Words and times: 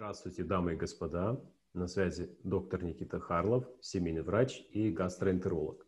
Здравствуйте, 0.00 0.44
дамы 0.44 0.72
и 0.72 0.76
господа. 0.76 1.38
На 1.74 1.86
связи 1.86 2.34
доктор 2.42 2.82
Никита 2.82 3.20
Харлов, 3.20 3.66
семейный 3.82 4.22
врач 4.22 4.62
и 4.70 4.90
гастроэнтеролог. 4.90 5.86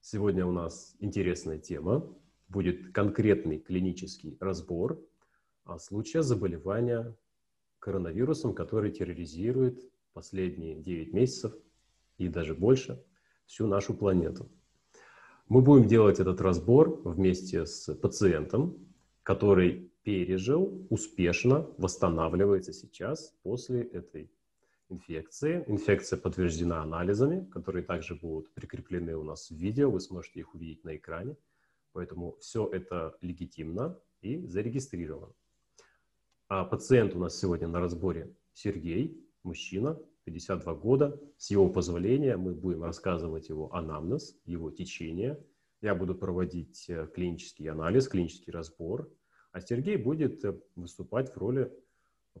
Сегодня 0.00 0.44
у 0.44 0.50
нас 0.50 0.96
интересная 0.98 1.60
тема. 1.60 2.12
Будет 2.48 2.92
конкретный 2.92 3.60
клинический 3.60 4.36
разбор 4.40 5.00
случая 5.78 6.22
заболевания 6.22 7.16
коронавирусом, 7.78 8.56
который 8.56 8.90
терроризирует 8.90 9.88
последние 10.14 10.74
9 10.74 11.12
месяцев 11.12 11.54
и 12.16 12.26
даже 12.26 12.56
больше 12.56 13.00
всю 13.46 13.68
нашу 13.68 13.94
планету. 13.94 14.50
Мы 15.46 15.62
будем 15.62 15.86
делать 15.86 16.18
этот 16.18 16.40
разбор 16.40 17.00
вместе 17.04 17.66
с 17.66 17.94
пациентом, 17.94 18.84
который 19.22 19.87
пережил, 20.02 20.86
успешно 20.90 21.66
восстанавливается 21.78 22.72
сейчас 22.72 23.34
после 23.42 23.82
этой 23.82 24.30
инфекции. 24.88 25.64
Инфекция 25.66 26.18
подтверждена 26.18 26.82
анализами, 26.82 27.48
которые 27.50 27.84
также 27.84 28.14
будут 28.14 28.52
прикреплены 28.54 29.16
у 29.16 29.22
нас 29.22 29.50
в 29.50 29.54
видео, 29.54 29.90
вы 29.90 30.00
сможете 30.00 30.40
их 30.40 30.54
увидеть 30.54 30.84
на 30.84 30.96
экране. 30.96 31.36
Поэтому 31.92 32.36
все 32.40 32.68
это 32.68 33.16
легитимно 33.20 33.98
и 34.20 34.46
зарегистрировано. 34.46 35.32
А 36.48 36.64
пациент 36.64 37.14
у 37.14 37.18
нас 37.18 37.38
сегодня 37.38 37.68
на 37.68 37.80
разборе 37.80 38.34
Сергей, 38.54 39.22
мужчина, 39.42 39.98
52 40.24 40.74
года. 40.74 41.20
С 41.36 41.50
его 41.50 41.68
позволения 41.68 42.36
мы 42.36 42.54
будем 42.54 42.84
рассказывать 42.84 43.48
его 43.48 43.74
анамнез, 43.74 44.38
его 44.44 44.70
течение. 44.70 45.38
Я 45.80 45.94
буду 45.94 46.14
проводить 46.14 46.86
э, 46.88 47.08
клинический 47.14 47.68
анализ, 47.68 48.08
клинический 48.08 48.52
разбор, 48.52 49.10
а 49.52 49.60
Сергей 49.60 49.96
будет 49.96 50.44
э, 50.44 50.58
выступать 50.76 51.34
в 51.34 51.38
роли 51.38 51.72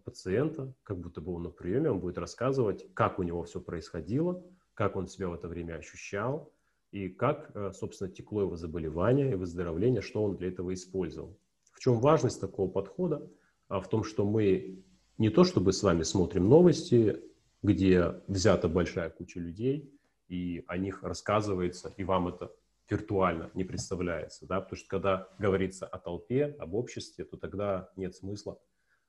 пациента, 0.04 0.72
как 0.82 0.98
будто 0.98 1.20
бы 1.20 1.34
он 1.34 1.42
на 1.44 1.50
приеме, 1.50 1.90
он 1.90 2.00
будет 2.00 2.18
рассказывать, 2.18 2.86
как 2.94 3.18
у 3.18 3.22
него 3.22 3.42
все 3.42 3.60
происходило, 3.60 4.42
как 4.74 4.96
он 4.96 5.08
себя 5.08 5.28
в 5.28 5.34
это 5.34 5.48
время 5.48 5.74
ощущал, 5.74 6.52
и 6.90 7.08
как, 7.08 7.50
э, 7.54 7.72
собственно, 7.72 8.10
текло 8.10 8.42
его 8.42 8.56
заболевание 8.56 9.32
и 9.32 9.34
выздоровление, 9.34 10.00
что 10.00 10.22
он 10.22 10.36
для 10.36 10.48
этого 10.48 10.72
использовал. 10.72 11.38
В 11.72 11.80
чем 11.80 12.00
важность 12.00 12.40
такого 12.40 12.70
подхода? 12.70 13.28
А 13.68 13.80
в 13.80 13.88
том, 13.88 14.04
что 14.04 14.24
мы 14.24 14.82
не 15.18 15.30
то 15.30 15.44
чтобы 15.44 15.72
с 15.72 15.82
вами 15.82 16.02
смотрим 16.02 16.48
новости, 16.48 17.20
где 17.62 18.22
взята 18.28 18.68
большая 18.68 19.10
куча 19.10 19.40
людей, 19.40 19.92
и 20.28 20.64
о 20.66 20.78
них 20.78 21.02
рассказывается, 21.02 21.92
и 21.96 22.04
вам 22.04 22.28
это 22.28 22.52
виртуально 22.88 23.50
не 23.54 23.64
представляется, 23.64 24.46
да, 24.46 24.60
потому 24.60 24.78
что 24.78 24.88
когда 24.88 25.28
говорится 25.38 25.86
о 25.86 25.98
толпе, 25.98 26.56
об 26.58 26.74
обществе, 26.74 27.24
то 27.24 27.36
тогда 27.36 27.90
нет 27.96 28.14
смысла 28.14 28.58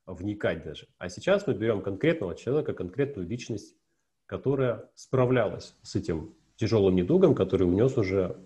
вникать 0.06 0.64
даже. 0.64 0.88
А 0.98 1.10
сейчас 1.10 1.48
мы 1.48 1.54
берем 1.54 1.82
конкретного 1.82 2.36
человека, 2.36 2.74
конкретную 2.74 3.28
личность, 3.28 3.76
которая 4.26 4.90
справлялась 4.96 5.76
с 5.82 5.96
этим 5.96 6.36
тяжелым 6.56 6.96
недугом, 6.96 7.36
который 7.36 7.64
унес 7.64 7.98
уже 7.98 8.38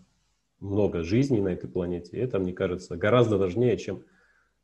много 0.59 1.03
жизней 1.03 1.41
на 1.41 1.49
этой 1.49 1.69
планете. 1.69 2.17
И 2.17 2.19
это, 2.19 2.39
мне 2.39 2.53
кажется, 2.53 2.95
гораздо 2.95 3.37
важнее, 3.37 3.77
чем 3.77 4.03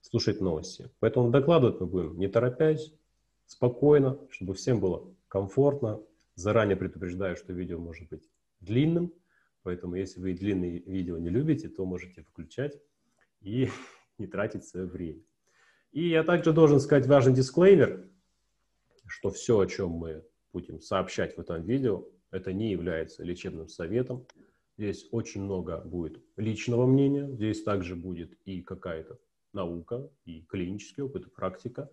слушать 0.01 0.39
новости. 0.39 0.89
Поэтому 0.99 1.29
докладывать 1.29 1.79
мы 1.81 1.87
будем 1.87 2.17
не 2.19 2.27
торопясь, 2.27 2.93
спокойно, 3.45 4.17
чтобы 4.29 4.53
всем 4.53 4.79
было 4.79 5.13
комфортно. 5.27 5.99
Заранее 6.35 6.77
предупреждаю, 6.77 7.35
что 7.35 7.51
видео 7.51 7.79
может 7.79 8.07
быть 8.07 8.29
длинным, 8.61 9.11
Поэтому, 9.63 9.95
если 9.95 10.19
вы 10.19 10.33
длинные 10.33 10.79
видео 10.79 11.17
не 11.17 11.29
любите, 11.29 11.69
то 11.69 11.85
можете 11.85 12.23
включать 12.23 12.79
и 13.41 13.69
не 14.17 14.27
тратить 14.27 14.65
свое 14.65 14.85
время. 14.85 15.21
И 15.91 16.07
я 16.07 16.23
также 16.23 16.53
должен 16.53 16.79
сказать 16.79 17.07
важный 17.07 17.33
дисклеймер, 17.33 18.09
что 19.07 19.31
все, 19.31 19.59
о 19.59 19.65
чем 19.65 19.89
мы 19.91 20.23
будем 20.53 20.79
сообщать 20.81 21.35
в 21.35 21.39
этом 21.39 21.63
видео, 21.63 22.07
это 22.31 22.53
не 22.53 22.71
является 22.71 23.23
лечебным 23.23 23.67
советом. 23.67 24.25
Здесь 24.77 25.07
очень 25.11 25.43
много 25.43 25.81
будет 25.81 26.23
личного 26.37 26.85
мнения, 26.85 27.27
здесь 27.31 27.63
также 27.63 27.95
будет 27.95 28.33
и 28.45 28.61
какая-то 28.61 29.19
наука, 29.51 30.09
и 30.25 30.43
клинический 30.43 31.03
опыт, 31.03 31.25
и 31.27 31.29
практика. 31.29 31.91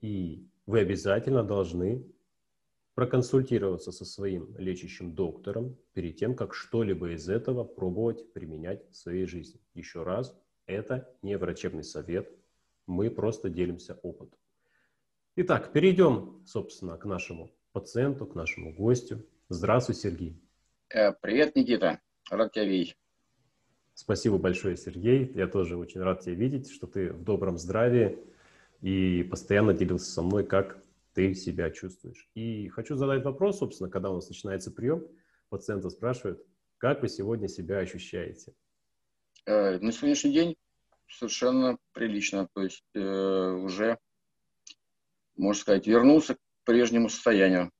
И 0.00 0.48
вы 0.64 0.80
обязательно 0.80 1.44
должны 1.44 2.04
проконсультироваться 2.96 3.92
со 3.92 4.06
своим 4.06 4.56
лечащим 4.56 5.14
доктором 5.14 5.76
перед 5.92 6.16
тем, 6.16 6.34
как 6.34 6.54
что-либо 6.54 7.10
из 7.12 7.28
этого 7.28 7.62
пробовать 7.62 8.32
применять 8.32 8.90
в 8.90 8.96
своей 8.96 9.26
жизни. 9.26 9.60
Еще 9.74 10.02
раз, 10.02 10.34
это 10.64 11.06
не 11.20 11.36
врачебный 11.36 11.84
совет, 11.84 12.32
мы 12.86 13.10
просто 13.10 13.50
делимся 13.50 14.00
опытом. 14.02 14.38
Итак, 15.36 15.72
перейдем, 15.72 16.42
собственно, 16.46 16.96
к 16.96 17.04
нашему 17.04 17.50
пациенту, 17.72 18.26
к 18.26 18.34
нашему 18.34 18.72
гостю. 18.72 19.26
Здравствуй, 19.50 19.94
Сергей. 19.94 20.40
Э, 20.88 21.12
привет, 21.12 21.54
Никита. 21.54 22.00
Рад 22.30 22.52
тебя 22.52 22.64
видеть. 22.64 22.96
Спасибо 23.92 24.38
большое, 24.38 24.78
Сергей. 24.78 25.30
Я 25.34 25.48
тоже 25.48 25.76
очень 25.76 26.00
рад 26.00 26.22
тебя 26.22 26.34
видеть, 26.34 26.72
что 26.72 26.86
ты 26.86 27.12
в 27.12 27.22
добром 27.22 27.58
здравии 27.58 28.18
и 28.80 29.22
постоянно 29.22 29.74
делился 29.74 30.10
со 30.10 30.22
мной, 30.22 30.44
как 30.44 30.82
ты 31.16 31.34
себя 31.34 31.70
чувствуешь. 31.70 32.28
И 32.34 32.68
хочу 32.68 32.94
задать 32.94 33.24
вопрос, 33.24 33.58
собственно, 33.58 33.88
когда 33.88 34.10
у 34.10 34.16
нас 34.16 34.28
начинается 34.28 34.70
прием, 34.70 35.02
пациента 35.48 35.88
спрашивают, 35.88 36.46
как 36.76 37.00
вы 37.00 37.08
сегодня 37.08 37.48
себя 37.48 37.78
ощущаете? 37.78 38.52
Э, 39.46 39.78
на 39.78 39.92
сегодняшний 39.92 40.34
день 40.34 40.56
совершенно 41.08 41.78
прилично, 41.92 42.48
то 42.52 42.62
есть 42.62 42.84
э, 42.92 43.00
уже, 43.00 43.98
можно 45.36 45.58
сказать, 45.58 45.86
вернулся 45.86 46.34
к 46.34 46.38
прежнему 46.64 47.08
состоянию. 47.08 47.72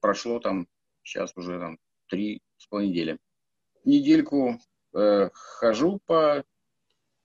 Прошло 0.00 0.40
там, 0.40 0.68
сейчас 1.02 1.36
уже 1.36 1.58
там 1.58 1.78
три 2.06 2.40
с 2.56 2.66
половиной 2.66 2.90
недели. 2.92 3.18
Недельку 3.84 4.58
э, 4.94 5.28
хожу 5.34 6.00
по 6.06 6.42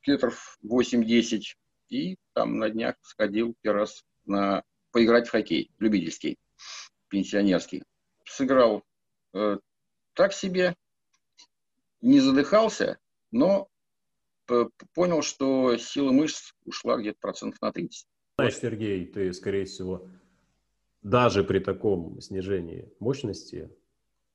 километров 0.02 0.60
8-10 0.70 1.44
и 1.88 2.18
там 2.34 2.58
на 2.58 2.70
днях 2.70 2.98
сходил 3.04 3.56
первый 3.62 3.80
раз 3.80 4.04
на 4.26 4.66
поиграть 4.94 5.28
в 5.28 5.32
хоккей, 5.32 5.72
любительский, 5.80 6.38
пенсионерский. 7.10 7.84
Сыграл 8.26 8.84
э, 9.34 9.58
так 10.14 10.32
себе, 10.32 10.76
не 12.00 12.22
задыхался, 12.22 13.00
но 13.32 13.68
понял, 14.94 15.22
что 15.22 15.76
сила 15.78 16.12
мышц 16.12 16.54
ушла 16.66 16.98
где-то 16.98 17.18
процентов 17.20 17.62
на 17.62 17.72
30. 17.72 18.08
Знаешь, 18.38 18.58
Сергей, 18.58 19.06
ты, 19.06 19.34
скорее 19.34 19.66
всего, 19.66 20.08
даже 21.02 21.44
при 21.44 21.60
таком 21.60 22.22
снижении 22.22 22.92
мощности, 23.00 23.70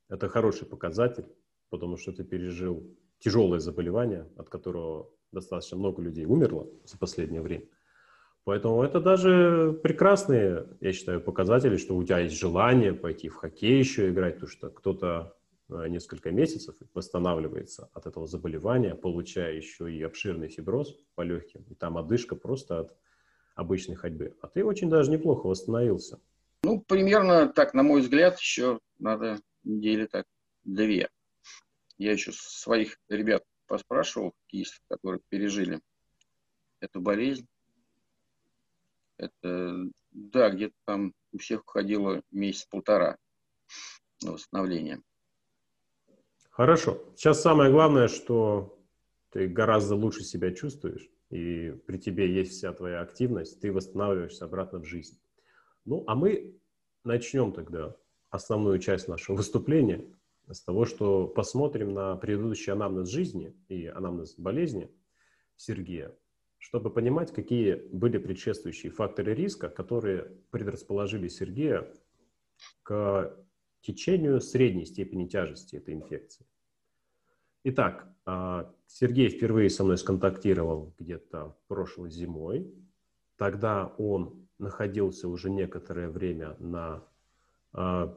это 0.08 0.28
хороший 0.28 0.66
показатель, 0.66 1.26
потому 1.70 1.96
что 1.96 2.12
ты 2.12 2.24
пережил 2.24 2.96
тяжелое 3.18 3.60
заболевание, 3.60 4.28
от 4.36 4.48
которого 4.48 5.10
достаточно 5.32 5.76
много 5.76 6.02
людей 6.02 6.24
умерло 6.24 6.68
за 6.84 6.98
последнее 6.98 7.42
время. 7.42 7.66
Поэтому 8.48 8.82
это 8.82 8.98
даже 8.98 9.78
прекрасные, 9.82 10.68
я 10.80 10.94
считаю, 10.94 11.20
показатели, 11.20 11.76
что 11.76 11.94
у 11.94 12.02
тебя 12.02 12.20
есть 12.20 12.34
желание 12.34 12.94
пойти 12.94 13.28
в 13.28 13.34
хоккей 13.34 13.78
еще 13.78 14.08
играть, 14.08 14.36
потому 14.36 14.50
что 14.50 14.70
кто-то 14.70 15.36
э, 15.68 15.86
несколько 15.88 16.30
месяцев 16.30 16.74
восстанавливается 16.94 17.90
от 17.92 18.06
этого 18.06 18.26
заболевания, 18.26 18.94
получая 18.94 19.52
еще 19.52 19.92
и 19.92 20.02
обширный 20.02 20.48
фиброз 20.48 20.98
по 21.14 21.20
легким, 21.20 21.62
и 21.68 21.74
там 21.74 21.98
одышка 21.98 22.36
просто 22.36 22.78
от 22.78 22.96
обычной 23.54 23.96
ходьбы. 23.96 24.34
А 24.40 24.48
ты 24.48 24.64
очень 24.64 24.88
даже 24.88 25.10
неплохо 25.10 25.46
восстановился. 25.46 26.18
Ну, 26.62 26.80
примерно 26.80 27.52
так, 27.52 27.74
на 27.74 27.82
мой 27.82 28.00
взгляд, 28.00 28.38
еще 28.38 28.80
надо 28.98 29.40
недели 29.62 30.06
так 30.06 30.24
две. 30.64 31.10
Я 31.98 32.12
еще 32.12 32.32
своих 32.32 32.98
ребят 33.10 33.44
поспрашивал, 33.66 34.32
есть, 34.48 34.80
которые 34.88 35.20
пережили 35.28 35.80
эту 36.80 37.02
болезнь. 37.02 37.46
Это, 39.18 39.88
да, 40.12 40.50
где-то 40.50 40.74
там 40.86 41.12
у 41.32 41.38
всех 41.38 41.62
уходило 41.62 42.22
месяц-полтора 42.30 43.18
на 44.22 44.32
восстановление. 44.32 45.02
Хорошо. 46.50 47.04
Сейчас 47.16 47.42
самое 47.42 47.70
главное, 47.70 48.08
что 48.08 48.80
ты 49.30 49.46
гораздо 49.46 49.94
лучше 49.94 50.22
себя 50.22 50.52
чувствуешь, 50.52 51.08
и 51.30 51.72
при 51.86 51.98
тебе 51.98 52.32
есть 52.32 52.52
вся 52.52 52.72
твоя 52.72 53.00
активность, 53.00 53.60
ты 53.60 53.72
восстанавливаешься 53.72 54.44
обратно 54.44 54.78
в 54.78 54.84
жизнь. 54.84 55.20
Ну, 55.84 56.04
а 56.06 56.14
мы 56.14 56.58
начнем 57.04 57.52
тогда 57.52 57.96
основную 58.30 58.78
часть 58.78 59.08
нашего 59.08 59.36
выступления 59.36 60.04
с 60.50 60.62
того, 60.62 60.84
что 60.84 61.26
посмотрим 61.26 61.92
на 61.92 62.16
предыдущий 62.16 62.72
анамнез 62.72 63.08
жизни 63.08 63.54
и 63.68 63.86
анамнез 63.86 64.34
болезни 64.36 64.90
Сергея 65.56 66.14
чтобы 66.58 66.90
понимать, 66.90 67.32
какие 67.32 67.74
были 67.92 68.18
предшествующие 68.18 68.92
факторы 68.92 69.34
риска, 69.34 69.68
которые 69.68 70.32
предрасположили 70.50 71.28
Сергея 71.28 71.92
к 72.82 73.36
течению 73.80 74.40
средней 74.40 74.84
степени 74.84 75.26
тяжести 75.26 75.76
этой 75.76 75.94
инфекции. 75.94 76.46
Итак, 77.64 78.08
а, 78.24 78.72
Сергей 78.86 79.28
впервые 79.28 79.70
со 79.70 79.84
мной 79.84 79.98
сконтактировал 79.98 80.94
где-то 80.98 81.56
прошлой 81.68 82.10
зимой. 82.10 82.74
Тогда 83.36 83.94
он 83.98 84.48
находился 84.58 85.28
уже 85.28 85.50
некоторое 85.50 86.08
время 86.08 86.56
на 86.58 87.04
э, 87.72 88.14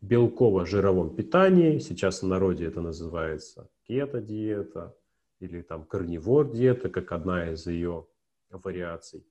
белково-жировом 0.00 1.14
питании. 1.14 1.78
Сейчас 1.78 2.22
в 2.22 2.26
народе 2.26 2.64
это 2.66 2.80
называется 2.80 3.68
кето-диета 3.86 4.96
или 5.40 5.62
там 5.62 5.84
карнивор-диета, 5.84 6.88
как 6.88 7.12
одна 7.12 7.52
из 7.52 7.66
ее 7.66 8.06
вариаций. 8.50 9.26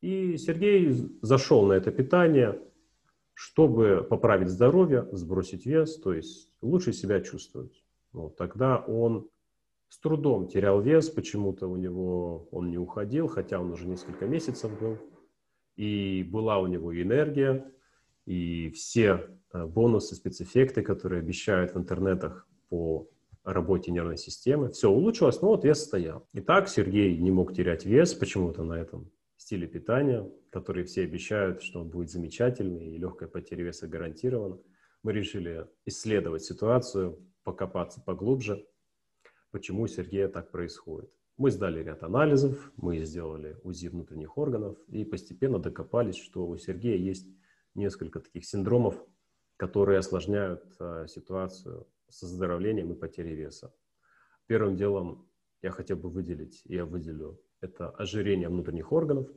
И 0.00 0.36
Сергей 0.36 0.90
зашел 1.22 1.64
на 1.66 1.74
это 1.74 1.90
питание, 1.90 2.60
чтобы 3.34 4.06
поправить 4.08 4.48
здоровье, 4.48 5.08
сбросить 5.12 5.64
вес, 5.64 5.96
то 6.00 6.12
есть 6.12 6.50
лучше 6.60 6.92
себя 6.92 7.20
чувствовать. 7.20 7.84
Вот, 8.12 8.36
тогда 8.36 8.78
он 8.78 9.28
с 9.88 9.98
трудом 9.98 10.48
терял 10.48 10.80
вес, 10.80 11.08
почему-то 11.08 11.66
у 11.68 11.76
него 11.76 12.48
он 12.50 12.70
не 12.70 12.78
уходил, 12.78 13.28
хотя 13.28 13.60
он 13.60 13.70
уже 13.72 13.86
несколько 13.86 14.26
месяцев 14.26 14.78
был. 14.80 14.98
И 15.76 16.26
была 16.30 16.58
у 16.58 16.66
него 16.66 17.00
энергия, 17.00 17.70
и 18.26 18.70
все 18.70 19.28
э, 19.52 19.66
бонусы, 19.66 20.14
спецэффекты, 20.14 20.82
которые 20.82 21.20
обещают 21.20 21.74
в 21.74 21.78
интернетах 21.78 22.46
по 22.68 23.08
работе 23.44 23.90
нервной 23.90 24.16
системы, 24.16 24.70
все 24.70 24.90
улучшилось, 24.90 25.40
но 25.40 25.48
вот 25.48 25.64
вес 25.64 25.82
стоял. 25.82 26.28
Итак, 26.32 26.68
Сергей 26.68 27.16
не 27.16 27.30
мог 27.30 27.54
терять 27.54 27.84
вес 27.84 28.14
почему-то 28.14 28.62
на 28.62 28.74
этом 28.74 29.10
стиле 29.36 29.66
питания, 29.66 30.30
который 30.50 30.84
все 30.84 31.02
обещают, 31.02 31.62
что 31.62 31.80
он 31.80 31.88
будет 31.88 32.10
замечательный 32.10 32.94
и 32.94 32.98
легкая 32.98 33.28
потеря 33.28 33.64
веса 33.64 33.88
гарантирована. 33.88 34.58
Мы 35.02 35.12
решили 35.12 35.66
исследовать 35.84 36.44
ситуацию, 36.44 37.18
покопаться 37.42 38.00
поглубже, 38.00 38.64
почему 39.50 39.82
у 39.82 39.86
Сергея 39.88 40.28
так 40.28 40.50
происходит. 40.50 41.10
Мы 41.36 41.50
сдали 41.50 41.82
ряд 41.82 42.04
анализов, 42.04 42.70
мы 42.76 43.02
сделали 43.04 43.56
УЗИ 43.64 43.88
внутренних 43.88 44.38
органов 44.38 44.78
и 44.88 45.04
постепенно 45.04 45.58
докопались, 45.58 46.16
что 46.16 46.46
у 46.46 46.56
Сергея 46.56 46.96
есть 46.96 47.26
несколько 47.74 48.20
таких 48.20 48.44
синдромов, 48.44 49.02
которые 49.56 49.98
осложняют 49.98 50.62
э, 50.78 51.06
ситуацию 51.08 51.88
с 52.12 52.22
оздоровлением 52.22 52.92
и 52.92 52.98
потерей 52.98 53.34
веса. 53.34 53.74
Первым 54.46 54.76
делом 54.76 55.28
я 55.62 55.70
хотел 55.70 55.96
бы 55.96 56.10
выделить, 56.10 56.62
я 56.64 56.84
выделю, 56.84 57.40
это 57.60 57.90
ожирение 57.90 58.48
внутренних 58.48 58.92
органов, 58.92 59.28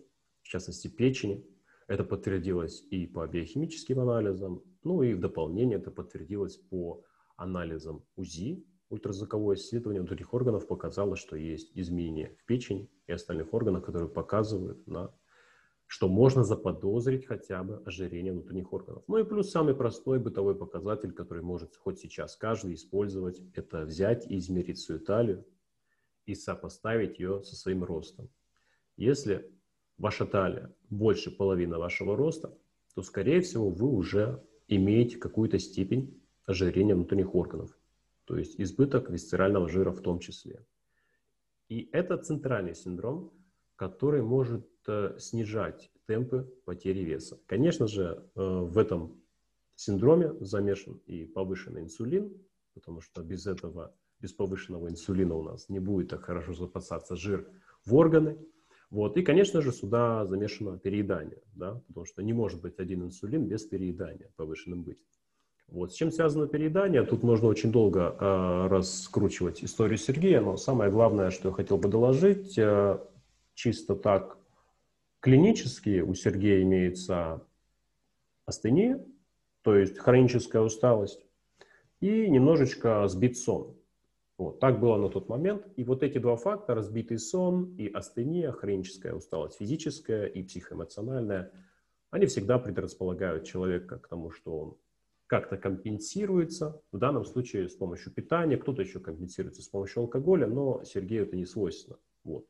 в 0.41 0.47
частности 0.47 0.87
печени. 0.87 1.45
Это 1.87 2.03
подтвердилось 2.03 2.81
и 2.89 3.05
по 3.05 3.27
биохимическим 3.27 3.99
анализам, 3.99 4.63
ну 4.83 5.03
и 5.03 5.13
в 5.13 5.19
дополнение 5.19 5.77
это 5.77 5.91
подтвердилось 5.91 6.57
по 6.57 7.03
анализам 7.37 8.03
УЗИ, 8.15 8.65
ультразвуковое 8.89 9.55
исследование 9.55 10.01
внутренних 10.01 10.33
органов 10.33 10.67
показало, 10.67 11.15
что 11.15 11.35
есть 11.35 11.71
изменения 11.75 12.35
в 12.39 12.45
печени 12.45 12.89
и 13.07 13.11
остальных 13.11 13.53
органах, 13.53 13.85
которые 13.85 14.09
показывают 14.09 14.85
на 14.87 15.13
что 15.95 16.09
можно 16.09 16.43
заподозрить 16.43 17.25
хотя 17.25 17.63
бы 17.63 17.81
ожирение 17.85 18.33
внутренних 18.33 18.73
органов. 18.73 19.05
Ну 19.07 19.17
и 19.17 19.23
плюс 19.23 19.49
самый 19.49 19.73
простой 19.73 20.19
бытовой 20.19 20.53
показатель, 20.53 21.13
который 21.13 21.41
может 21.41 21.77
хоть 21.77 21.99
сейчас 21.99 22.35
каждый 22.35 22.73
использовать, 22.73 23.41
это 23.53 23.85
взять 23.85 24.29
и 24.29 24.37
измерить 24.37 24.77
свою 24.77 24.99
талию 24.99 25.45
и 26.25 26.35
сопоставить 26.35 27.17
ее 27.17 27.43
со 27.43 27.55
своим 27.55 27.85
ростом. 27.85 28.27
Если 28.97 29.49
ваша 29.97 30.25
талия 30.25 30.75
больше 30.89 31.31
половины 31.31 31.77
вашего 31.77 32.17
роста, 32.17 32.53
то, 32.93 33.01
скорее 33.01 33.39
всего, 33.39 33.69
вы 33.69 33.87
уже 33.87 34.43
имеете 34.67 35.15
какую-то 35.15 35.59
степень 35.59 36.21
ожирения 36.45 36.95
внутренних 36.95 37.33
органов, 37.33 37.71
то 38.25 38.37
есть 38.37 38.59
избыток 38.59 39.09
висцерального 39.09 39.69
жира 39.69 39.93
в 39.93 40.01
том 40.01 40.19
числе. 40.19 40.67
И 41.69 41.87
это 41.93 42.17
центральный 42.17 42.75
синдром, 42.75 43.31
который 43.75 44.21
может 44.21 44.67
э, 44.87 45.15
снижать 45.19 45.91
темпы 46.07 46.51
потери 46.65 46.99
веса. 46.99 47.39
Конечно 47.47 47.87
же, 47.87 48.29
э, 48.35 48.41
в 48.41 48.77
этом 48.77 49.21
синдроме 49.75 50.33
замешан 50.39 51.01
и 51.05 51.25
повышенный 51.25 51.81
инсулин, 51.81 52.33
потому 52.73 53.01
что 53.01 53.21
без 53.21 53.47
этого, 53.47 53.93
без 54.19 54.33
повышенного 54.33 54.89
инсулина 54.89 55.35
у 55.35 55.43
нас 55.43 55.69
не 55.69 55.79
будет 55.79 56.09
так 56.09 56.23
хорошо 56.23 56.53
запасаться 56.53 57.15
жир 57.15 57.47
в 57.85 57.95
органы. 57.95 58.37
Вот. 58.89 59.17
И, 59.17 59.23
конечно 59.23 59.61
же, 59.61 59.71
сюда 59.71 60.25
замешано 60.25 60.77
переедание, 60.77 61.41
да, 61.53 61.81
потому 61.87 62.05
что 62.05 62.21
не 62.23 62.33
может 62.33 62.61
быть 62.61 62.79
один 62.79 63.03
инсулин 63.03 63.47
без 63.47 63.65
переедания 63.65 64.31
повышенным 64.37 64.83
быть. 64.83 64.99
Вот. 65.67 65.91
С 65.91 65.95
чем 65.95 66.11
связано 66.11 66.47
переедание? 66.47 67.03
Тут 67.03 67.23
можно 67.23 67.47
очень 67.47 67.71
долго 67.71 68.15
э, 68.19 68.67
раскручивать 68.67 69.63
историю 69.63 69.97
Сергея, 69.97 70.39
но 70.39 70.57
самое 70.57 70.91
главное, 70.91 71.31
что 71.31 71.49
я 71.49 71.55
хотел 71.55 71.77
бы 71.77 71.89
доложить, 71.89 72.55
э, 72.57 72.99
чисто 73.55 73.95
так 73.95 74.37
клинически 75.21 76.01
у 76.01 76.13
Сергея 76.13 76.61
имеется 76.61 77.45
астения, 78.45 79.03
то 79.63 79.75
есть 79.75 79.97
хроническая 79.97 80.61
усталость, 80.61 81.25
и 81.99 82.29
немножечко 82.29 83.07
сбит 83.07 83.37
сон. 83.37 83.75
Вот, 84.37 84.59
так 84.59 84.79
было 84.79 84.97
на 84.97 85.09
тот 85.09 85.29
момент. 85.29 85.65
И 85.77 85.83
вот 85.83 86.03
эти 86.03 86.17
два 86.17 86.35
фактора, 86.35 86.81
сбитый 86.81 87.17
сон 87.17 87.73
и 87.77 87.87
астения, 87.87 88.51
хроническая 88.51 89.13
усталость 89.13 89.57
физическая 89.57 90.25
и 90.25 90.43
психоэмоциональная, 90.43 91.51
они 92.11 92.25
всегда 92.27 92.59
предрасполагают 92.59 93.45
человека 93.45 93.97
к 93.97 94.07
тому, 94.09 94.29
что 94.29 94.59
он 94.59 94.77
как-то 95.27 95.57
компенсируется, 95.57 96.81
в 96.91 96.99
данном 96.99 97.25
случае 97.25 97.67
с 97.67 97.75
помощью 97.75 98.13
питания, 98.13 98.57
кто-то 98.57 98.81
еще 98.83 98.99
компенсируется 98.99 99.63
с 99.63 99.67
помощью 99.67 100.03
алкоголя, 100.03 100.45
но 100.45 100.83
Сергею 100.83 101.23
это 101.23 101.35
не 101.35 101.45
свойственно. 101.45 101.97
Вот. 102.23 102.45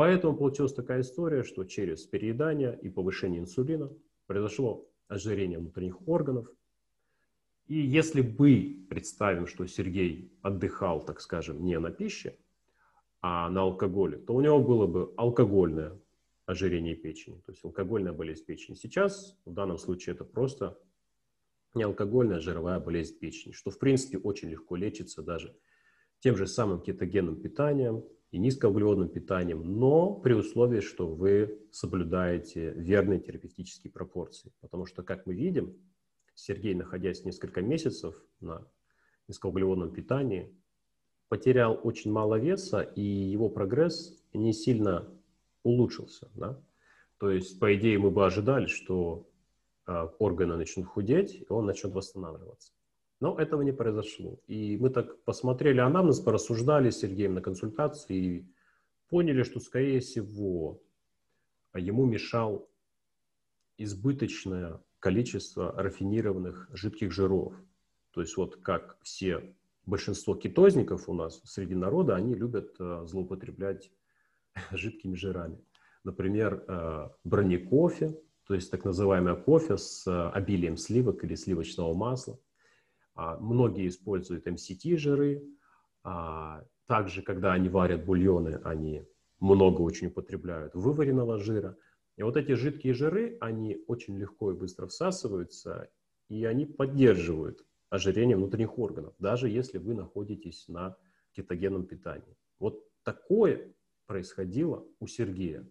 Поэтому 0.00 0.34
получилась 0.34 0.72
такая 0.72 1.02
история, 1.02 1.42
что 1.42 1.62
через 1.64 2.06
переедание 2.06 2.74
и 2.80 2.88
повышение 2.88 3.38
инсулина 3.38 3.92
произошло 4.26 4.88
ожирение 5.08 5.58
внутренних 5.58 6.08
органов. 6.08 6.50
И 7.66 7.78
если 7.78 8.22
бы 8.22 8.86
представим, 8.88 9.46
что 9.46 9.66
Сергей 9.66 10.32
отдыхал, 10.40 11.04
так 11.04 11.20
скажем, 11.20 11.62
не 11.62 11.78
на 11.78 11.90
пище, 11.90 12.38
а 13.20 13.50
на 13.50 13.60
алкоголе, 13.60 14.16
то 14.16 14.34
у 14.34 14.40
него 14.40 14.58
было 14.58 14.86
бы 14.86 15.12
алкогольное 15.18 16.00
ожирение 16.46 16.96
печени, 16.96 17.38
то 17.44 17.52
есть 17.52 17.62
алкогольная 17.62 18.14
болезнь 18.14 18.46
печени. 18.46 18.76
Сейчас 18.76 19.38
в 19.44 19.52
данном 19.52 19.76
случае 19.76 20.14
это 20.14 20.24
просто 20.24 20.78
неалкогольная 21.74 22.40
жировая 22.40 22.80
болезнь 22.80 23.18
печени, 23.18 23.52
что 23.52 23.70
в 23.70 23.78
принципе 23.78 24.16
очень 24.16 24.48
легко 24.48 24.76
лечится 24.76 25.22
даже 25.22 25.54
тем 26.20 26.38
же 26.38 26.46
самым 26.46 26.80
кетогенным 26.80 27.36
питанием, 27.38 28.02
и 28.30 28.38
низкоуглеводным 28.38 29.08
питанием, 29.08 29.62
но 29.78 30.14
при 30.14 30.34
условии, 30.34 30.80
что 30.80 31.06
вы 31.06 31.60
соблюдаете 31.72 32.70
верные 32.70 33.18
терапевтические 33.18 33.92
пропорции. 33.92 34.52
Потому 34.60 34.86
что, 34.86 35.02
как 35.02 35.26
мы 35.26 35.34
видим, 35.34 35.76
Сергей, 36.34 36.74
находясь 36.74 37.24
несколько 37.24 37.60
месяцев 37.60 38.14
на 38.40 38.66
низкоуглеводном 39.26 39.92
питании, 39.92 40.54
потерял 41.28 41.78
очень 41.82 42.12
мало 42.12 42.36
веса, 42.36 42.80
и 42.80 43.02
его 43.02 43.48
прогресс 43.48 44.16
не 44.32 44.52
сильно 44.52 45.08
улучшился. 45.62 46.30
Да? 46.34 46.60
То 47.18 47.30
есть, 47.30 47.58
по 47.58 47.74
идее, 47.74 47.98
мы 47.98 48.10
бы 48.10 48.24
ожидали, 48.24 48.66
что 48.66 49.28
э, 49.86 50.08
органы 50.18 50.56
начнут 50.56 50.86
худеть, 50.86 51.34
и 51.34 51.46
он 51.52 51.66
начнет 51.66 51.92
восстанавливаться. 51.92 52.72
Но 53.20 53.38
этого 53.38 53.60
не 53.60 53.72
произошло. 53.72 54.40
И 54.46 54.78
мы 54.78 54.88
так 54.88 55.22
посмотрели 55.24 55.78
анамнез, 55.78 56.20
порассуждали 56.20 56.88
с 56.88 56.98
Сергеем 56.98 57.34
на 57.34 57.42
консультации 57.42 58.16
и 58.16 58.46
поняли, 59.08 59.42
что, 59.42 59.60
скорее 59.60 60.00
всего, 60.00 60.82
ему 61.74 62.06
мешал 62.06 62.70
избыточное 63.76 64.82
количество 65.00 65.72
рафинированных 65.72 66.70
жидких 66.72 67.12
жиров. 67.12 67.54
То 68.12 68.22
есть 68.22 68.36
вот 68.38 68.56
как 68.56 68.98
все, 69.02 69.54
большинство 69.84 70.34
кетозников 70.34 71.08
у 71.08 71.14
нас 71.14 71.42
среди 71.44 71.74
народа, 71.74 72.16
они 72.16 72.34
любят 72.34 72.74
э, 72.80 73.02
злоупотреблять 73.04 73.90
жидкими 74.70 75.14
жирами. 75.14 75.62
Например, 76.04 76.64
э, 76.66 77.08
бронекофе, 77.24 78.18
то 78.46 78.54
есть 78.54 78.70
так 78.70 78.84
называемое 78.84 79.36
кофе 79.36 79.76
с 79.76 80.06
э, 80.06 80.30
обилием 80.30 80.78
сливок 80.78 81.22
или 81.22 81.34
сливочного 81.34 81.92
масла– 81.92 82.38
а, 82.49 82.49
многие 83.40 83.88
используют 83.88 84.46
MCT-жиры. 84.46 85.42
А, 86.02 86.64
также, 86.86 87.22
когда 87.22 87.52
они 87.52 87.68
варят 87.68 88.04
бульоны, 88.04 88.60
они 88.64 89.04
много 89.38 89.82
очень 89.82 90.08
употребляют 90.08 90.74
вываренного 90.74 91.38
жира. 91.38 91.76
И 92.16 92.22
вот 92.22 92.36
эти 92.36 92.52
жидкие 92.52 92.94
жиры, 92.94 93.36
они 93.40 93.82
очень 93.86 94.18
легко 94.18 94.52
и 94.52 94.54
быстро 94.54 94.86
всасываются, 94.86 95.88
и 96.28 96.44
они 96.44 96.66
поддерживают 96.66 97.64
ожирение 97.88 98.36
внутренних 98.36 98.78
органов, 98.78 99.14
даже 99.18 99.48
если 99.48 99.78
вы 99.78 99.94
находитесь 99.94 100.68
на 100.68 100.96
кетогенном 101.32 101.86
питании. 101.86 102.36
Вот 102.58 102.84
такое 103.04 103.74
происходило 104.06 104.84
у 104.98 105.06
Сергея. 105.06 105.66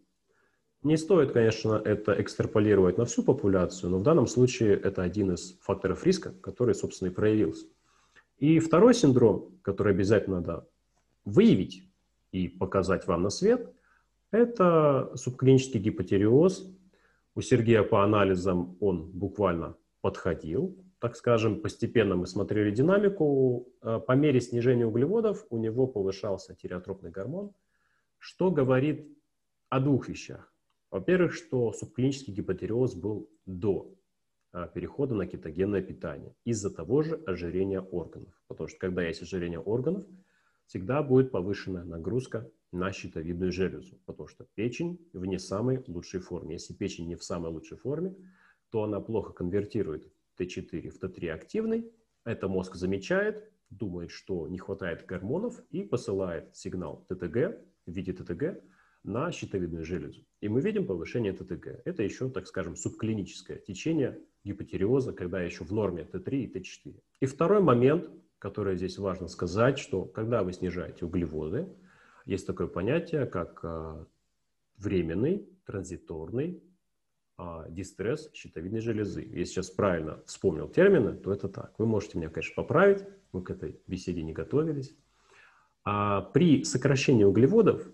Не 0.81 0.95
стоит, 0.95 1.33
конечно, 1.33 1.81
это 1.83 2.19
экстраполировать 2.21 2.97
на 2.97 3.05
всю 3.05 3.21
популяцию, 3.21 3.89
но 3.89 3.97
в 3.97 4.03
данном 4.03 4.27
случае 4.27 4.75
это 4.75 5.01
один 5.01 5.33
из 5.33 5.57
факторов 5.59 6.05
риска, 6.05 6.31
который, 6.41 6.73
собственно, 6.73 7.09
и 7.09 7.13
проявился. 7.13 7.65
И 8.37 8.59
второй 8.59 8.93
синдром, 8.93 9.59
который 9.61 9.93
обязательно 9.93 10.37
надо 10.37 10.67
выявить 11.25 11.83
и 12.31 12.47
показать 12.47 13.07
вам 13.07 13.23
на 13.23 13.29
свет, 13.29 13.73
это 14.31 15.11
субклинический 15.15 15.81
гипотериоз. 15.81 16.71
У 17.35 17.41
Сергея 17.41 17.83
по 17.83 18.03
анализам 18.03 18.77
он 18.79 19.11
буквально 19.11 19.75
подходил, 20.01 20.77
так 20.99 21.15
скажем, 21.15 21.61
постепенно 21.61 22.15
мы 22.15 22.27
смотрели 22.27 22.71
динамику. 22.71 23.69
Э, 23.81 23.99
по 24.05 24.11
мере 24.13 24.41
снижения 24.41 24.85
углеводов 24.85 25.45
у 25.49 25.57
него 25.57 25.87
повышался 25.87 26.55
тиреотропный 26.55 27.09
гормон, 27.09 27.53
что 28.17 28.51
говорит 28.51 29.07
о 29.69 29.79
двух 29.79 30.09
вещах. 30.09 30.53
Во-первых, 30.91 31.33
что 31.33 31.71
субклинический 31.71 32.33
гипотереоз 32.33 32.95
был 32.95 33.29
до 33.45 33.95
э, 34.53 34.67
перехода 34.73 35.13
на 35.13 35.27
кетогенное 35.27 35.81
питание 35.81 36.35
из-за 36.45 36.71
того 36.71 37.03
же 37.03 37.15
ожирения 37.27 37.81
органов. 37.81 38.33
Потому 38.47 38.67
что 38.67 38.79
когда 38.79 39.03
есть 39.03 39.21
ожирение 39.21 39.59
органов, 39.59 40.05
всегда 40.65 41.03
будет 41.03 41.31
повышенная 41.31 41.83
нагрузка 41.83 42.49
на 42.71 42.91
щитовидную 42.91 43.51
железу, 43.51 43.99
потому 44.05 44.27
что 44.27 44.45
печень 44.55 44.99
в 45.13 45.25
не 45.25 45.39
самой 45.39 45.83
лучшей 45.87 46.19
форме. 46.19 46.53
Если 46.53 46.73
печень 46.73 47.07
не 47.07 47.15
в 47.15 47.23
самой 47.23 47.51
лучшей 47.51 47.77
форме, 47.77 48.15
то 48.71 48.83
она 48.83 48.99
плохо 48.99 49.33
конвертирует 49.33 50.11
Т4 50.39 50.89
в 50.89 50.99
Т3 51.03 51.29
активный. 51.29 51.91
Это 52.23 52.47
мозг 52.47 52.75
замечает, 52.75 53.51
думает, 53.69 54.11
что 54.11 54.47
не 54.47 54.57
хватает 54.57 55.05
гормонов 55.05 55.59
и 55.71 55.83
посылает 55.83 56.55
сигнал 56.55 57.05
ТТГ 57.09 57.59
в 57.85 57.91
виде 57.91 58.13
ТТГ 58.13 58.61
на 59.09 59.31
щитовидную 59.31 59.83
железу. 59.83 60.23
И 60.39 60.47
мы 60.47 60.61
видим 60.61 60.85
повышение 60.85 61.33
ТТГ. 61.33 61.81
Это 61.83 62.03
еще, 62.03 62.29
так 62.29 62.47
скажем, 62.47 62.75
субклиническое 62.75 63.57
течение 63.57 64.19
гипотериоза, 64.43 65.11
когда 65.13 65.41
еще 65.41 65.63
в 65.65 65.73
норме 65.73 66.03
Т3 66.03 66.29
и 66.29 66.59
Т4. 66.59 67.01
И 67.19 67.25
второй 67.25 67.61
момент, 67.61 68.09
который 68.37 68.77
здесь 68.77 68.97
важно 68.97 69.27
сказать, 69.27 69.79
что 69.79 70.05
когда 70.05 70.43
вы 70.43 70.53
снижаете 70.53 71.05
углеводы, 71.05 71.67
есть 72.25 72.45
такое 72.45 72.67
понятие, 72.67 73.25
как 73.25 73.59
а, 73.63 74.05
временный, 74.77 75.49
транзиторный 75.65 76.63
а, 77.37 77.67
дистресс 77.69 78.29
щитовидной 78.33 78.81
железы. 78.81 79.21
Если 79.23 79.53
сейчас 79.53 79.71
правильно 79.71 80.21
вспомнил 80.25 80.69
термины, 80.69 81.15
то 81.15 81.33
это 81.33 81.49
так. 81.49 81.73
Вы 81.79 81.87
можете 81.87 82.17
меня, 82.17 82.29
конечно, 82.29 82.53
поправить, 82.55 83.03
мы 83.31 83.41
к 83.41 83.49
этой 83.49 83.81
беседе 83.87 84.21
не 84.21 84.33
готовились. 84.33 84.95
А 85.83 86.21
при 86.21 86.63
сокращении 86.63 87.23
углеводов 87.23 87.89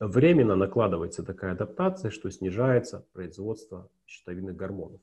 временно 0.00 0.56
накладывается 0.56 1.22
такая 1.22 1.52
адаптация, 1.52 2.10
что 2.10 2.30
снижается 2.30 3.06
производство 3.12 3.90
щитовидных 4.06 4.56
гормонов. 4.56 5.00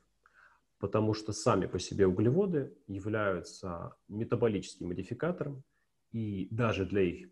Потому 0.79 1.13
что 1.13 1.33
сами 1.33 1.65
по 1.65 1.79
себе 1.79 2.05
углеводы 2.07 2.73
являются 2.87 3.95
метаболическим 4.07 4.87
модификатором, 4.87 5.63
и 6.11 6.47
даже 6.51 6.85
для 6.85 7.01
их 7.01 7.29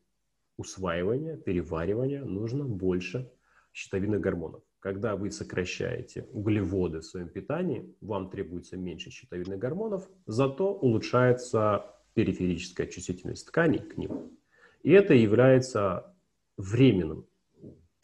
усваивания, 0.57 1.37
переваривания 1.37 2.23
нужно 2.23 2.65
больше 2.65 3.31
щитовидных 3.71 4.21
гормонов. 4.21 4.61
Когда 4.79 5.15
вы 5.15 5.31
сокращаете 5.31 6.27
углеводы 6.31 6.99
в 6.99 7.05
своем 7.05 7.29
питании, 7.29 7.95
вам 8.01 8.29
требуется 8.29 8.75
меньше 8.75 9.09
щитовидных 9.09 9.57
гормонов, 9.57 10.09
зато 10.25 10.73
улучшается 10.73 11.85
периферическая 12.13 12.87
чувствительность 12.87 13.47
тканей 13.47 13.79
к 13.79 13.97
ним. 13.97 14.37
И 14.83 14.91
это 14.91 15.13
является 15.13 16.13
временным, 16.57 17.25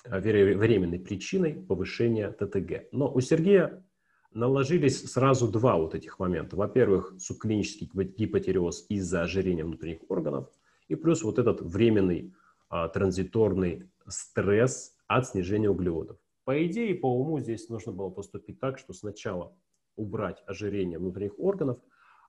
временной 0.05 0.99
причиной 0.99 1.53
повышения 1.53 2.31
ТТГ. 2.31 2.89
Но 2.91 3.11
у 3.13 3.19
Сергея 3.19 3.83
наложились 4.31 5.03
сразу 5.11 5.47
два 5.49 5.75
вот 5.75 5.95
этих 5.95 6.19
момента. 6.19 6.55
Во-первых, 6.55 7.15
субклинический 7.19 7.89
гипотереоз 7.93 8.85
из-за 8.89 9.23
ожирения 9.23 9.65
внутренних 9.65 10.09
органов, 10.09 10.49
и 10.87 10.95
плюс 10.95 11.23
вот 11.23 11.39
этот 11.39 11.61
временный 11.61 12.33
а, 12.69 12.87
транзиторный 12.87 13.89
стресс 14.07 14.95
от 15.07 15.27
снижения 15.27 15.69
углеводов. 15.69 16.17
По 16.45 16.65
идее, 16.65 16.95
по 16.95 17.07
уму 17.07 17.39
здесь 17.39 17.69
нужно 17.69 17.91
было 17.91 18.09
поступить 18.09 18.59
так, 18.59 18.77
что 18.77 18.93
сначала 18.93 19.55
убрать 19.95 20.41
ожирение 20.45 20.99
внутренних 20.99 21.37
органов, 21.39 21.79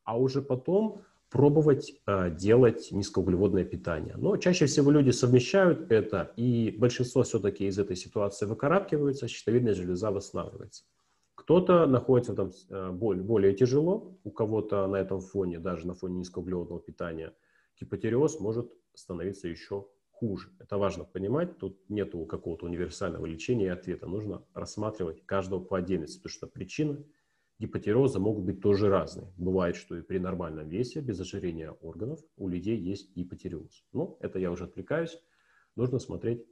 а 0.05 0.19
уже 0.19 0.43
потом 0.43 1.03
пробовать 1.30 1.92
э, 2.06 2.30
делать 2.30 2.88
низкоуглеводное 2.90 3.64
питание. 3.64 4.14
Но 4.16 4.37
чаще 4.37 4.66
всего 4.66 4.90
люди 4.90 5.10
совмещают 5.10 5.90
это, 5.90 6.32
и 6.37 6.75
большинство 6.76 7.22
все-таки 7.22 7.66
из 7.66 7.78
этой 7.78 7.96
ситуации 7.96 8.46
выкарабкиваются, 8.46 9.28
щитовидная 9.28 9.75
железа 9.75 10.10
восстанавливается. 10.10 10.84
Кто-то 11.37 11.87
находится 11.87 12.34
там 12.34 12.50
э, 12.68 12.90
более, 12.90 13.54
тяжело, 13.54 14.18
у 14.25 14.30
кого-то 14.30 14.87
на 14.88 14.96
этом 14.96 15.20
фоне, 15.20 15.60
даже 15.60 15.87
на 15.87 15.94
фоне 15.94 16.18
низкоуглеводного 16.18 16.80
питания, 16.80 17.32
гипотереоз 17.80 18.40
может 18.40 18.70
становиться 18.94 19.46
еще 19.46 19.87
хуже. 20.10 20.50
Это 20.58 20.78
важно 20.78 21.04
понимать. 21.04 21.58
Тут 21.58 21.78
нету 21.88 22.26
какого-то 22.26 22.66
универсального 22.66 23.25
лечения 23.25 23.66
и 23.66 23.68
ответа. 23.68 24.06
Нужно 24.06 24.42
рассматривать 24.52 25.25
каждого 25.25 25.60
по 25.60 25.78
отдельности, 25.78 26.18
потому 26.18 26.32
что 26.32 26.46
причины 26.46 27.04
гипотероза 27.61 28.19
могут 28.19 28.45
быть 28.45 28.61
тоже 28.61 28.88
разные. 28.88 29.33
Бывает, 29.37 29.76
что 29.76 29.97
и 29.97 30.02
при 30.02 30.19
нормальном 30.19 30.69
весе, 30.69 31.00
без 31.00 31.21
ожирения 31.21 31.71
органов, 31.71 32.19
у 32.37 32.49
людей 32.49 32.79
есть 32.79 33.14
гипотереоз. 33.14 33.85
Но 33.93 34.17
это 34.21 34.38
я 34.38 34.50
уже 34.50 34.64
отвлекаюсь. 34.64 35.21
Нужно 35.76 35.99
смотреть 35.99 36.45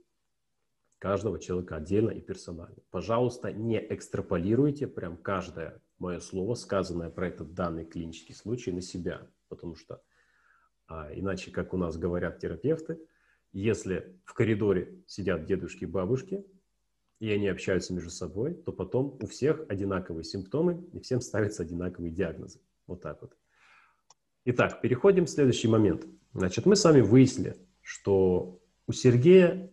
каждого 0.98 1.38
человека 1.38 1.76
отдельно 1.76 2.10
и 2.10 2.20
персонально. 2.20 2.76
Пожалуйста, 2.90 3.50
не 3.50 3.78
экстраполируйте 3.78 4.86
прям 4.86 5.16
каждое 5.16 5.80
мое 5.98 6.20
слово, 6.20 6.54
сказанное 6.54 7.08
про 7.08 7.28
этот 7.28 7.54
данный 7.54 7.86
клинический 7.86 8.34
случай, 8.34 8.70
на 8.70 8.82
себя. 8.82 9.26
Потому 9.48 9.76
что 9.76 10.02
а, 10.88 11.10
иначе, 11.14 11.50
как 11.50 11.72
у 11.72 11.78
нас 11.78 11.96
говорят 11.96 12.38
терапевты, 12.38 13.00
если 13.52 14.20
в 14.26 14.34
коридоре 14.34 15.02
сидят 15.06 15.46
дедушки 15.46 15.84
и 15.84 15.86
бабушки, 15.86 16.44
и 17.20 17.30
они 17.30 17.48
общаются 17.48 17.92
между 17.92 18.10
собой, 18.10 18.54
то 18.54 18.72
потом 18.72 19.18
у 19.20 19.26
всех 19.26 19.64
одинаковые 19.68 20.24
симптомы, 20.24 20.84
и 20.92 21.00
всем 21.00 21.20
ставятся 21.20 21.62
одинаковые 21.62 22.12
диагнозы. 22.12 22.60
Вот 22.86 23.02
так 23.02 23.20
вот. 23.20 23.36
Итак, 24.44 24.80
переходим 24.80 25.26
в 25.26 25.30
следующий 25.30 25.68
момент. 25.68 26.06
Значит, 26.32 26.64
мы 26.64 26.76
с 26.76 26.84
вами 26.84 27.00
выяснили, 27.00 27.56
что 27.82 28.60
у 28.86 28.92
Сергея 28.92 29.70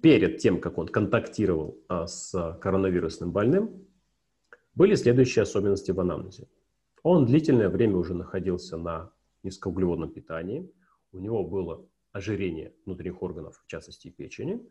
перед 0.00 0.38
тем, 0.38 0.60
как 0.60 0.78
он 0.78 0.86
контактировал 0.86 1.78
а, 1.88 2.06
с 2.06 2.58
коронавирусным 2.60 3.32
больным, 3.32 3.86
были 4.74 4.94
следующие 4.94 5.42
особенности 5.42 5.90
в 5.90 6.00
анамнезе. 6.00 6.48
Он 7.02 7.26
длительное 7.26 7.68
время 7.68 7.96
уже 7.96 8.14
находился 8.14 8.76
на 8.76 9.12
низкоуглеводном 9.42 10.12
питании, 10.12 10.72
у 11.10 11.18
него 11.18 11.44
было 11.44 11.86
ожирение 12.12 12.74
внутренних 12.86 13.22
органов, 13.22 13.60
в 13.64 13.66
частности 13.66 14.08
печени, 14.08 14.64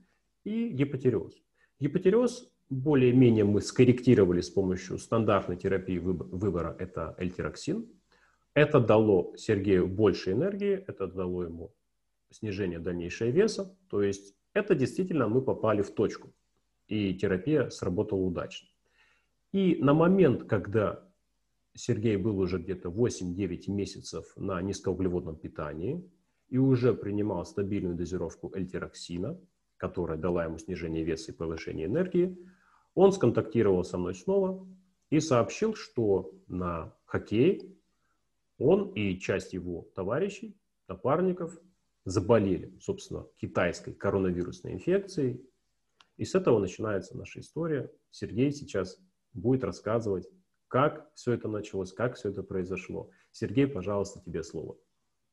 и 0.44 0.70
гипотереоз. 0.70 1.36
Гипотереоз 1.82 2.48
более-менее 2.70 3.44
мы 3.44 3.60
скорректировали 3.60 4.42
с 4.42 4.52
помощью 4.52 5.00
стандартной 5.00 5.58
терапии 5.58 5.98
выбора, 5.98 6.76
это 6.78 7.16
эльтироксин. 7.18 7.90
Это 8.54 8.80
дало 8.80 9.34
Сергею 9.36 9.88
больше 9.88 10.34
энергии, 10.34 10.74
это 10.88 11.08
дало 11.08 11.44
ему 11.44 11.74
снижение 12.30 12.78
дальнейшего 12.78 13.30
веса, 13.30 13.76
то 13.90 14.04
есть 14.04 14.36
это 14.54 14.76
действительно 14.76 15.28
мы 15.28 15.42
попали 15.42 15.82
в 15.82 15.92
точку, 15.96 16.32
и 16.88 17.16
терапия 17.16 17.70
сработала 17.70 18.20
удачно. 18.20 18.68
И 19.52 19.78
на 19.82 19.94
момент, 19.94 20.44
когда 20.44 21.04
Сергей 21.74 22.16
был 22.16 22.38
уже 22.38 22.60
где-то 22.60 22.90
8-9 22.90 23.72
месяцев 23.72 24.32
на 24.36 24.62
низкоуглеводном 24.62 25.36
питании, 25.36 26.08
и 26.48 26.58
уже 26.58 26.94
принимал 26.94 27.44
стабильную 27.46 27.96
дозировку 27.96 28.52
эльтироксина, 28.54 29.40
которая 29.82 30.16
дала 30.16 30.46
ему 30.46 30.60
снижение 30.60 31.04
веса 31.04 31.32
и 31.32 31.36
повышение 31.36 31.88
энергии, 31.88 32.38
он 32.94 33.12
сконтактировал 33.12 33.84
со 33.84 33.98
мной 33.98 34.14
снова 34.14 34.68
и 35.10 35.20
сообщил, 35.20 35.74
что 35.74 36.36
на 36.48 36.96
хоккее 37.06 37.62
он 38.60 38.92
и 38.94 39.18
часть 39.18 39.54
его 39.54 39.90
товарищей, 39.96 40.56
напарников 40.88 41.58
заболели, 42.06 42.78
собственно, 42.80 43.26
китайской 43.38 43.96
коронавирусной 43.96 44.74
инфекцией. 44.74 45.50
И 46.16 46.26
с 46.26 46.36
этого 46.36 46.60
начинается 46.60 47.18
наша 47.18 47.40
история. 47.40 47.92
Сергей 48.12 48.52
сейчас 48.52 49.00
будет 49.34 49.64
рассказывать, 49.64 50.30
как 50.68 51.10
все 51.16 51.34
это 51.34 51.48
началось, 51.48 51.92
как 51.92 52.18
все 52.18 52.30
это 52.30 52.44
произошло. 52.44 53.10
Сергей, 53.32 53.66
пожалуйста, 53.66 54.22
тебе 54.24 54.44
слово. 54.44 54.78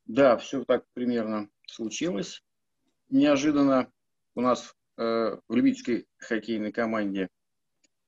Да, 0.07 0.39
все 0.39 0.65
так 0.65 0.87
примерно 0.95 1.51
случилось. 1.67 2.43
Неожиданно 3.11 3.93
у 4.39 4.41
нас 4.41 4.73
э, 4.97 5.37
в 5.49 5.55
любительской 5.57 6.07
хоккейной 6.19 6.71
команде 6.71 7.29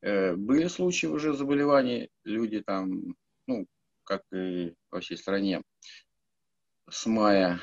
э, 0.00 0.36
были 0.36 0.68
случаи 0.68 1.08
уже 1.08 1.34
заболеваний. 1.34 2.08
Люди 2.22 2.62
там, 2.62 3.16
ну, 3.48 3.66
как 4.04 4.22
и 4.32 4.76
во 4.92 5.00
всей 5.00 5.16
стране, 5.16 5.60
с 6.88 7.04
мая 7.06 7.60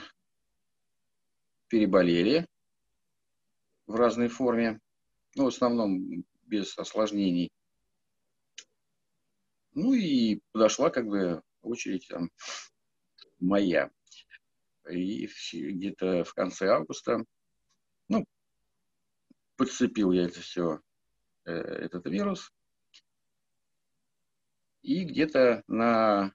переболели 1.69 2.45
в 3.85 3.95
разной 3.95 4.27
форме. 4.27 4.81
Ну, 5.35 5.45
в 5.45 5.47
основном 5.47 6.25
без 6.43 6.77
осложнений. 6.77 7.49
Ну 9.75 9.93
и 9.93 10.41
подошла 10.51 10.89
как 10.89 11.07
бы 11.07 11.41
очередь 11.61 12.05
там 12.09 12.31
моя. 13.39 13.89
И 14.89 15.29
где-то 15.53 16.25
в 16.25 16.33
конце 16.33 16.67
августа, 16.67 17.23
подцепил 19.57 20.11
я 20.11 20.25
это 20.25 20.39
все, 20.39 20.79
э, 21.45 21.51
этот 21.51 22.05
вирус. 22.05 22.53
И 24.83 25.03
где-то 25.03 25.63
на 25.67 26.33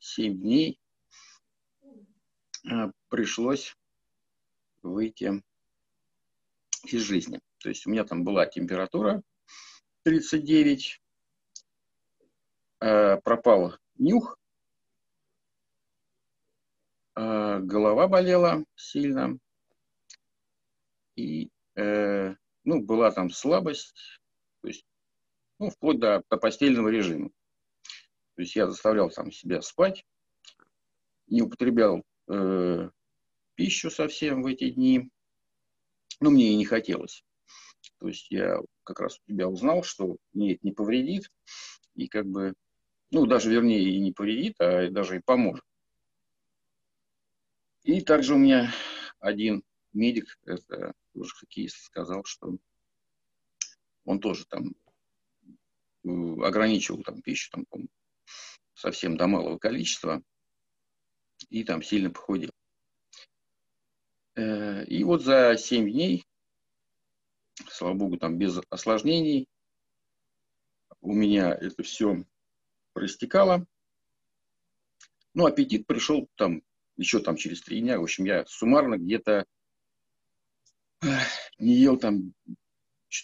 7 0.00 0.40
дней 0.40 0.80
э, 2.64 2.90
пришлось 3.08 3.76
выйти 4.82 5.42
из 6.84 7.02
жизни. 7.02 7.40
То 7.58 7.68
есть 7.68 7.86
у 7.86 7.90
меня 7.90 8.04
там 8.04 8.24
была 8.24 8.46
температура 8.46 9.22
39, 10.02 11.00
э, 12.80 13.16
пропал 13.18 13.76
нюх, 13.96 14.38
голова 17.16 18.08
болела 18.08 18.64
сильно, 18.74 19.38
и 21.14 21.48
ну, 22.64 22.82
была 22.82 23.10
там 23.10 23.30
слабость, 23.30 23.94
то 24.60 24.68
есть, 24.68 24.86
ну, 25.58 25.70
вплоть 25.70 25.98
до, 25.98 26.22
до 26.28 26.36
постельного 26.36 26.88
режима. 26.88 27.30
То 28.34 28.42
есть 28.42 28.56
я 28.56 28.66
заставлял 28.66 29.10
сам 29.10 29.30
себя 29.30 29.62
спать, 29.62 30.04
не 31.28 31.42
употреблял 31.42 32.02
э, 32.28 32.90
пищу 33.54 33.90
совсем 33.90 34.42
в 34.42 34.46
эти 34.46 34.70
дни. 34.70 35.08
Ну, 36.20 36.30
мне 36.30 36.52
и 36.52 36.56
не 36.56 36.64
хотелось. 36.64 37.24
То 37.98 38.08
есть 38.08 38.30
я 38.30 38.58
как 38.82 39.00
раз 39.00 39.18
у 39.18 39.30
тебя 39.30 39.48
узнал, 39.48 39.82
что 39.82 40.16
мне 40.32 40.54
это 40.54 40.60
не 40.62 40.72
повредит. 40.72 41.30
И 41.94 42.08
как 42.08 42.26
бы, 42.26 42.54
ну, 43.10 43.26
даже 43.26 43.50
вернее 43.50 43.82
и 43.82 44.00
не 44.00 44.12
повредит, 44.12 44.56
а 44.58 44.90
даже 44.90 45.16
и 45.18 45.22
поможет. 45.24 45.64
И 47.84 48.00
также 48.00 48.34
у 48.34 48.38
меня 48.38 48.72
один 49.20 49.62
медик, 49.92 50.38
это 50.44 50.94
тоже 51.14 51.34
хоккеист, 51.34 51.84
сказал, 51.84 52.24
что 52.24 52.56
он 54.04 54.20
тоже 54.20 54.44
там 54.46 54.74
э, 56.04 56.08
ограничивал 56.44 57.02
там 57.02 57.22
пищу, 57.22 57.50
там, 57.50 57.66
совсем 58.74 59.16
до 59.16 59.26
малого 59.26 59.58
количества, 59.58 60.22
и 61.48 61.64
там 61.64 61.82
сильно 61.82 62.10
похудел. 62.10 62.50
Э, 64.34 64.84
и 64.84 65.04
вот 65.04 65.22
за 65.22 65.56
7 65.56 65.90
дней, 65.90 66.24
слава 67.68 67.94
богу, 67.94 68.18
там 68.18 68.38
без 68.38 68.60
осложнений, 68.68 69.48
у 71.00 71.12
меня 71.12 71.52
это 71.52 71.82
все 71.82 72.24
проистекало. 72.92 73.66
Ну, 75.34 75.46
аппетит 75.46 75.86
пришел 75.86 76.28
там 76.36 76.62
еще 76.96 77.20
там 77.20 77.36
через 77.36 77.60
три 77.60 77.80
дня. 77.80 77.98
В 77.98 78.04
общем, 78.04 78.24
я 78.24 78.46
суммарно 78.46 78.96
где-то 78.96 79.46
не 81.58 81.74
ел 81.74 81.98
там 81.98 82.34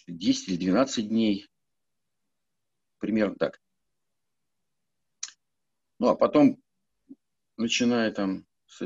10 0.06 0.48
или 0.48 0.56
12 0.56 1.08
дней. 1.08 1.48
Примерно 2.98 3.36
так. 3.36 3.60
Ну, 5.98 6.08
а 6.08 6.16
потом, 6.16 6.62
начиная 7.56 8.10
там 8.10 8.46
с, 8.66 8.78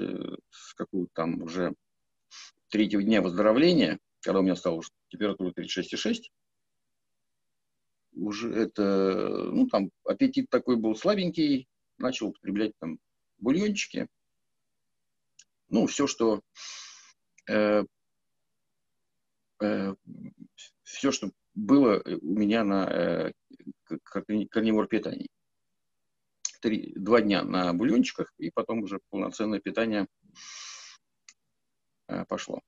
с 0.51 0.75
какого-то 0.75 1.13
там 1.15 1.43
уже 1.43 1.75
третьего 2.69 3.03
дня 3.03 3.23
выздоровления, 3.23 4.01
когда 4.21 4.41
у 4.41 4.43
меня 4.43 4.57
стала 4.57 4.77
уже 4.77 4.91
температура 5.09 5.53
36,6, 5.53 6.31
уже 8.17 8.53
это, 8.53 9.51
ну, 9.53 9.69
там 9.69 9.91
аппетит 10.05 10.49
такой 10.51 10.77
был 10.77 10.97
слабенький, 10.97 11.69
начал 11.99 12.29
употреблять 12.29 12.73
там 12.79 12.99
бульончики, 13.39 14.09
ну, 15.69 15.87
все, 15.87 16.07
что 16.07 16.41
э, 17.49 17.85
все, 20.83 21.13
что 21.13 21.31
было 21.55 22.03
у 22.23 22.35
меня 22.39 22.65
на 22.65 22.87
э, 22.91 23.33
корневор 24.51 24.87
питании 24.89 25.29
три, 26.65 26.95
два 26.97 27.21
дня 27.21 27.45
на 27.45 27.75
бульончиках, 27.75 28.33
и 28.39 28.51
потом 28.51 28.83
уже 28.83 28.99
полноценное 29.11 29.61
питание 29.61 30.07
э, 32.09 32.25
пошло. 32.25 32.63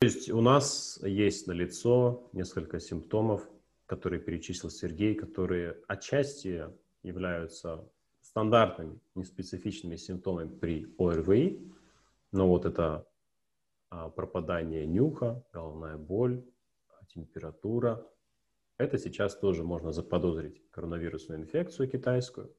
То 0.00 0.06
есть 0.06 0.28
у 0.30 0.42
нас 0.42 1.00
есть 1.02 1.46
на 1.46 1.52
лицо 1.52 2.28
несколько 2.34 2.80
симптомов, 2.80 3.48
которые 3.86 4.20
перечислил 4.20 4.68
Сергей, 4.68 5.14
которые 5.14 5.78
отчасти 5.88 6.66
являются 7.02 7.90
стандартными, 8.20 9.00
неспецифичными 9.14 9.96
симптомами 9.96 10.58
при 10.58 10.94
ОРВИ, 10.98 11.72
но 12.30 12.46
вот 12.46 12.66
это 12.66 13.06
пропадание 14.16 14.86
нюха, 14.86 15.44
головная 15.52 15.96
боль, 15.96 16.44
температура, 17.08 18.04
это 18.76 18.98
сейчас 18.98 19.36
тоже 19.36 19.62
можно 19.62 19.92
заподозрить 19.92 20.62
коронавирусную 20.70 21.40
инфекцию 21.40 21.88
китайскую. 21.88 22.54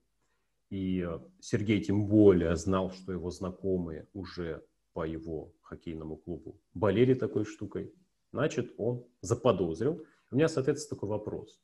И 0.70 1.06
э, 1.06 1.20
Сергей 1.42 1.82
тем 1.82 2.08
более 2.08 2.56
знал, 2.56 2.92
что 2.92 3.12
его 3.12 3.30
знакомые 3.30 4.08
уже 4.14 4.66
по 4.94 5.06
его 5.06 5.54
хоккейному 5.62 6.16
клубу 6.16 6.60
болели 6.74 7.14
такой 7.14 7.46
штукой. 7.46 7.94
Значит, 8.32 8.74
он 8.78 9.06
заподозрил. 9.22 10.06
У 10.32 10.36
меня, 10.36 10.48
соответственно, 10.48 10.96
такой 10.96 11.10
вопрос. 11.10 11.60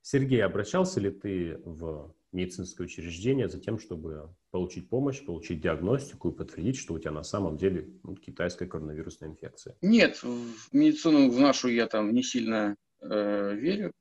Сергей, 0.00 0.42
обращался 0.42 1.00
ли 1.00 1.10
ты 1.10 1.58
в 1.64 2.14
медицинское 2.32 2.84
учреждение 2.84 3.48
за 3.48 3.60
тем, 3.60 3.78
чтобы 3.78 4.34
получить 4.50 4.88
помощь, 4.88 5.24
получить 5.24 5.60
диагностику 5.60 6.30
и 6.30 6.34
подтвердить, 6.34 6.76
что 6.76 6.94
у 6.94 6.98
тебя 6.98 7.12
на 7.12 7.22
самом 7.22 7.56
деле 7.56 7.92
ну, 8.02 8.16
китайская 8.16 8.66
коронавирусная 8.66 9.30
инфекция? 9.30 9.76
Нет, 9.82 10.22
в 10.22 10.72
медицину 10.72 11.30
в 11.30 11.38
нашу 11.38 11.68
я 11.68 11.86
там 11.86 12.12
не 12.12 12.22
сильно 12.22 12.76
э, 13.00 13.54
верю. 13.54 13.92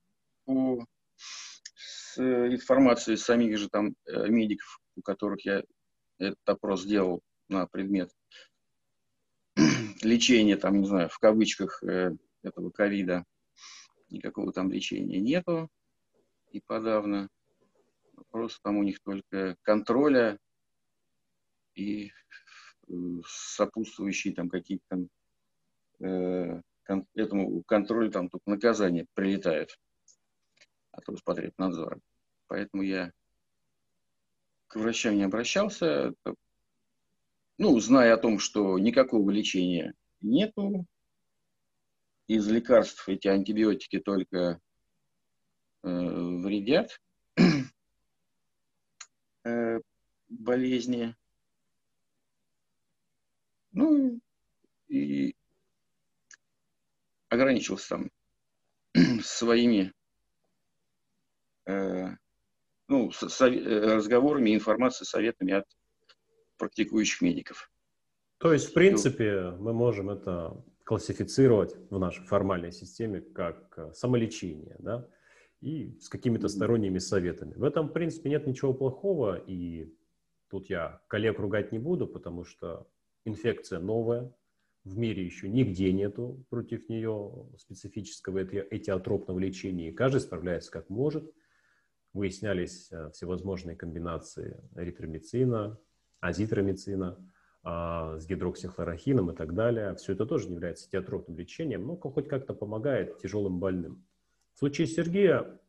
По 0.45 0.85
Э, 2.17 2.47
информацию 2.47 3.17
самих 3.17 3.57
же 3.57 3.69
там 3.69 3.95
э, 4.05 4.27
медиков, 4.27 4.79
у 4.95 5.01
которых 5.01 5.45
я 5.45 5.63
этот 6.17 6.39
опрос 6.45 6.83
сделал 6.83 7.21
на 7.47 7.67
предмет 7.67 8.11
лечения, 10.01 10.57
там, 10.57 10.81
не 10.81 10.87
знаю, 10.87 11.09
в 11.09 11.17
кавычках 11.19 11.81
э, 11.83 12.11
этого 12.43 12.69
ковида, 12.69 13.25
никакого 14.09 14.51
там 14.51 14.71
лечения 14.71 15.19
нету 15.19 15.69
и 16.51 16.59
подавно. 16.59 17.29
Просто 18.29 18.59
там 18.63 18.77
у 18.77 18.83
них 18.83 18.99
только 19.01 19.55
контроля 19.61 20.37
и 21.75 22.11
сопутствующие 23.25 24.33
там 24.33 24.49
какие-то 24.49 25.07
э, 25.99 26.61
кон, 26.83 27.07
этому 27.15 27.63
контролю 27.63 28.11
там 28.11 28.29
только 28.29 28.49
наказание 28.49 29.05
прилетает 29.13 29.77
от 30.91 31.07
Роспотребнадзора. 31.07 31.99
Поэтому 32.47 32.83
я 32.83 33.11
к 34.67 34.75
врачам 34.75 35.15
не 35.15 35.23
обращался. 35.23 36.13
Ну, 37.57 37.79
зная 37.79 38.13
о 38.13 38.17
том, 38.17 38.39
что 38.39 38.77
никакого 38.79 39.29
лечения 39.29 39.93
нету, 40.21 40.85
из 42.27 42.47
лекарств 42.47 43.07
эти 43.09 43.27
антибиотики 43.27 43.99
только 43.99 44.59
э, 45.83 45.89
вредят 45.89 47.01
э, 49.43 49.79
болезни. 50.29 51.15
Ну, 53.71 54.19
и 54.87 55.35
ограничился 57.29 57.89
там 57.89 58.11
своими 59.21 59.93
Э, 61.65 62.09
ну, 62.87 63.11
с, 63.11 63.41
э, 63.41 63.95
разговорами, 63.95 64.55
информацией, 64.55 65.07
советами 65.07 65.53
от 65.53 65.65
практикующих 66.57 67.21
медиков. 67.21 67.71
То 68.39 68.51
есть, 68.53 68.71
в 68.71 68.73
принципе, 68.73 69.51
мы 69.59 69.73
можем 69.73 70.09
это 70.09 70.63
классифицировать 70.83 71.75
в 71.89 71.99
нашей 71.99 72.25
формальной 72.25 72.71
системе 72.71 73.21
как 73.21 73.77
э, 73.77 73.93
самолечение, 73.93 74.75
да, 74.79 75.07
и 75.61 75.97
с 75.99 76.09
какими-то 76.09 76.47
сторонними 76.47 76.97
советами. 76.97 77.53
В 77.53 77.63
этом, 77.63 77.87
в 77.87 77.93
принципе, 77.93 78.29
нет 78.29 78.45
ничего 78.47 78.73
плохого, 78.73 79.35
и 79.35 79.93
тут 80.49 80.69
я 80.69 81.01
коллег 81.07 81.39
ругать 81.39 81.71
не 81.71 81.79
буду, 81.79 82.07
потому 82.07 82.43
что 82.43 82.87
инфекция 83.25 83.79
новая, 83.79 84.33
в 84.83 84.97
мире 84.97 85.23
еще 85.23 85.47
нигде 85.47 85.93
нету 85.93 86.43
против 86.49 86.89
нее 86.89 87.47
специфического 87.57 88.43
этиотропного 88.43 89.37
лечения, 89.37 89.89
и 89.89 89.93
каждый 89.93 90.21
справляется 90.21 90.71
как 90.71 90.89
может– 90.89 91.31
выяснялись 92.13 92.91
э, 92.91 93.09
всевозможные 93.11 93.75
комбинации 93.75 94.61
эритромицина, 94.75 95.77
азитромицина 96.19 97.17
а, 97.63 98.19
с 98.19 98.25
гидроксихлорохином 98.27 99.31
и 99.31 99.35
так 99.35 99.53
далее. 99.53 99.95
Все 99.95 100.13
это 100.13 100.25
тоже 100.25 100.47
не 100.47 100.55
является 100.55 100.89
театропным 100.89 101.37
лечением, 101.37 101.85
но 101.87 101.95
хоть 101.95 102.27
как-то 102.27 102.53
помогает 102.53 103.17
тяжелым 103.19 103.59
больным. 103.59 104.05
Случае 104.61 104.85
Сергея, 104.85 105.59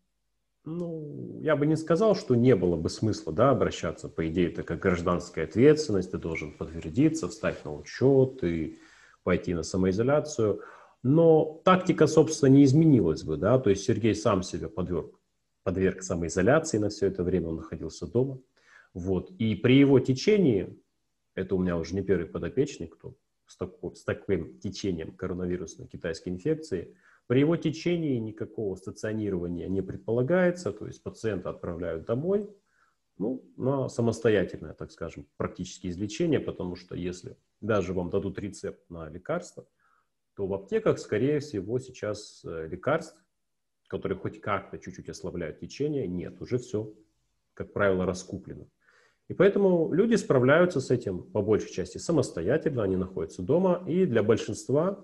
ну, 0.67 1.41
я 1.41 1.57
бы 1.57 1.65
не 1.65 1.77
сказал, 1.77 2.15
что 2.15 2.35
не 2.35 2.55
было 2.55 2.77
бы 2.77 2.91
смысла 2.91 3.33
да, 3.33 3.49
обращаться. 3.49 4.07
По 4.11 4.29
идее, 4.29 4.49
это 4.49 4.65
как 4.65 4.81
гражданская 4.81 5.47
ответственность, 5.47 6.11
ты 6.11 6.19
должен 6.19 6.53
подтвердиться, 6.53 7.27
встать 7.27 7.65
на 7.65 7.75
учет 7.75 8.45
и 8.45 8.79
пойти 9.23 9.55
на 9.55 9.63
самоизоляцию. 9.63 10.61
Но 11.03 11.63
тактика, 11.65 12.07
собственно, 12.07 12.51
не 12.51 12.65
изменилась 12.65 13.23
бы, 13.23 13.39
да, 13.39 13.59
то 13.59 13.71
есть 13.71 13.83
Сергей 13.83 14.15
сам 14.15 14.43
себя 14.43 14.69
подверг 14.69 15.19
подверг 15.63 16.03
самоизоляции 16.03 16.77
на 16.77 16.91
все 16.91 17.07
это 17.07 17.23
время, 17.23 17.49
он 17.49 17.57
находился 17.57 18.07
дома. 18.07 18.41
Вот. 18.93 19.31
И 19.39 19.55
при 19.55 19.79
его 19.79 20.01
течении, 20.01 20.79
это 21.35 21.55
у 21.55 21.59
меня 21.59 21.79
уже 21.79 21.95
не 21.95 22.03
первый 22.03 22.27
подопечный, 22.27 22.89
кто 22.89 23.15
с, 23.47 23.57
такой, 23.57 23.97
с 23.97 24.05
таким 24.05 24.59
течением 24.59 25.13
коронавирусной 25.13 25.87
китайской 25.87 26.29
инфекции, 26.29 26.95
при 27.33 27.41
его 27.41 27.57
течении 27.57 28.19
никакого 28.19 28.77
стационирования 28.77 29.67
не 29.67 29.81
предполагается, 29.81 30.71
то 30.71 30.87
есть 30.87 31.03
пациента 31.03 31.49
отправляют 31.49 32.05
домой, 32.05 32.55
ну, 33.17 33.43
на 33.57 33.89
самостоятельное, 33.89 34.75
так 34.75 34.93
скажем, 34.93 35.27
практически 35.39 35.87
излечение, 35.87 36.41
потому 36.41 36.77
что 36.77 36.95
если 36.95 37.39
даже 37.63 37.95
вам 37.95 38.11
дадут 38.11 38.39
рецепт 38.39 38.85
на 38.91 39.09
лекарство, 39.09 39.67
то 40.37 40.47
в 40.47 40.53
аптеках, 40.53 40.99
скорее 40.99 41.41
всего, 41.41 41.79
сейчас 41.79 42.45
э, 42.45 42.69
лекарств, 42.69 43.17
которые 43.87 44.19
хоть 44.19 44.39
как-то 44.43 44.77
чуть-чуть 44.79 45.09
ослабляют 45.09 45.59
течение, 45.59 46.07
нет, 46.07 46.39
уже 46.43 46.59
все, 46.59 46.93
как 47.55 47.73
правило, 47.73 48.05
раскуплено. 48.05 48.67
И 49.29 49.33
поэтому 49.33 49.91
люди 49.91 50.17
справляются 50.17 50.83
с 50.83 50.91
этим 50.91 51.23
по 51.23 51.41
большей 51.41 51.73
части 51.73 51.97
самостоятельно, 51.97 52.83
они 52.83 52.97
находятся 52.97 53.41
дома, 53.41 53.83
и 53.89 54.05
для 54.05 54.23
большинства, 54.23 55.03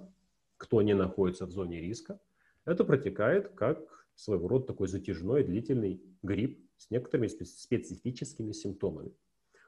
кто 0.58 0.82
не 0.82 0.94
находится 0.94 1.46
в 1.46 1.50
зоне 1.50 1.80
риска, 1.80 2.20
это 2.64 2.84
протекает 2.84 3.48
как 3.48 4.06
своего 4.14 4.48
рода 4.48 4.66
такой 4.66 4.88
затяжной 4.88 5.44
длительный 5.44 6.02
грипп 6.22 6.60
с 6.76 6.90
некоторыми 6.90 7.28
специфическими 7.28 8.52
симптомами. 8.52 9.12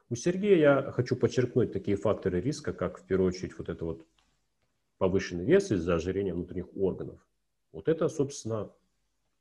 У 0.09 0.15
Сергея 0.15 0.57
я 0.57 0.91
хочу 0.91 1.15
подчеркнуть 1.15 1.71
такие 1.71 1.95
факторы 1.95 2.41
риска, 2.41 2.73
как 2.73 2.99
в 2.99 3.05
первую 3.05 3.29
очередь 3.29 3.57
вот 3.57 3.69
это 3.69 3.85
вот 3.85 4.05
повышенный 4.97 5.45
вес 5.45 5.71
из-за 5.71 5.95
ожирения 5.95 6.33
внутренних 6.33 6.75
органов. 6.75 7.25
Вот 7.71 7.87
это, 7.87 8.09
собственно, 8.09 8.69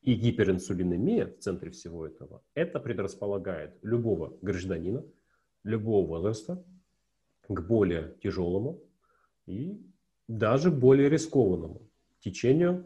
и 0.02 0.14
гиперинсулинемия 0.14 1.26
в 1.26 1.38
центре 1.40 1.70
всего 1.70 2.06
этого, 2.06 2.42
это 2.54 2.78
предрасполагает 2.78 3.76
любого 3.82 4.38
гражданина, 4.40 5.04
любого 5.64 6.06
возраста 6.06 6.64
к 7.48 7.60
более 7.60 8.14
тяжелому 8.22 8.80
и 9.46 9.84
даже 10.38 10.70
более 10.70 11.08
рискованному 11.08 11.82
течению 12.20 12.84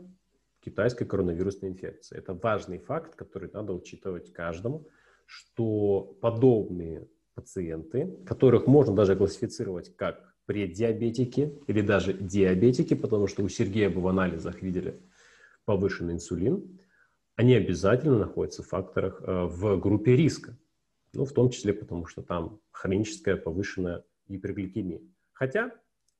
китайской 0.60 1.04
коронавирусной 1.04 1.72
инфекции. 1.72 2.16
Это 2.16 2.32
важный 2.32 2.78
факт, 2.78 3.16
который 3.16 3.50
надо 3.52 3.74
учитывать 3.74 4.32
каждому, 4.32 4.88
что 5.26 6.16
подобные 6.22 7.06
пациенты, 7.34 8.16
которых 8.24 8.66
можно 8.66 8.94
даже 8.94 9.14
классифицировать 9.14 9.94
как 9.96 10.34
преддиабетики 10.46 11.58
или 11.66 11.82
даже 11.82 12.14
диабетики, 12.14 12.94
потому 12.94 13.26
что 13.26 13.42
у 13.42 13.48
Сергея 13.48 13.90
бы 13.90 14.00
в 14.00 14.08
анализах 14.08 14.62
видели 14.62 15.02
повышенный 15.66 16.14
инсулин, 16.14 16.78
они 17.36 17.54
обязательно 17.54 18.18
находятся 18.18 18.62
в 18.62 18.68
факторах 18.68 19.20
э, 19.20 19.44
в 19.44 19.76
группе 19.78 20.16
риска. 20.16 20.56
Ну, 21.12 21.26
в 21.26 21.32
том 21.32 21.50
числе 21.50 21.74
потому, 21.74 22.06
что 22.06 22.22
там 22.22 22.60
хроническая 22.70 23.36
повышенная 23.36 24.04
гипергликемия. 24.28 25.00
Хотя 25.32 25.72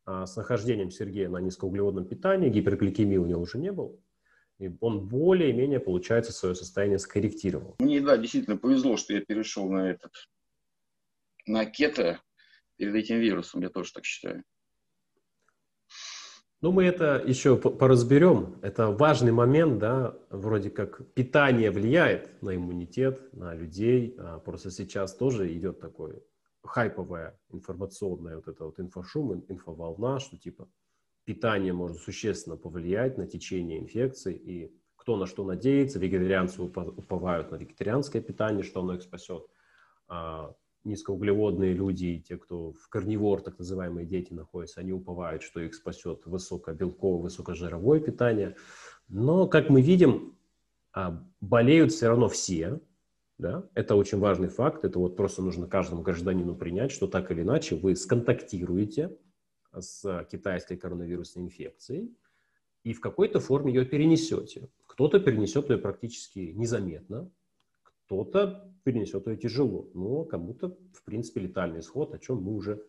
с 0.07 0.37
нахождением 0.37 0.91
Сергея 0.91 1.29
на 1.29 1.39
низкоуглеводном 1.39 2.05
питании 2.07 2.51
гипергликемии 2.51 3.17
у 3.17 3.27
него 3.27 3.43
уже 3.43 3.59
не 3.59 3.73
было. 3.73 3.97
И 4.59 4.71
он 4.81 5.09
более-менее, 5.09 5.81
получается, 5.81 6.33
свое 6.33 6.55
состояние 6.55 6.99
скорректировал. 6.99 7.75
Мне, 7.79 8.01
да, 8.01 8.17
действительно 8.17 8.57
повезло, 8.57 8.97
что 8.97 9.13
я 9.13 9.21
перешел 9.21 9.69
на 9.69 9.91
этот 9.91 10.13
на 11.47 11.67
кето 11.67 12.21
перед 12.77 12.95
этим 12.95 13.19
вирусом, 13.19 13.63
я 13.63 13.69
тоже 13.69 13.93
так 13.93 14.05
считаю. 14.05 14.45
Ну, 16.61 16.73
мы 16.73 16.85
это 16.85 17.23
еще 17.27 17.59
поразберем. 17.59 18.59
Это 18.63 18.91
важный 18.91 19.33
момент, 19.33 19.79
да, 19.79 20.17
вроде 20.31 20.71
как 20.71 21.13
питание 21.13 21.71
влияет 21.71 22.41
на 22.43 22.57
иммунитет, 22.57 23.35
на 23.35 23.55
людей. 23.55 24.17
А 24.19 24.39
просто 24.39 24.71
сейчас 24.71 25.15
тоже 25.15 25.53
идет 25.53 25.81
такое 25.81 26.23
хайповая 26.65 27.39
информационная 27.51 28.37
вот 28.37 28.49
эта 28.49 28.65
вот 28.65 28.81
инфошум, 28.81 29.45
инфоволна, 29.49 30.19
что 30.19 30.37
типа 30.37 30.69
питание 31.25 31.73
может 31.73 31.99
существенно 31.99 32.57
повлиять 32.57 33.19
на 33.19 33.27
течение 33.27 33.81
инфекции, 33.81 34.35
и 34.35 34.75
кто 34.97 35.17
на 35.17 35.27
что 35.27 35.45
надеется, 35.45 35.99
вегетарианцы 35.99 36.63
уповают 36.63 37.51
на 37.51 37.57
вегетарианское 37.57 38.23
питание, 38.23 38.63
что 38.63 38.81
оно 38.81 38.95
их 38.95 39.03
спасет, 39.03 39.47
а 40.09 40.55
низкоуглеводные 40.85 41.73
люди 41.73 42.07
и 42.07 42.21
те, 42.21 42.37
кто 42.37 42.73
в 42.73 42.89
карнивор, 42.89 43.41
так 43.41 43.59
называемые 43.59 44.07
дети 44.07 44.33
находятся, 44.33 44.81
они 44.81 44.93
уповают, 44.93 45.43
что 45.43 45.61
их 45.61 45.75
спасет 45.75 46.27
высокобелковое, 46.27 47.23
высокожировое 47.23 48.01
питание. 48.01 48.57
Но, 49.09 49.47
как 49.47 49.71
мы 49.71 49.81
видим, 49.81 50.37
а, 50.93 51.23
болеют 51.41 51.93
все 51.93 52.09
равно 52.09 52.29
все. 52.29 52.81
Да? 53.39 53.69
Это 53.75 53.97
очень 53.97 54.19
важный 54.19 54.49
факт. 54.49 54.85
Это 54.85 54.99
вот 54.99 55.17
просто 55.17 55.43
нужно 55.43 55.67
каждому 55.67 56.03
гражданину 56.03 56.55
принять, 56.55 56.93
что 56.93 57.07
так 57.07 57.31
или 57.31 57.43
иначе 57.43 57.75
вы 57.75 57.97
сконтактируете 57.97 59.17
с 59.73 60.27
китайской 60.31 60.77
коронавирусной 60.77 61.45
инфекцией 61.45 62.17
и 62.85 62.93
в 62.93 63.01
какой-то 63.01 63.41
форме 63.41 63.73
ее 63.75 63.85
перенесете. 63.85 64.69
Кто-то 64.87 65.19
перенесет 65.19 65.71
ее 65.71 65.79
практически 65.79 66.53
незаметно, 66.55 67.31
кто-то 67.83 68.73
перенесет 68.85 69.27
ее 69.27 69.37
тяжело, 69.37 69.91
но 69.95 70.25
кому-то, 70.25 70.77
в 70.93 71.03
принципе, 71.05 71.41
летальный 71.41 71.81
исход, 71.81 72.15
о 72.15 72.19
чем 72.19 72.43
мы 72.43 72.53
уже 72.53 72.85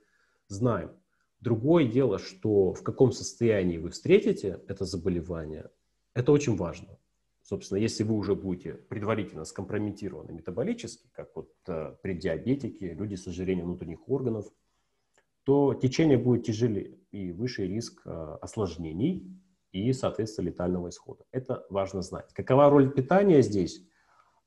знаем. 0.47 0.91
Другое 1.39 1.87
дело, 1.87 2.19
что 2.19 2.73
в 2.73 2.83
каком 2.83 3.11
состоянии 3.11 3.77
вы 3.77 3.89
встретите 3.89 4.61
это 4.67 4.85
заболевание, 4.85 5.69
это 6.13 6.31
очень 6.31 6.55
важно. 6.55 6.97
Собственно, 7.45 7.77
если 7.77 8.01
вы 8.03 8.15
уже 8.15 8.33
будете 8.33 8.73
предварительно 8.73 9.45
скомпрометированы 9.45 10.31
метаболически, 10.31 11.07
как 11.11 11.29
вот 11.35 11.51
э, 11.67 11.95
при 12.01 12.15
диабетике, 12.15 12.95
люди 12.95 13.13
с 13.13 13.27
ожирением 13.27 13.67
внутренних 13.67 14.09
органов, 14.09 14.47
то 15.43 15.75
течение 15.75 16.17
будет 16.17 16.43
тяжелее 16.43 16.97
и 17.11 17.31
выше 17.31 17.67
риск 17.67 18.01
э, 18.03 18.37
осложнений 18.41 19.39
и, 19.71 19.93
соответственно, 19.93 20.47
летального 20.47 20.89
исхода. 20.89 21.23
Это 21.31 21.67
важно 21.69 22.01
знать. 22.01 22.33
Какова 22.33 22.67
роль 22.67 22.91
питания 22.91 23.43
здесь? 23.43 23.79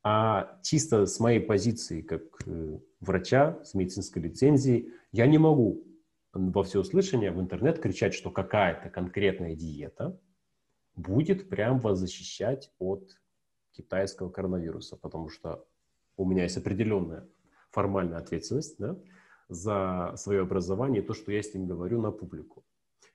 А 0.02 0.58
чисто 0.64 1.06
с 1.06 1.20
моей 1.20 1.38
позиции 1.38 2.02
как 2.02 2.22
э, 2.46 2.80
врача 2.98 3.62
с 3.62 3.74
медицинской 3.74 4.22
лицензией 4.22 4.92
я 5.12 5.28
не 5.28 5.38
могу 5.38 5.84
во 6.32 6.64
всеуслышание 6.64 7.30
в 7.30 7.40
интернет 7.40 7.78
кричать, 7.78 8.14
что 8.14 8.32
какая-то 8.32 8.90
конкретная 8.90 9.54
диета 9.54 10.18
будет 10.98 11.48
прям 11.48 11.78
вас 11.80 11.98
защищать 11.98 12.72
от 12.78 13.18
китайского 13.72 14.30
коронавируса, 14.30 14.96
потому 14.96 15.28
что 15.28 15.66
у 16.16 16.24
меня 16.24 16.42
есть 16.42 16.56
определенная 16.56 17.26
формальная 17.70 18.18
ответственность 18.18 18.76
да, 18.78 18.98
за 19.48 20.14
свое 20.16 20.42
образование 20.42 21.02
и 21.02 21.06
то, 21.06 21.14
что 21.14 21.32
я 21.32 21.42
с 21.42 21.54
ним 21.54 21.66
говорю 21.66 22.00
на 22.00 22.10
публику. 22.10 22.64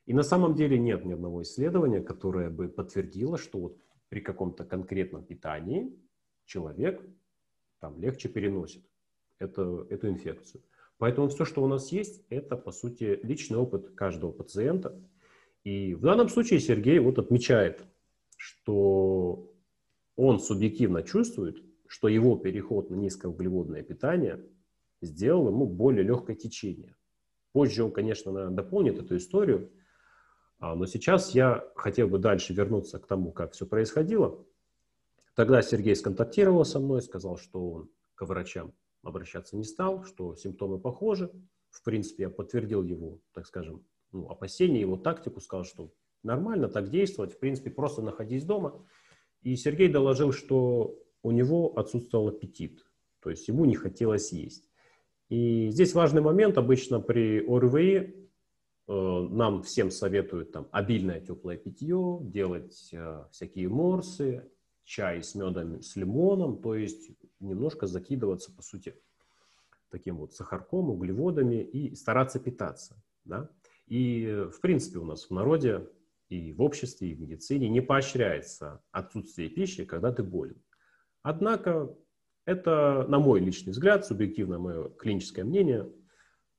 И 0.06 0.13
на 0.13 0.24
самом 0.24 0.56
деле 0.56 0.78
нет 0.80 1.06
ни 1.06 1.13
одного 1.13 1.43
исследования, 1.43 2.02
которое 2.02 2.50
бы 2.50 2.67
подтвердило, 2.67 3.38
что 3.38 3.60
вот 3.60 3.78
при 4.10 4.22
каком-то 4.22 4.63
конкретном 4.63 5.24
питании 5.24 5.98
человек 6.46 7.02
там 7.80 8.00
легче 8.00 8.30
переносит 8.30 8.86
это, 9.39 9.86
эту 9.89 10.08
инфекцию. 10.08 10.63
Поэтому 10.98 11.28
все, 11.28 11.43
что 11.46 11.63
у 11.63 11.67
нас 11.67 11.91
есть, 11.91 12.24
это, 12.30 12.56
по 12.56 12.72
сути, 12.72 13.19
личный 13.24 13.58
опыт 13.58 13.91
каждого 13.96 14.32
пациента. 14.32 15.02
И 15.63 15.93
в 15.93 16.02
данном 16.02 16.30
случае 16.30 16.60
Сергей 16.60 16.99
вот 16.99 17.19
отмечает, 17.19 17.86
что 18.38 19.54
он 20.15 20.39
субъективно 20.39 21.04
чувствует, 21.04 21.63
что 21.88 22.08
его 22.08 22.38
переход 22.38 22.89
на 22.89 22.95
низкоуглеводное 22.95 23.84
питание 23.84 24.43
сделал 25.02 25.47
ему 25.47 25.65
более 25.65 26.04
легкое 26.04 26.36
течение. 26.36 26.95
Позже 27.52 27.84
он, 27.84 27.91
конечно, 27.91 28.49
дополнит 28.49 28.99
эту 28.99 29.17
историю, 29.17 29.71
а, 30.60 30.76
но 30.76 30.86
сейчас 30.86 31.36
я 31.36 31.69
хотел 31.76 32.08
бы 32.08 32.19
дальше 32.19 32.54
вернуться 32.54 32.99
к 32.99 33.06
тому, 33.06 33.32
как 33.32 33.54
все 33.54 33.65
происходило. 33.65 34.45
Тогда 35.36 35.62
Сергей 35.62 35.95
сконтактировал 35.95 36.65
со 36.65 36.80
мной, 36.80 37.02
сказал, 37.02 37.38
что 37.38 37.69
он 37.69 37.89
к 38.15 38.26
врачам 38.26 38.73
обращаться 39.02 39.58
не 39.58 39.63
стал, 39.63 40.04
что 40.04 40.36
симптомы 40.36 40.80
похожи. 40.80 41.32
В 41.69 41.84
принципе, 41.84 42.23
я 42.23 42.30
подтвердил 42.30 42.84
его, 42.84 43.19
так 43.34 43.45
скажем, 43.45 43.86
ну, 44.13 44.30
опасения, 44.30 44.80
его 44.82 44.95
тактику, 44.97 45.41
сказал, 45.41 45.65
что 45.65 45.91
нормально 46.23 46.69
так 46.69 46.89
действовать, 46.89 47.34
в 47.34 47.39
принципе, 47.39 47.69
просто 47.69 48.02
находись 48.02 48.45
дома. 48.45 48.86
И 49.41 49.56
Сергей 49.56 49.89
доложил, 49.89 50.32
что 50.32 50.97
у 51.21 51.32
него 51.32 51.78
отсутствовал 51.78 52.30
аппетит, 52.30 52.86
то 53.19 53.30
есть 53.30 53.47
ему 53.47 53.65
не 53.65 53.76
хотелось 53.76 54.32
есть. 54.32 54.69
И 55.30 55.69
здесь 55.69 55.93
важный 55.93 56.21
момент, 56.21 56.58
обычно 56.58 56.99
при 56.99 57.43
ОРВИ 57.45 58.30
э, 58.88 59.28
нам 59.32 59.63
всем 59.63 59.89
советуют 59.89 60.52
там 60.52 60.67
обильное 60.71 61.21
теплое 61.21 61.58
питье, 61.58 62.19
делать 62.21 62.89
э, 62.93 63.26
всякие 63.32 63.69
морсы, 63.69 64.49
чай 64.84 65.23
с 65.23 65.34
медом, 65.36 65.82
с 65.82 65.95
лимоном, 65.95 66.62
то 66.62 66.76
есть 66.76 67.12
немножко 67.39 67.88
закидываться, 67.88 68.54
по 68.54 68.62
сути, 68.62 68.95
таким 69.89 70.17
вот 70.17 70.34
сахарком, 70.34 70.89
углеводами 70.89 71.63
и 71.63 71.95
стараться 71.95 72.39
питаться. 72.39 73.02
Да? 73.26 73.49
И, 73.88 74.48
в 74.52 74.60
принципе, 74.62 75.00
у 75.00 75.06
нас 75.06 75.26
в 75.26 75.32
народе 75.32 75.89
и 76.30 76.54
в 76.54 76.62
обществе, 76.62 77.10
и 77.10 77.15
в 77.15 77.22
медицине 77.22 77.69
не 77.69 77.82
поощряется 77.82 78.82
отсутствие 78.91 79.50
пищи, 79.50 79.86
когда 79.86 80.12
ты 80.12 80.24
болен. 80.24 80.62
Однако 81.22 81.96
это, 82.46 83.06
на 83.08 83.19
мой 83.19 83.39
личный 83.39 83.72
взгляд, 83.72 84.06
субъективное 84.06 84.58
мое 84.58 84.89
клиническое 84.89 85.46
мнение, 85.46 85.91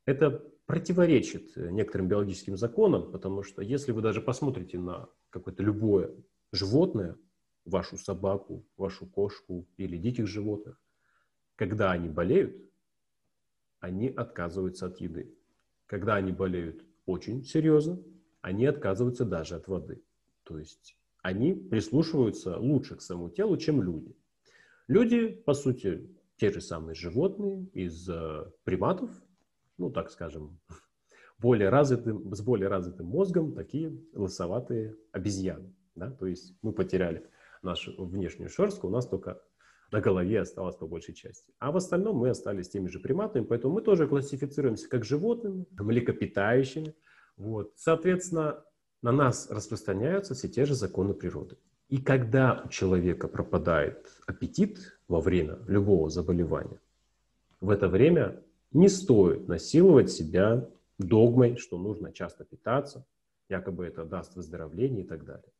это 0.06 0.42
противоречит 0.66 1.56
некоторым 1.56 2.08
биологическим 2.08 2.56
законам, 2.56 3.10
потому 3.10 3.42
что 3.42 3.62
если 3.62 3.92
вы 3.92 4.00
даже 4.00 4.20
посмотрите 4.20 4.78
на 4.78 5.08
какое-то 5.30 5.62
любое 5.62 6.14
животное, 6.52 7.16
вашу 7.64 7.96
собаку, 7.96 8.66
вашу 8.76 9.06
кошку 9.06 9.66
или 9.76 9.96
диких 9.96 10.26
животных, 10.26 10.80
когда 11.56 11.92
они 11.92 12.08
болеют, 12.08 12.56
они 13.80 14.08
отказываются 14.08 14.86
от 14.86 15.00
еды. 15.00 15.34
Когда 15.86 16.14
они 16.14 16.32
болеют 16.32 16.84
очень 17.06 17.44
серьезно, 17.44 18.02
они 18.40 18.66
отказываются 18.66 19.24
даже 19.24 19.56
от 19.56 19.68
воды. 19.68 20.02
То 20.44 20.58
есть 20.58 20.96
они 21.22 21.54
прислушиваются 21.54 22.58
лучше 22.58 22.96
к 22.96 23.02
своему 23.02 23.30
телу, 23.30 23.56
чем 23.56 23.82
люди. 23.82 24.14
Люди, 24.88 25.28
по 25.28 25.54
сути, 25.54 26.10
те 26.36 26.50
же 26.52 26.60
самые 26.60 26.94
животные 26.94 27.66
из 27.72 28.08
э, 28.08 28.52
приматов, 28.64 29.10
ну, 29.78 29.90
так 29.90 30.10
скажем, 30.10 30.58
более 31.38 31.70
развитым, 31.70 32.34
с 32.34 32.42
более 32.42 32.68
развитым 32.68 33.06
мозгом, 33.06 33.54
такие 33.54 33.98
лысоватые 34.12 34.96
обезьяны. 35.12 35.74
Да? 35.94 36.10
То 36.10 36.26
есть 36.26 36.54
мы 36.60 36.72
потеряли 36.72 37.26
нашу 37.62 37.94
внешнюю 38.04 38.50
шерстку, 38.50 38.88
у 38.88 38.90
нас 38.90 39.06
только 39.06 39.40
на 39.94 40.00
голове 40.00 40.40
осталось 40.40 40.74
по 40.74 40.88
большей 40.88 41.14
части. 41.14 41.52
А 41.60 41.70
в 41.70 41.76
остальном 41.76 42.16
мы 42.16 42.28
остались 42.28 42.68
теми 42.68 42.88
же 42.88 42.98
приматами, 42.98 43.44
поэтому 43.44 43.74
мы 43.74 43.80
тоже 43.80 44.08
классифицируемся 44.08 44.88
как 44.88 45.04
животными, 45.04 45.66
млекопитающими. 45.78 46.96
Вот. 47.36 47.70
Соответственно, 47.76 48.64
на 49.02 49.12
нас 49.12 49.48
распространяются 49.52 50.34
все 50.34 50.48
те 50.48 50.64
же 50.64 50.74
законы 50.74 51.14
природы. 51.14 51.58
И 51.88 51.98
когда 51.98 52.62
у 52.64 52.68
человека 52.70 53.28
пропадает 53.28 54.10
аппетит 54.26 54.98
во 55.06 55.20
время 55.20 55.60
любого 55.68 56.10
заболевания, 56.10 56.80
в 57.60 57.70
это 57.70 57.86
время 57.86 58.42
не 58.72 58.88
стоит 58.88 59.46
насиловать 59.46 60.10
себя 60.10 60.68
догмой, 60.98 61.56
что 61.56 61.78
нужно 61.78 62.12
часто 62.12 62.44
питаться, 62.44 63.06
якобы 63.48 63.86
это 63.86 64.04
даст 64.04 64.34
выздоровление 64.34 65.04
и 65.04 65.06
так 65.06 65.24
далее. 65.24 65.52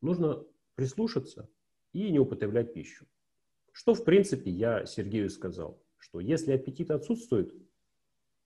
Нужно 0.00 0.42
прислушаться 0.74 1.50
и 1.92 2.10
не 2.10 2.18
употреблять 2.18 2.72
пищу. 2.72 3.04
Что, 3.74 3.92
в 3.92 4.04
принципе, 4.04 4.52
я 4.52 4.86
Сергею 4.86 5.28
сказал, 5.28 5.82
что 5.98 6.20
если 6.20 6.52
аппетит 6.52 6.92
отсутствует, 6.92 7.52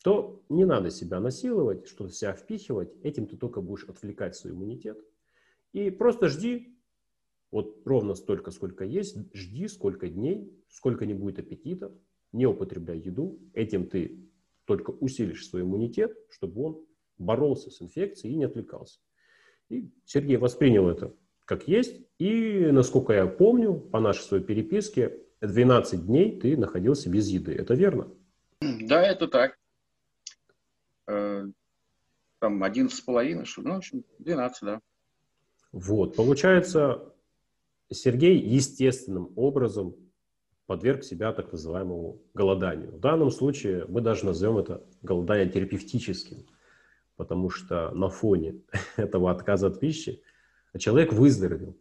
то 0.03 0.43
не 0.49 0.64
надо 0.64 0.88
себя 0.88 1.21
насиловать, 1.21 1.87
что-то 1.87 2.14
себя 2.14 2.33
впихивать, 2.33 2.97
этим 3.03 3.27
ты 3.27 3.37
только 3.37 3.61
будешь 3.61 3.85
отвлекать 3.85 4.35
свой 4.37 4.55
иммунитет. 4.55 4.99
И 5.75 5.91
просто 5.91 6.29
жди, 6.29 6.75
вот 7.51 7.87
ровно 7.87 8.14
столько, 8.14 8.51
сколько 8.51 8.87
есть, 8.87 9.19
жди 9.35 9.69
сколько 9.69 10.09
дней, 10.09 10.51
сколько 10.71 11.05
не 11.05 11.12
будет 11.12 11.38
аппетита, 11.38 11.95
не 12.33 12.47
употребляй 12.47 12.99
еду, 12.99 13.38
этим 13.53 13.87
ты 13.87 14.31
только 14.64 14.93
усилишь 14.93 15.47
свой 15.47 15.61
иммунитет, 15.61 16.17
чтобы 16.31 16.62
он 16.62 16.87
боролся 17.19 17.71
с 17.71 17.83
инфекцией 17.83 18.33
и 18.33 18.38
не 18.38 18.45
отвлекался. 18.45 18.99
И 19.69 19.91
Сергей 20.07 20.38
воспринял 20.38 20.88
это 20.88 21.14
как 21.48 21.66
есть. 21.66 22.02
И, 22.18 22.68
насколько 22.70 23.14
я 23.14 23.26
помню, 23.26 23.74
по 23.74 24.00
нашей 24.00 24.20
своей 24.20 24.44
переписке, 24.44 25.18
12 25.40 26.06
дней 26.06 26.38
ты 26.38 26.56
находился 26.56 27.08
без 27.08 27.28
еды. 27.28 27.54
Это 27.54 27.74
верно? 27.74 28.08
Да, 28.61 29.02
это 29.02 29.28
так. 29.28 29.56
Э, 31.06 31.46
там 32.38 32.62
11 32.62 32.94
с 32.94 33.00
половиной, 33.00 33.46
ну, 33.56 33.74
в 33.74 33.76
общем, 33.78 34.04
12, 34.18 34.62
да. 34.62 34.80
Вот, 35.72 36.16
получается, 36.16 37.14
Сергей 37.90 38.37
естественным 38.38 39.32
образом 39.37 39.96
подверг 40.66 41.02
себя 41.02 41.32
так 41.32 41.50
называемому 41.50 42.20
голоданию. 42.34 42.92
В 42.92 43.00
данном 43.00 43.30
случае 43.30 43.87
мы 43.88 44.02
даже 44.02 44.26
назовем 44.26 44.58
это 44.58 44.84
голодание 45.00 45.48
терапевтическим, 45.48 46.46
потому 47.16 47.48
что 47.48 47.90
на 47.92 48.11
фоне 48.11 48.61
этого 48.96 49.30
отказа 49.30 49.68
от 49.68 49.80
пищи 49.80 50.22
человек 50.76 51.12
выздоровел 51.12 51.76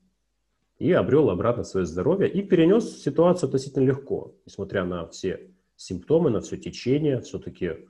и 0.78 0.92
обрел 0.92 1.30
обратно 1.30 1.64
свое 1.64 1.86
здоровье 1.86 2.30
и 2.30 2.42
перенес 2.42 3.02
ситуацию 3.02 3.48
относительно 3.48 3.84
легко, 3.84 4.36
несмотря 4.46 4.86
на 4.86 5.08
все 5.08 5.52
симптомы, 5.76 6.30
на 6.30 6.42
все 6.42 6.58
течение, 6.58 7.22
все-таки 7.22 7.88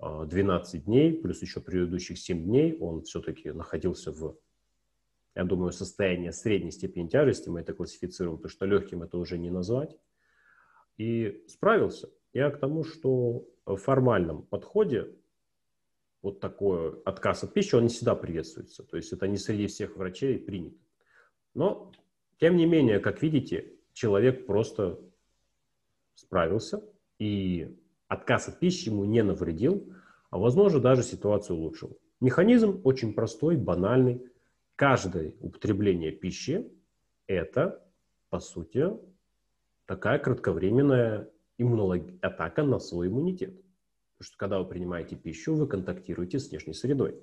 12 0.00 0.74
а, 0.74 0.78
дней, 0.84 1.12
плюс 1.12 1.42
еще 1.42 1.60
предыдущих 1.60 2.18
7 2.18 2.44
дней, 2.44 2.76
он 2.78 3.02
все-таки 3.02 3.52
находился 3.52 4.12
в, 4.12 4.36
я 5.34 5.44
думаю, 5.44 5.72
состоянии 5.72 6.30
средней 6.30 6.72
степени 6.72 7.08
тяжести, 7.08 7.48
мы 7.48 7.60
это 7.60 7.72
классифицируем, 7.72 8.38
потому 8.38 8.50
что 8.50 8.66
легким 8.66 9.02
это 9.02 9.18
уже 9.18 9.38
не 9.38 9.50
назвать, 9.50 9.96
и 10.98 11.44
справился. 11.48 12.10
Я 12.32 12.50
к 12.50 12.58
тому, 12.58 12.84
что 12.84 13.46
в 13.66 13.76
формальном 13.76 14.42
подходе 14.42 15.14
вот 16.22 16.40
такой 16.40 17.00
отказ 17.02 17.44
от 17.44 17.52
пищи, 17.52 17.74
он 17.74 17.84
не 17.84 17.88
всегда 17.88 18.14
приветствуется. 18.14 18.84
То 18.84 18.96
есть 18.96 19.12
это 19.12 19.26
не 19.26 19.36
среди 19.36 19.66
всех 19.66 19.96
врачей 19.96 20.38
принято. 20.38 20.78
Но, 21.54 21.92
тем 22.38 22.56
не 22.56 22.64
менее, 22.64 23.00
как 23.00 23.22
видите, 23.22 23.72
человек 23.92 24.46
просто 24.46 24.98
справился, 26.14 26.82
и 27.18 27.76
отказ 28.08 28.48
от 28.48 28.58
пищи 28.58 28.88
ему 28.88 29.04
не 29.04 29.22
навредил, 29.22 29.92
а, 30.30 30.38
возможно, 30.38 30.80
даже 30.80 31.02
ситуацию 31.02 31.58
улучшил. 31.58 31.98
Механизм 32.20 32.80
очень 32.84 33.14
простой, 33.14 33.56
банальный. 33.56 34.24
Каждое 34.76 35.34
употребление 35.40 36.12
пищи– 36.12 36.72
это, 37.26 37.84
по 38.30 38.38
сути, 38.38 38.88
такая 39.86 40.18
кратковременная 40.18 41.28
иммунолог... 41.58 42.02
атака 42.22 42.62
на 42.62 42.78
свой 42.78 43.08
иммунитет. 43.08 43.61
Что 44.22 44.36
когда 44.38 44.58
вы 44.58 44.68
принимаете 44.68 45.16
пищу, 45.16 45.54
вы 45.54 45.66
контактируете 45.66 46.38
с 46.38 46.50
внешней 46.50 46.74
средой. 46.74 47.20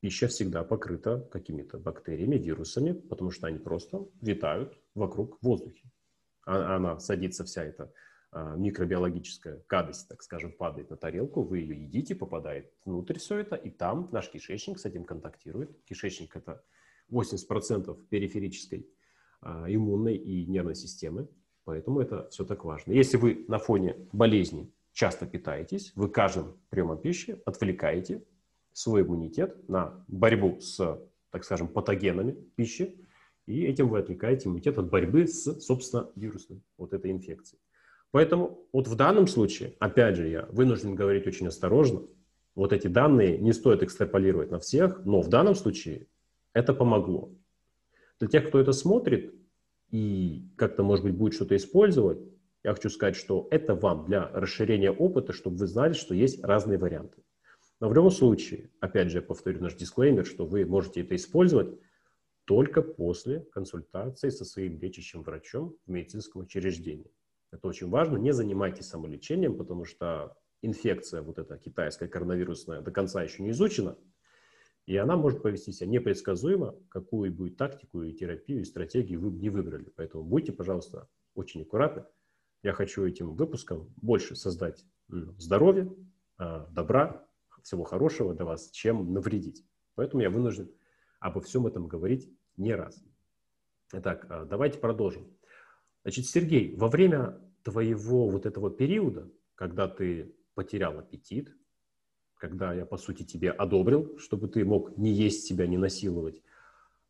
Пища 0.00 0.26
всегда 0.28 0.64
покрыта 0.64 1.20
какими-то 1.30 1.78
бактериями, 1.78 2.36
вирусами, 2.36 2.92
потому 2.92 3.30
что 3.30 3.46
они 3.46 3.58
просто 3.58 4.04
витают 4.20 4.76
вокруг 4.94 5.38
в 5.40 5.46
воздухе. 5.46 5.90
А, 6.44 6.76
она 6.76 6.98
садится 6.98 7.44
вся 7.44 7.64
эта 7.64 7.92
а, 8.32 8.56
микробиологическая 8.56 9.62
гадость, 9.68 10.08
так 10.08 10.22
скажем, 10.22 10.52
падает 10.52 10.90
на 10.90 10.96
тарелку, 10.96 11.42
вы 11.42 11.58
ее 11.58 11.80
едите, 11.84 12.14
попадает 12.14 12.72
внутрь 12.84 13.18
все 13.18 13.38
это, 13.38 13.56
и 13.56 13.70
там 13.70 14.08
наш 14.10 14.28
кишечник 14.28 14.78
с 14.78 14.84
этим 14.84 15.04
контактирует. 15.04 15.82
Кишечник– 15.84 16.34
это 16.36 16.64
80% 17.10 18.06
периферической 18.08 18.88
а, 19.40 19.66
иммунной 19.68 20.16
и 20.16 20.46
нервной 20.46 20.74
системы, 20.74 21.28
поэтому 21.64 22.00
это 22.00 22.28
все 22.30 22.44
так 22.44 22.64
важно. 22.64 22.92
Если 22.92 23.16
вы 23.16 23.44
на 23.48 23.58
фоне 23.58 23.96
болезни 24.12 24.72
часто 24.92 25.26
питаетесь, 25.26 25.92
вы 25.94 26.08
каждым 26.08 26.56
приемом 26.68 26.98
пищи 26.98 27.40
отвлекаете 27.44 28.24
свой 28.72 29.02
иммунитет 29.02 29.68
на 29.68 30.04
борьбу 30.08 30.60
с, 30.60 31.00
так 31.30 31.44
скажем, 31.44 31.68
патогенами 31.68 32.32
пищи, 32.56 32.98
и 33.46 33.64
этим 33.64 33.88
вы 33.88 33.98
отвлекаете 33.98 34.48
иммунитет 34.48 34.78
от 34.78 34.88
борьбы 34.88 35.26
с, 35.26 35.60
собственно, 35.60 36.10
вирусной 36.14 36.62
вот 36.78 36.92
этой 36.92 37.10
инфекцией. 37.10 37.60
Поэтому 38.10 38.66
вот 38.72 38.88
в 38.88 38.94
данном 38.94 39.26
случае, 39.26 39.74
опять 39.78 40.16
же, 40.16 40.28
я 40.28 40.46
вынужден 40.50 40.94
говорить 40.94 41.26
очень 41.26 41.48
осторожно, 41.48 42.02
вот 42.54 42.72
эти 42.72 42.86
данные 42.86 43.38
не 43.38 43.52
стоит 43.52 43.82
экстраполировать 43.82 44.50
на 44.50 44.58
всех, 44.58 45.04
но 45.04 45.22
в 45.22 45.28
данном 45.28 45.54
случае 45.54 46.06
это 46.52 46.74
помогло. 46.74 47.32
Для 48.20 48.28
тех, 48.28 48.48
кто 48.48 48.60
это 48.60 48.72
смотрит 48.72 49.34
и 49.90 50.46
как-то, 50.56 50.82
может 50.82 51.04
быть, 51.04 51.14
будет 51.14 51.34
что-то 51.34 51.56
использовать, 51.56 52.18
я 52.64 52.72
хочу 52.72 52.90
сказать, 52.90 53.16
что 53.16 53.48
это 53.50 53.74
вам 53.74 54.04
для 54.04 54.28
расширения 54.28 54.90
опыта, 54.90 55.32
чтобы 55.32 55.56
вы 55.56 55.66
знали, 55.66 55.92
что 55.94 56.14
есть 56.14 56.42
разные 56.44 56.78
варианты. 56.78 57.22
Но 57.80 57.88
в 57.88 57.94
любом 57.94 58.10
случае, 58.10 58.70
опять 58.80 59.10
же, 59.10 59.18
я 59.18 59.22
повторю 59.22 59.60
наш 59.60 59.74
дисклеймер, 59.74 60.24
что 60.24 60.46
вы 60.46 60.64
можете 60.64 61.00
это 61.00 61.16
использовать 61.16 61.76
только 62.44 62.82
после 62.82 63.40
консультации 63.52 64.28
со 64.28 64.44
своим 64.44 64.78
лечащим 64.78 65.22
врачом 65.22 65.76
в 65.86 65.90
медицинском 65.90 66.42
учреждении. 66.42 67.10
Это 67.50 67.66
очень 67.66 67.88
важно. 67.88 68.16
Не 68.18 68.32
занимайтесь 68.32 68.86
самолечением, 68.86 69.56
потому 69.56 69.84
что 69.84 70.36
инфекция, 70.62 71.22
вот 71.22 71.38
эта 71.38 71.58
китайская 71.58 72.08
коронавирусная, 72.08 72.80
до 72.80 72.92
конца 72.92 73.22
еще 73.22 73.42
не 73.42 73.50
изучена. 73.50 73.98
И 74.86 74.96
она 74.96 75.16
может 75.16 75.42
повести 75.42 75.72
себя 75.72 75.90
непредсказуемо, 75.90 76.76
какую 76.88 77.32
будет 77.32 77.56
тактику 77.56 78.02
и 78.02 78.12
терапию, 78.12 78.60
и 78.60 78.64
стратегию 78.64 79.20
вы 79.20 79.30
не 79.32 79.50
выбрали. 79.50 79.92
Поэтому 79.96 80.24
будьте, 80.24 80.52
пожалуйста, 80.52 81.08
очень 81.34 81.62
аккуратны. 81.62 82.04
Я 82.62 82.72
хочу 82.72 83.04
этим 83.04 83.34
выпуском 83.34 83.92
больше 83.96 84.36
создать 84.36 84.84
здоровья, 85.08 85.92
а, 86.38 86.66
добра, 86.70 87.26
всего 87.62 87.84
хорошего 87.84 88.34
для 88.34 88.44
вас, 88.44 88.70
чем 88.70 89.12
навредить. 89.12 89.64
Поэтому 89.94 90.22
я 90.22 90.30
вынужден 90.30 90.70
обо 91.20 91.40
всем 91.40 91.66
этом 91.66 91.86
говорить 91.86 92.30
не 92.56 92.74
раз. 92.74 93.02
Итак, 93.92 94.26
а, 94.28 94.44
давайте 94.44 94.78
продолжим. 94.78 95.26
Значит, 96.02 96.26
Сергей, 96.26 96.74
во 96.76 96.88
время 96.88 97.40
твоего 97.62 98.28
вот 98.28 98.46
этого 98.46 98.70
периода, 98.70 99.30
когда 99.54 99.88
ты 99.88 100.34
потерял 100.54 100.98
аппетит, 100.98 101.54
когда 102.34 102.74
я, 102.74 102.84
по 102.86 102.96
сути, 102.96 103.22
тебе 103.22 103.50
одобрил, 103.50 104.18
чтобы 104.18 104.48
ты 104.48 104.64
мог 104.64 104.96
не 104.96 105.12
есть 105.12 105.46
себя, 105.46 105.66
не 105.66 105.78
насиловать, 105.78 106.42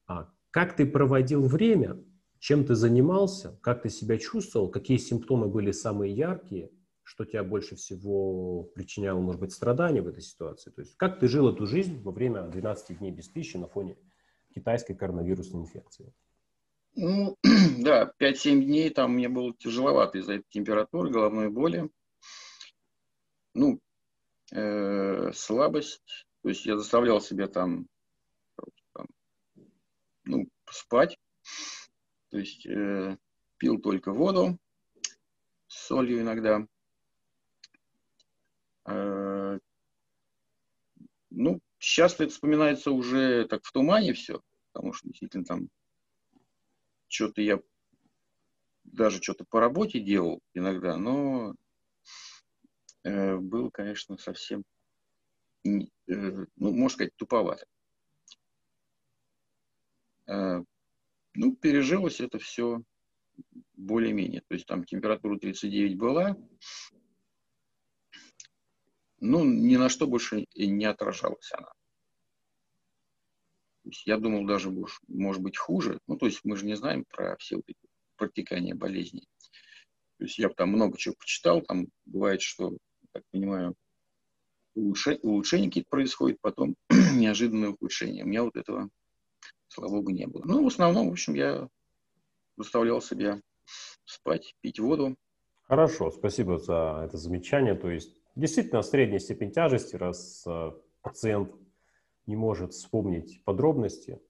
а 0.06 0.30
как 0.50 0.76
ты 0.76 0.84
проводил 0.84 1.46
время, 1.46 2.04
чем 2.42 2.66
ты 2.66 2.74
занимался, 2.74 3.56
как 3.62 3.82
ты 3.82 3.88
себя 3.88 4.18
чувствовал, 4.18 4.68
какие 4.68 4.96
симптомы 4.96 5.46
были 5.46 5.70
самые 5.70 6.12
яркие, 6.12 6.72
что 7.04 7.24
тебя 7.24 7.44
больше 7.44 7.76
всего 7.76 8.64
причиняло, 8.74 9.20
может 9.20 9.40
быть, 9.40 9.52
страдания 9.52 10.02
в 10.02 10.08
этой 10.08 10.24
ситуации. 10.24 10.72
То 10.72 10.80
есть 10.80 10.96
как 10.96 11.20
ты 11.20 11.28
жил 11.28 11.48
эту 11.48 11.68
жизнь 11.68 12.02
во 12.02 12.10
время 12.10 12.42
12 12.42 12.98
дней 12.98 13.12
без 13.12 13.28
пищи 13.28 13.58
на 13.58 13.68
фоне 13.68 13.96
китайской 14.52 14.94
коронавирусной 14.94 15.62
инфекции? 15.62 16.12
Ну, 16.96 17.38
да, 17.78 18.12
5-7 18.18 18.60
дней 18.60 18.90
там 18.90 19.12
мне 19.12 19.28
было 19.28 19.54
тяжеловато 19.56 20.18
из-за 20.18 20.32
этой 20.32 20.50
температуры, 20.50 21.10
головной 21.10 21.48
боли. 21.48 21.90
Ну, 23.54 23.78
э, 24.50 25.30
слабость. 25.32 26.26
То 26.42 26.48
есть 26.48 26.66
я 26.66 26.76
заставлял 26.76 27.20
себя 27.20 27.46
там, 27.46 27.86
там 28.94 29.06
ну, 30.24 30.48
спать. 30.68 31.16
То 32.32 32.38
есть 32.38 32.64
э, 32.64 33.18
пил 33.58 33.78
только 33.78 34.10
воду 34.10 34.58
с 35.66 35.86
солью 35.86 36.22
иногда. 36.22 36.66
Э, 38.86 39.58
ну, 41.28 41.60
сейчас 41.78 42.14
это 42.14 42.28
вспоминается 42.30 42.90
уже 42.90 43.46
так 43.48 43.62
в 43.62 43.70
тумане 43.70 44.14
все, 44.14 44.40
потому 44.72 44.94
что 44.94 45.08
действительно 45.08 45.44
там 45.44 45.68
что-то 47.08 47.42
я 47.42 47.60
даже 48.84 49.22
что-то 49.22 49.44
по 49.44 49.60
работе 49.60 50.00
делал 50.00 50.40
иногда, 50.54 50.96
но 50.96 51.54
э, 53.04 53.36
был, 53.36 53.70
конечно, 53.70 54.16
совсем, 54.16 54.64
э, 55.66 55.68
ну, 56.06 56.46
можно 56.56 56.88
сказать, 56.88 57.14
туповато. 57.16 57.66
Э, 60.28 60.62
ну, 61.34 61.54
пережилось 61.54 62.20
это 62.20 62.38
все 62.38 62.82
более-менее. 63.74 64.42
То 64.48 64.54
есть 64.54 64.66
там 64.66 64.84
температура 64.84 65.38
39 65.38 65.96
была, 65.96 66.36
ну, 69.20 69.44
ни 69.44 69.76
на 69.76 69.88
что 69.88 70.06
больше 70.06 70.46
не 70.54 70.84
отражалась 70.84 71.50
она. 71.52 71.72
То 73.82 73.88
есть 73.88 74.06
я 74.06 74.16
думал 74.18 74.46
даже, 74.46 74.70
может 75.08 75.42
быть, 75.42 75.56
хуже. 75.56 75.98
Ну, 76.06 76.16
то 76.16 76.26
есть 76.26 76.40
мы 76.44 76.56
же 76.56 76.66
не 76.66 76.76
знаем 76.76 77.04
про 77.04 77.36
все 77.36 77.56
вот 77.56 77.64
эти 77.66 77.78
протекания 78.16 78.74
болезней. 78.74 79.26
То 80.18 80.24
есть 80.24 80.38
я 80.38 80.48
там 80.50 80.70
много 80.70 80.96
чего 80.98 81.16
почитал, 81.18 81.62
там 81.62 81.88
бывает, 82.04 82.42
что, 82.42 82.76
так 83.12 83.24
понимаю, 83.32 83.74
улучшение, 84.74 85.20
улучшение 85.22 85.68
какие-то 85.68 85.88
происходят, 85.88 86.40
потом 86.40 86.76
неожиданное 86.90 87.70
ухудшение. 87.70 88.24
У 88.24 88.28
меня 88.28 88.44
вот 88.44 88.56
этого, 88.56 88.88
слава 89.72 89.90
богу, 89.90 90.10
не 90.10 90.26
было. 90.26 90.42
Ну, 90.44 90.64
в 90.64 90.66
основном, 90.66 91.08
в 91.08 91.12
общем, 91.12 91.34
я 91.34 91.68
заставлял 92.56 93.00
себя 93.00 93.40
спать, 94.04 94.54
пить 94.60 94.78
воду. 94.78 95.16
Хорошо, 95.62 96.10
спасибо 96.10 96.58
за 96.58 97.02
это 97.06 97.16
замечание. 97.16 97.74
То 97.74 97.90
есть 97.90 98.14
действительно 98.34 98.82
средняя 98.82 99.18
степень 99.18 99.50
тяжести, 99.50 99.96
раз 99.96 100.44
э, 100.46 100.72
пациент 101.00 101.54
не 102.26 102.36
может 102.36 102.72
вспомнить 102.72 103.42
подробности. 103.44 104.20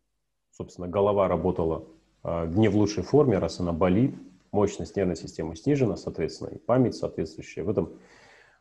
Собственно, 0.51 0.89
голова 0.89 1.29
работала 1.29 1.89
э, 2.23 2.47
не 2.55 2.69
в 2.69 2.77
лучшей 2.77 3.03
форме, 3.03 3.39
раз 3.39 3.59
она 3.59 3.73
болит, 3.73 4.15
мощность 4.53 4.97
нервной 4.97 5.17
системы 5.17 5.57
снижена, 5.57 5.97
соответственно, 5.97 6.51
и 6.51 6.59
память 6.59 6.95
соответствующая. 6.95 7.65
В 7.65 7.71
этом 7.71 7.99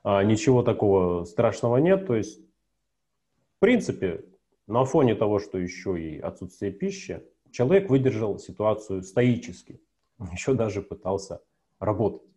а, 0.04 0.24
ничего 0.24 0.64
такого 0.64 1.26
страшного 1.26 1.78
нет. 1.78 2.08
То 2.08 2.16
есть, 2.16 2.40
в 2.40 3.60
принципе, 3.60 4.26
на 4.72 4.86
фоне 4.86 5.16
того, 5.16 5.40
что 5.40 5.58
еще 5.58 6.02
и 6.02 6.20
отсутствие 6.20 6.72
пищи, 6.72 7.24
человек 7.52 7.90
выдержал 7.90 8.40
ситуацию 8.40 9.04
стоически. 9.04 9.82
Еще 10.32 10.54
даже 10.54 10.82
пытался 10.82 11.42
работать. 11.80 12.30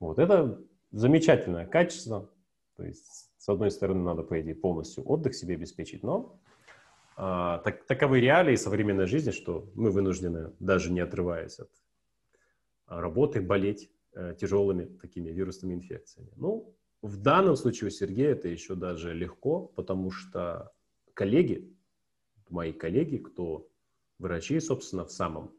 Вот 0.00 0.18
это 0.18 0.60
замечательное 0.90 1.66
качество. 1.66 2.30
То 2.76 2.84
есть 2.84 3.28
с 3.38 3.48
одной 3.48 3.70
стороны, 3.70 4.02
надо, 4.02 4.22
по 4.22 4.40
идее, 4.40 4.54
полностью 4.54 5.08
отдых 5.08 5.34
себе 5.34 5.54
обеспечить, 5.54 6.02
но 6.02 6.38
а, 7.16 7.58
так, 7.58 7.86
таковы 7.86 8.20
реалии 8.20 8.56
современной 8.56 9.06
жизни, 9.06 9.30
что 9.30 9.70
мы 9.74 9.90
вынуждены, 9.90 10.52
даже 10.60 10.92
не 10.92 11.00
отрываясь 11.00 11.58
от 11.58 11.70
работы, 12.86 13.40
болеть 13.40 13.90
э, 14.14 14.34
тяжелыми 14.38 14.84
такими 14.84 15.30
вирусными 15.30 15.74
инфекциями. 15.74 16.30
Ну, 16.36 16.74
в 17.00 17.16
данном 17.16 17.56
случае 17.56 17.88
у 17.88 17.90
Сергея 17.90 18.32
это 18.32 18.48
еще 18.48 18.74
даже 18.74 19.14
легко, 19.14 19.62
потому 19.66 20.10
что 20.10 20.72
коллеги, 21.18 21.68
мои 22.48 22.72
коллеги, 22.72 23.16
кто 23.16 23.68
врачи, 24.20 24.60
собственно, 24.60 25.04
в 25.04 25.10
самом, 25.10 25.52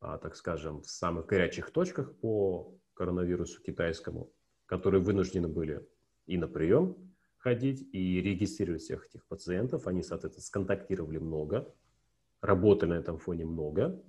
а, 0.00 0.18
так 0.18 0.34
скажем, 0.34 0.82
в 0.82 0.90
самых 0.90 1.26
горячих 1.26 1.70
точках 1.70 2.12
по 2.16 2.74
коронавирусу 2.94 3.62
китайскому, 3.62 4.32
которые 4.66 5.00
вынуждены 5.00 5.46
были 5.46 5.88
и 6.26 6.36
на 6.36 6.48
прием 6.48 6.96
ходить 7.36 7.88
и 7.92 8.20
регистрировать 8.20 8.82
всех 8.82 9.06
этих 9.06 9.24
пациентов. 9.26 9.86
Они, 9.86 10.02
соответственно, 10.02 10.42
сконтактировали 10.42 11.18
много, 11.18 11.72
работали 12.40 12.90
на 12.90 12.94
этом 12.94 13.18
фоне 13.18 13.44
много. 13.44 14.02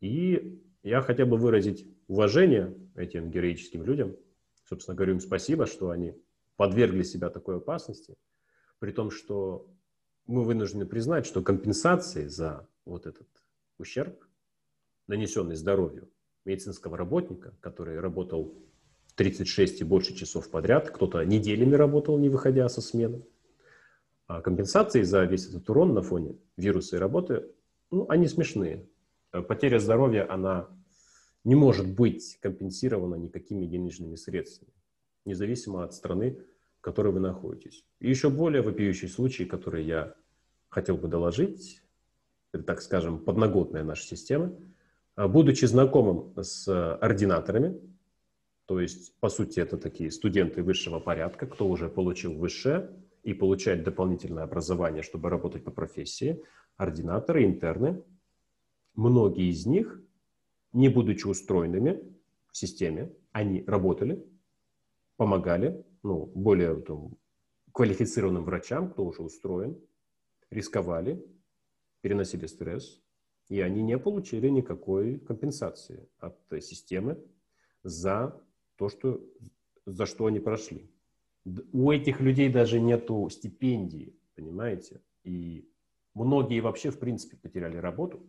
И 0.00 0.60
я 0.82 1.00
хотел 1.00 1.26
бы 1.26 1.36
выразить 1.36 1.86
уважение 2.08 2.76
этим 2.96 3.30
героическим 3.30 3.84
людям. 3.84 4.16
Собственно, 4.64 4.96
говорю 4.96 5.12
им 5.12 5.20
спасибо, 5.20 5.66
что 5.66 5.90
они 5.90 6.20
подвергли 6.56 7.04
себя 7.04 7.30
такой 7.30 7.58
опасности, 7.58 8.16
при 8.80 8.90
том, 8.90 9.12
что 9.12 9.70
мы 10.26 10.44
вынуждены 10.44 10.86
признать, 10.86 11.26
что 11.26 11.42
компенсации 11.42 12.26
за 12.26 12.66
вот 12.84 13.06
этот 13.06 13.28
ущерб, 13.78 14.24
нанесенный 15.06 15.56
здоровью 15.56 16.08
медицинского 16.44 16.96
работника, 16.96 17.54
который 17.60 18.00
работал 18.00 18.54
36 19.16 19.80
и 19.80 19.84
больше 19.84 20.14
часов 20.14 20.50
подряд, 20.50 20.90
кто-то 20.90 21.24
неделями 21.24 21.74
работал, 21.74 22.18
не 22.18 22.28
выходя 22.28 22.68
со 22.68 22.80
смены. 22.80 23.22
А 24.26 24.40
компенсации 24.40 25.02
за 25.02 25.24
весь 25.24 25.46
этот 25.48 25.68
урон 25.68 25.94
на 25.94 26.02
фоне 26.02 26.38
вируса 26.56 26.96
и 26.96 26.98
работы, 26.98 27.50
ну, 27.90 28.06
они 28.08 28.26
смешные. 28.26 28.88
Э, 29.32 29.42
потеря 29.42 29.78
здоровья, 29.78 30.30
она 30.30 30.68
не 31.44 31.54
может 31.54 31.86
быть 31.86 32.38
компенсирована 32.40 33.16
никакими 33.16 33.66
денежными 33.66 34.16
средствами, 34.16 34.72
независимо 35.26 35.84
от 35.84 35.92
страны, 35.92 36.38
которой 36.84 37.14
вы 37.14 37.20
находитесь. 37.20 37.82
И 37.98 38.10
еще 38.10 38.28
более 38.28 38.60
вопиющий 38.60 39.08
случай, 39.08 39.46
который 39.46 39.86
я 39.86 40.14
хотел 40.68 40.98
бы 40.98 41.08
доложить, 41.08 41.82
это, 42.52 42.62
так 42.62 42.82
скажем, 42.82 43.24
подноготная 43.24 43.82
наша 43.82 44.04
система. 44.04 44.54
А, 45.16 45.26
будучи 45.26 45.64
знакомым 45.64 46.34
с 46.36 46.68
ординаторами, 46.98 47.80
то 48.66 48.80
есть, 48.80 49.18
по 49.18 49.30
сути, 49.30 49.60
это 49.60 49.78
такие 49.78 50.10
студенты 50.10 50.62
высшего 50.62 51.00
порядка, 51.00 51.46
кто 51.46 51.66
уже 51.68 51.88
получил 51.88 52.34
высшее 52.34 52.90
и 53.22 53.32
получает 53.32 53.82
дополнительное 53.82 54.44
образование, 54.44 55.02
чтобы 55.02 55.30
работать 55.30 55.64
по 55.64 55.70
профессии, 55.70 56.42
ординаторы, 56.76 57.46
интерны. 57.46 58.02
Многие 58.94 59.48
из 59.48 59.64
них, 59.64 60.02
не 60.74 60.90
будучи 60.90 61.26
устроенными 61.26 62.14
в 62.52 62.58
системе, 62.58 63.10
они 63.32 63.64
работали, 63.66 64.22
помогали 65.16 65.82
ну, 66.04 66.26
более 66.26 66.80
там, 66.82 67.16
квалифицированным 67.72 68.44
врачам, 68.44 68.90
кто 68.90 69.04
уже 69.04 69.22
устроен, 69.22 69.76
рисковали, 70.50 71.24
переносили 72.02 72.46
стресс, 72.46 73.02
и 73.48 73.60
они 73.60 73.82
не 73.82 73.98
получили 73.98 74.48
никакой 74.48 75.18
компенсации 75.18 76.08
от 76.18 76.38
системы 76.60 77.18
за 77.82 78.40
то, 78.76 78.88
что, 78.88 79.20
за 79.86 80.06
что 80.06 80.26
они 80.26 80.40
прошли. 80.40 80.90
У 81.72 81.90
этих 81.90 82.20
людей 82.20 82.48
даже 82.48 82.80
нету 82.80 83.28
стипендии, 83.30 84.14
понимаете? 84.34 85.02
И 85.24 85.68
многие 86.14 86.60
вообще, 86.60 86.90
в 86.90 86.98
принципе, 86.98 87.36
потеряли 87.36 87.78
работу, 87.78 88.26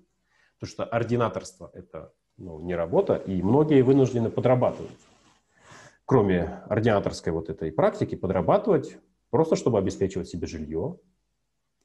потому 0.56 0.70
что 0.70 0.86
ординаторство– 0.86 1.72
это 1.74 2.14
ну, 2.38 2.60
не 2.60 2.76
работа, 2.76 3.16
и 3.16 3.41
многие 3.41 3.84
вынуждены 3.84 4.30
подрабатывать. 4.30 4.91
Кроме 6.06 6.62
ординаторской 6.70 7.34
вот 7.34 7.49
этой 7.49 7.72
практики, 7.72 8.16
подрабатывать 8.16 8.97
просто, 9.32 9.56
чтобы 9.56 9.80
обеспечивать 9.80 10.30
себе 10.30 10.47
жилье 10.47 10.99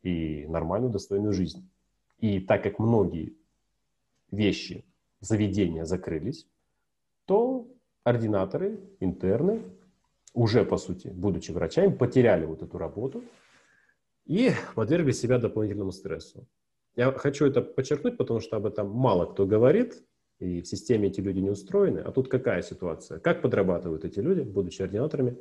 и 0.03 0.47
нормальную, 0.47 0.93
достойную 0.93 1.33
жизнь. 1.33 1.71
И 2.19 2.41
так 2.41 2.63
как 2.63 2.79
многие 2.79 3.35
вещи, 4.31 4.85
заведения 5.21 5.85
закрылись, 5.85 6.47
то 7.25 7.67
ординаторы, 8.05 8.81
интерны, 9.01 9.63
уже, 10.35 10.65
по 10.65 10.77
сути, 10.77 11.09
будучи 11.09 11.51
врачами, 11.51 11.95
потеряли 11.95 12.45
вот 12.45 12.63
эту 12.63 12.79
работу 12.79 13.25
и 14.27 14.53
подвергли 14.75 15.13
себя 15.13 15.39
дополнительному 15.39 15.93
стрессу. 15.93 16.47
Я 16.95 17.13
хочу 17.13 17.47
это 17.47 17.63
подчеркнуть, 17.63 18.17
потому 18.17 18.41
что 18.41 18.57
об 18.57 18.67
этом 18.67 18.91
мало 18.91 19.27
кто 19.27 19.47
говорит, 19.47 20.05
и 20.41 20.63
в 20.63 20.67
системе 20.67 21.09
эти 21.09 21.21
люди 21.21 21.39
не 21.39 21.51
устроены. 21.51 21.99
А 21.99 22.11
тут 22.13 22.29
какая 22.29 22.63
ситуация? 22.63 23.21
Как 23.21 23.43
подрабатывают 23.43 24.05
эти 24.05 24.21
люди, 24.21 24.41
будучи 24.41 24.81
ординаторами 24.83 25.39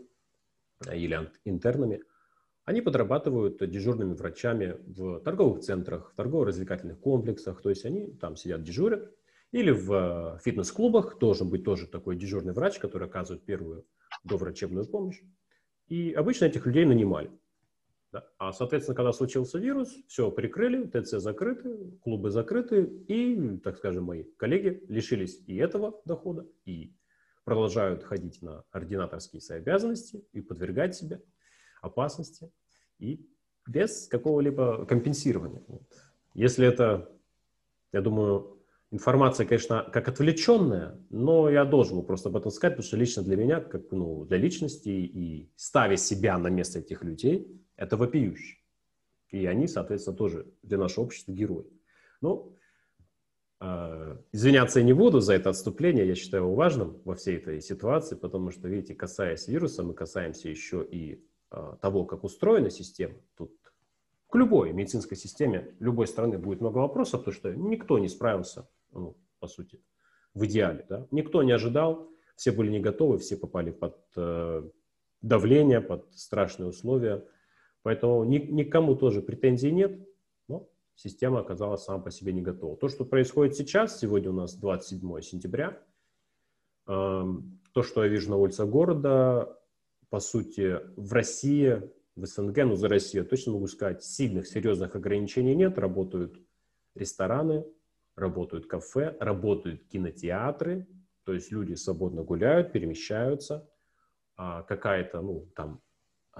или 0.94 1.32
интернами? 1.46 2.04
Они 2.66 2.82
подрабатывают 2.82 3.58
дежурными 3.68 4.14
врачами 4.14 4.78
в 4.86 5.22
торговых 5.22 5.62
центрах, 5.62 6.12
в 6.12 6.16
торгово-развлекательных 6.16 7.00
комплексах. 7.00 7.62
То 7.62 7.70
есть 7.70 7.86
они 7.86 8.12
там 8.12 8.36
сидят, 8.36 8.62
дежурят, 8.62 9.12
Или 9.52 9.72
в 9.72 9.92
э, 9.92 10.40
фитнес-клубах 10.44 11.18
должен 11.18 11.50
быть 11.50 11.64
тоже 11.64 11.88
такой 11.88 12.16
дежурный 12.16 12.54
врач, 12.54 12.78
который 12.78 13.08
оказывает 13.08 13.44
первую 13.44 13.86
доврачебную 14.24 14.86
помощь. 14.86 15.22
И 15.88 16.12
обычно 16.12 16.46
этих 16.46 16.66
людей 16.68 16.86
нанимали. 16.86 17.32
Да? 18.12 18.28
А, 18.38 18.52
соответственно, 18.52 18.96
когда 18.96 19.12
случился 19.14 19.60
вирус, 19.60 19.96
все 20.08 20.32
прикрыли, 20.32 20.88
ТЦ 20.88 21.20
закрыты, 21.20 21.92
клубы 22.02 22.32
закрыты, 22.32 22.84
и, 23.08 23.58
так 23.60 23.78
скажем, 23.78 24.06
мои 24.06 24.24
коллеги 24.38 24.84
лишились 24.88 25.42
и 25.46 25.56
этого 25.58 26.02
дохода, 26.06 26.48
и 26.66 26.96
продолжают 27.44 28.04
ходить 28.04 28.42
на 28.42 28.64
ординаторские 28.72 29.42
свои 29.42 29.60
обязанности 29.60 30.24
и 30.34 30.42
подвергать 30.42 30.96
себя 30.96 31.20
опасности, 31.82 32.52
и 32.98 33.28
без 33.68 34.08
какого-либо 34.08 34.86
компенсирования. 34.86 35.64
Если 36.34 36.68
это, 36.68 37.12
я 37.92 38.02
думаю, 38.02 38.60
информация, 38.92 39.46
конечно, 39.46 39.88
как 39.94 40.08
отвлеченная, 40.08 41.00
но 41.10 41.50
я 41.50 41.64
должен 41.64 42.04
просто 42.04 42.30
об 42.30 42.38
этом 42.38 42.50
сказать, 42.52 42.74
потому 42.74 42.88
что 42.88 42.98
лично 42.98 43.24
для 43.24 43.36
меня, 43.36 43.62
как 43.62 43.92
ну, 43.92 44.26
для 44.26 44.38
личности 44.38 44.90
и 44.90 45.52
ставя 45.56 45.96
себя 45.96 46.38
на 46.40 46.48
место 46.48 46.80
этих 46.80 47.04
людей, 47.04 47.48
это 47.80 47.98
вопиюще. 47.98 48.58
И 49.30 49.46
они, 49.46 49.68
соответственно, 49.68 50.18
тоже 50.18 50.48
для 50.64 50.78
нашего 50.78 51.06
общества 51.06 51.32
герои. 51.32 51.66
Ну, 52.22 52.56
э, 53.62 54.18
извиняться 54.32 54.80
я 54.80 54.86
не 54.86 54.94
буду 54.94 55.20
за 55.20 55.34
это 55.34 55.50
отступление, 55.50 56.08
я 56.08 56.16
считаю 56.16 56.44
его 56.44 56.56
важным 56.56 57.02
во 57.06 57.16
всей 57.16 57.38
этой 57.38 57.62
ситуации, 57.62 58.16
потому 58.16 58.52
что, 58.52 58.68
видите, 58.68 58.96
касаясь 58.96 59.48
вируса, 59.48 59.84
мы 59.84 59.94
касаемся 59.94 60.50
еще 60.50 60.86
и 60.90 61.24
э, 61.52 61.76
того, 61.82 62.06
как 62.06 62.24
устроена 62.24 62.70
система. 62.70 63.16
Тут 63.38 63.52
к 64.28 64.36
любой 64.36 64.74
медицинской 64.74 65.18
системе 65.18 65.76
любой 65.80 66.08
страны 66.08 66.38
будет 66.38 66.62
много 66.62 66.80
вопросов, 66.80 67.22
потому 67.22 67.36
что 67.36 67.56
никто 67.56 67.98
не 68.00 68.10
справился 68.10 68.68
ну, 68.92 69.18
по 69.40 69.48
сути, 69.48 69.82
в 70.34 70.46
идеале. 70.46 70.86
Да? 70.90 71.08
Никто 71.12 71.44
не 71.44 71.52
ожидал, 71.52 72.10
все 72.36 72.52
были 72.52 72.70
не 72.70 72.80
готовы, 72.80 73.18
все 73.18 73.38
попали 73.38 73.72
под 73.72 73.98
э, 74.16 74.64
давление, 75.22 75.82
под 75.82 76.08
страшные 76.14 76.70
условия. 76.70 77.26
Поэтому 77.84 78.24
ни, 78.24 78.38
никому 78.38 78.96
тоже 78.96 79.22
претензий 79.22 79.72
нет, 79.72 80.00
но 80.48 80.70
система 80.96 81.40
оказалась 81.40 81.84
сама 81.84 82.00
по 82.00 82.12
себе 82.12 82.34
не 82.34 82.42
готова. 82.42 82.76
То, 82.78 82.90
что 82.90 83.06
происходит 83.06 83.56
сейчас, 83.56 84.00
сегодня 84.00 84.32
у 84.32 84.34
нас 84.34 84.56
27 84.56 85.22
сентября, 85.22 85.82
э, 86.88 87.24
то, 87.74 87.84
что 87.84 88.04
я 88.04 88.10
вижу 88.10 88.30
на 88.30 88.38
улицах 88.38 88.68
города, 88.70 89.58
по 90.10 90.20
сути, 90.20 90.80
в 90.96 91.14
России, 91.14 91.82
в 92.16 92.26
СНГ, 92.26 92.58
ну 92.66 92.76
за 92.76 92.90
Россию 92.90 93.26
точно 93.26 93.54
могу 93.54 93.68
сказать, 93.68 94.04
сильных, 94.04 94.48
серьезных 94.48 94.96
ограничений 94.96 95.56
нет. 95.56 95.78
Работают 95.78 96.38
рестораны, 96.96 97.66
работают 98.16 98.66
кафе, 98.66 99.16
работают 99.20 99.86
кинотеатры, 99.88 100.88
то 101.24 101.34
есть 101.34 101.52
люди 101.52 101.76
свободно 101.76 102.24
гуляют, 102.24 102.72
перемещаются. 102.72 103.70
А 104.36 104.64
какая-то, 104.64 105.22
ну, 105.22 105.48
там, 105.56 105.82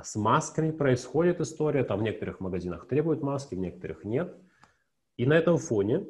с 0.02 0.16
масками 0.16 0.72
происходит 0.72 1.42
история, 1.42 1.84
там 1.84 2.00
в 2.00 2.04
некоторых 2.04 2.40
магазинах 2.40 2.88
требуют 2.88 3.22
маски, 3.22 3.56
в 3.56 3.60
некоторых 3.60 4.04
нет. 4.04 4.36
И 5.18 5.26
на 5.26 5.38
этом 5.38 5.58
фоне 5.58 6.08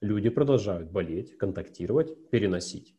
люди 0.00 0.30
продолжают 0.30 0.90
болеть, 0.90 1.36
контактировать, 1.36 2.30
переносить. 2.30 2.96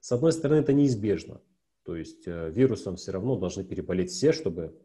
С 0.00 0.12
одной 0.12 0.32
стороны, 0.32 0.60
это 0.60 0.72
неизбежно. 0.72 1.40
То 1.84 1.96
есть 1.96 2.26
э, 2.26 2.50
вирусом 2.50 2.96
все 2.96 3.12
равно 3.12 3.36
должны 3.36 3.64
переболеть 3.64 4.10
все, 4.10 4.32
чтобы 4.32 4.78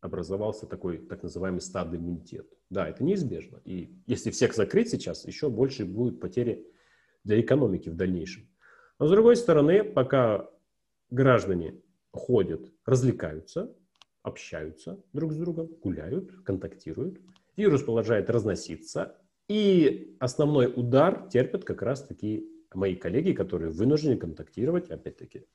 образовался 0.00 0.66
такой 0.66 0.98
так 0.98 1.22
называемый 1.22 1.60
стадный 1.60 1.98
иммунитет. 1.98 2.48
Да, 2.70 2.88
это 2.88 3.04
неизбежно. 3.04 3.60
И 3.64 3.94
если 4.06 4.30
всех 4.30 4.54
закрыть 4.54 4.90
сейчас, 4.90 5.24
еще 5.24 5.48
больше 5.48 5.84
будут 5.84 6.20
потери 6.20 6.66
для 7.24 7.40
экономики 7.40 7.88
в 7.88 7.96
дальнейшем. 7.96 8.48
Но 8.98 9.06
с 9.06 9.10
другой 9.10 9.36
стороны, 9.36 9.84
пока 9.84 10.48
граждане 11.10 11.80
ходят, 12.16 12.72
развлекаются, 12.84 13.74
общаются 14.22 15.02
друг 15.12 15.32
с 15.32 15.36
другом, 15.36 15.68
гуляют, 15.82 16.32
контактируют, 16.44 17.20
вирус 17.56 17.82
продолжает 17.82 18.28
разноситься, 18.30 19.16
и 19.48 20.16
основной 20.18 20.72
удар 20.74 21.28
терпят 21.28 21.64
как 21.64 21.82
раз-таки 21.82 22.50
мои 22.74 22.96
коллеги, 22.96 23.32
которые 23.32 23.70
вынуждены 23.70 24.16
контактировать, 24.16 24.90
опять-таки, 24.90 25.46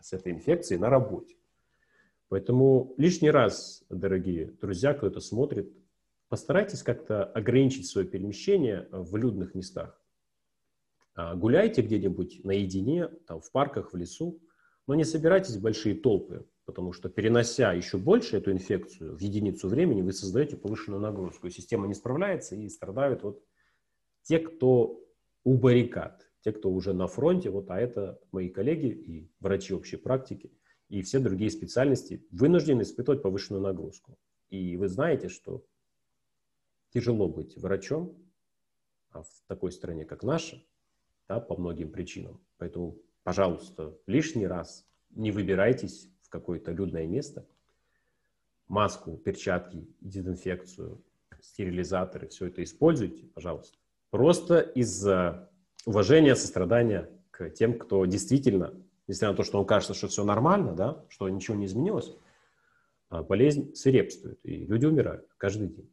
с 0.00 0.12
этой 0.12 0.32
инфекцией 0.32 0.80
на 0.80 0.90
работе. 0.90 1.36
Поэтому 2.28 2.94
лишний 2.96 3.30
раз, 3.30 3.82
дорогие 3.88 4.52
друзья, 4.60 4.94
кто 4.94 5.06
это 5.06 5.20
смотрит, 5.20 5.72
постарайтесь 6.28 6.82
как-то 6.82 7.24
ограничить 7.24 7.86
свое 7.88 8.06
перемещение 8.06 8.88
в 8.92 9.16
людных 9.16 9.54
местах. 9.54 10.00
А, 11.14 11.34
гуляйте 11.34 11.82
где-нибудь 11.82 12.44
наедине, 12.44 13.08
там, 13.26 13.40
в 13.40 13.50
парках, 13.50 13.92
в 13.92 13.96
лесу, 13.96 14.40
но 14.90 14.96
не 14.96 15.04
собирайтесь 15.04 15.54
в 15.54 15.62
большие 15.62 15.94
толпы, 15.94 16.48
потому 16.64 16.92
что 16.92 17.08
перенося 17.08 17.72
еще 17.72 17.96
больше 17.96 18.38
эту 18.38 18.50
инфекцию 18.50 19.16
в 19.16 19.20
единицу 19.20 19.68
времени, 19.68 20.02
вы 20.02 20.12
создаете 20.12 20.56
повышенную 20.56 21.00
нагрузку. 21.00 21.46
И 21.46 21.50
система 21.50 21.86
не 21.86 21.94
справляется, 21.94 22.56
и 22.56 22.68
страдают 22.68 23.22
вот 23.22 23.40
те, 24.22 24.40
кто 24.40 25.00
у 25.44 25.54
баррикад, 25.54 26.28
те, 26.40 26.50
кто 26.50 26.72
уже 26.72 26.92
на 26.92 27.06
фронте, 27.06 27.50
вот, 27.50 27.70
а 27.70 27.80
это 27.80 28.18
мои 28.32 28.48
коллеги 28.48 28.88
и 28.88 29.30
врачи 29.38 29.72
общей 29.72 29.96
практики– 29.96 30.52
и 30.88 31.02
все 31.02 31.20
другие 31.20 31.52
специальности 31.52 32.26
вынуждены 32.32 32.82
испытывать 32.82 33.22
повышенную 33.22 33.62
нагрузку. 33.62 34.18
И 34.48 34.76
вы 34.76 34.88
знаете, 34.88 35.28
что 35.28 35.64
тяжело 36.92 37.28
быть 37.28 37.56
врачом 37.56 38.18
а 39.12 39.22
в 39.22 39.28
такой 39.46 39.70
стране, 39.70 40.04
как 40.04 40.24
наша, 40.24 40.60
да, 41.28 41.38
по 41.38 41.56
многим 41.56 41.92
причинам. 41.92 42.44
Поэтому, 42.58 42.98
пожалуйста, 43.22 43.96
лишний 44.06 44.46
раз 44.46 44.86
не 45.10 45.30
выбирайтесь 45.30 46.08
в 46.22 46.28
какое-то 46.28 46.72
людное 46.72 47.06
место. 47.06 47.46
Маску, 48.68 49.16
перчатки, 49.16 49.86
дезинфекцию, 50.00 51.02
стерилизаторы, 51.40 52.28
все 52.28 52.46
это 52.46 52.62
используйте, 52.62 53.26
пожалуйста. 53.26 53.78
Просто 54.10 54.60
из 54.60 55.06
уважения, 55.86 56.36
сострадания 56.36 57.10
к 57.30 57.50
тем, 57.50 57.78
кто 57.78 58.04
действительно 58.06 58.74
несмотря 59.10 59.32
на 59.32 59.36
то, 59.36 59.42
что 59.42 59.58
он 59.58 59.66
кажется, 59.66 59.92
что 59.92 60.06
все 60.06 60.24
нормально, 60.24 60.72
да, 60.72 61.04
что 61.08 61.28
ничего 61.28 61.56
не 61.56 61.66
изменилось, 61.66 62.14
а 63.08 63.24
болезнь 63.24 63.74
свирепствует, 63.74 64.38
и 64.44 64.64
люди 64.66 64.86
умирают 64.86 65.26
каждый 65.36 65.66
день. 65.66 65.92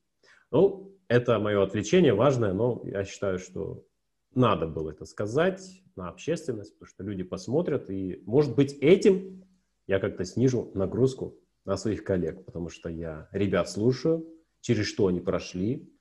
Ну, 0.52 0.96
это 1.08 1.40
мое 1.40 1.64
отвлечение 1.64 2.14
важное, 2.14 2.54
но 2.54 2.80
я 2.86 3.04
считаю, 3.04 3.40
что 3.40 3.84
надо 4.34 4.68
было 4.68 4.92
это 4.92 5.06
сказать 5.06 5.84
на 5.96 6.10
общественность, 6.10 6.74
потому 6.74 6.88
что 6.88 7.04
люди 7.04 7.24
посмотрят, 7.24 7.90
и, 7.90 8.22
может 8.26 8.56
быть, 8.56 8.74
этим 8.82 9.44
я 9.88 10.00
как-то 10.00 10.26
снижу 10.26 10.72
нагрузку 10.74 11.40
на 11.66 11.78
своих 11.78 12.04
коллег, 12.04 12.46
потому 12.46 12.70
что 12.70 12.90
я 12.90 13.30
ребят 13.32 13.70
слушаю, 13.70 14.28
через 14.62 14.86
что 14.86 15.08
они 15.08 15.22
прошли, 15.22 15.92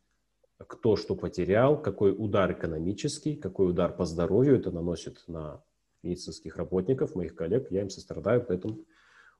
кто 0.59 0.97
что 0.97 1.15
потерял, 1.15 1.81
какой 1.81 2.15
удар 2.17 2.53
экономический, 2.53 3.37
какой 3.37 3.71
удар 3.71 3.95
по 3.95 4.05
здоровью 4.05 4.57
это 4.57 4.71
наносит 4.71 5.25
на 5.29 5.63
медицинских 6.03 6.57
работников, 6.57 7.15
моих 7.15 7.35
коллег, 7.35 7.71
я 7.71 7.83
им 7.83 7.91
сострадаю, 7.91 8.45
поэтому 8.47 8.85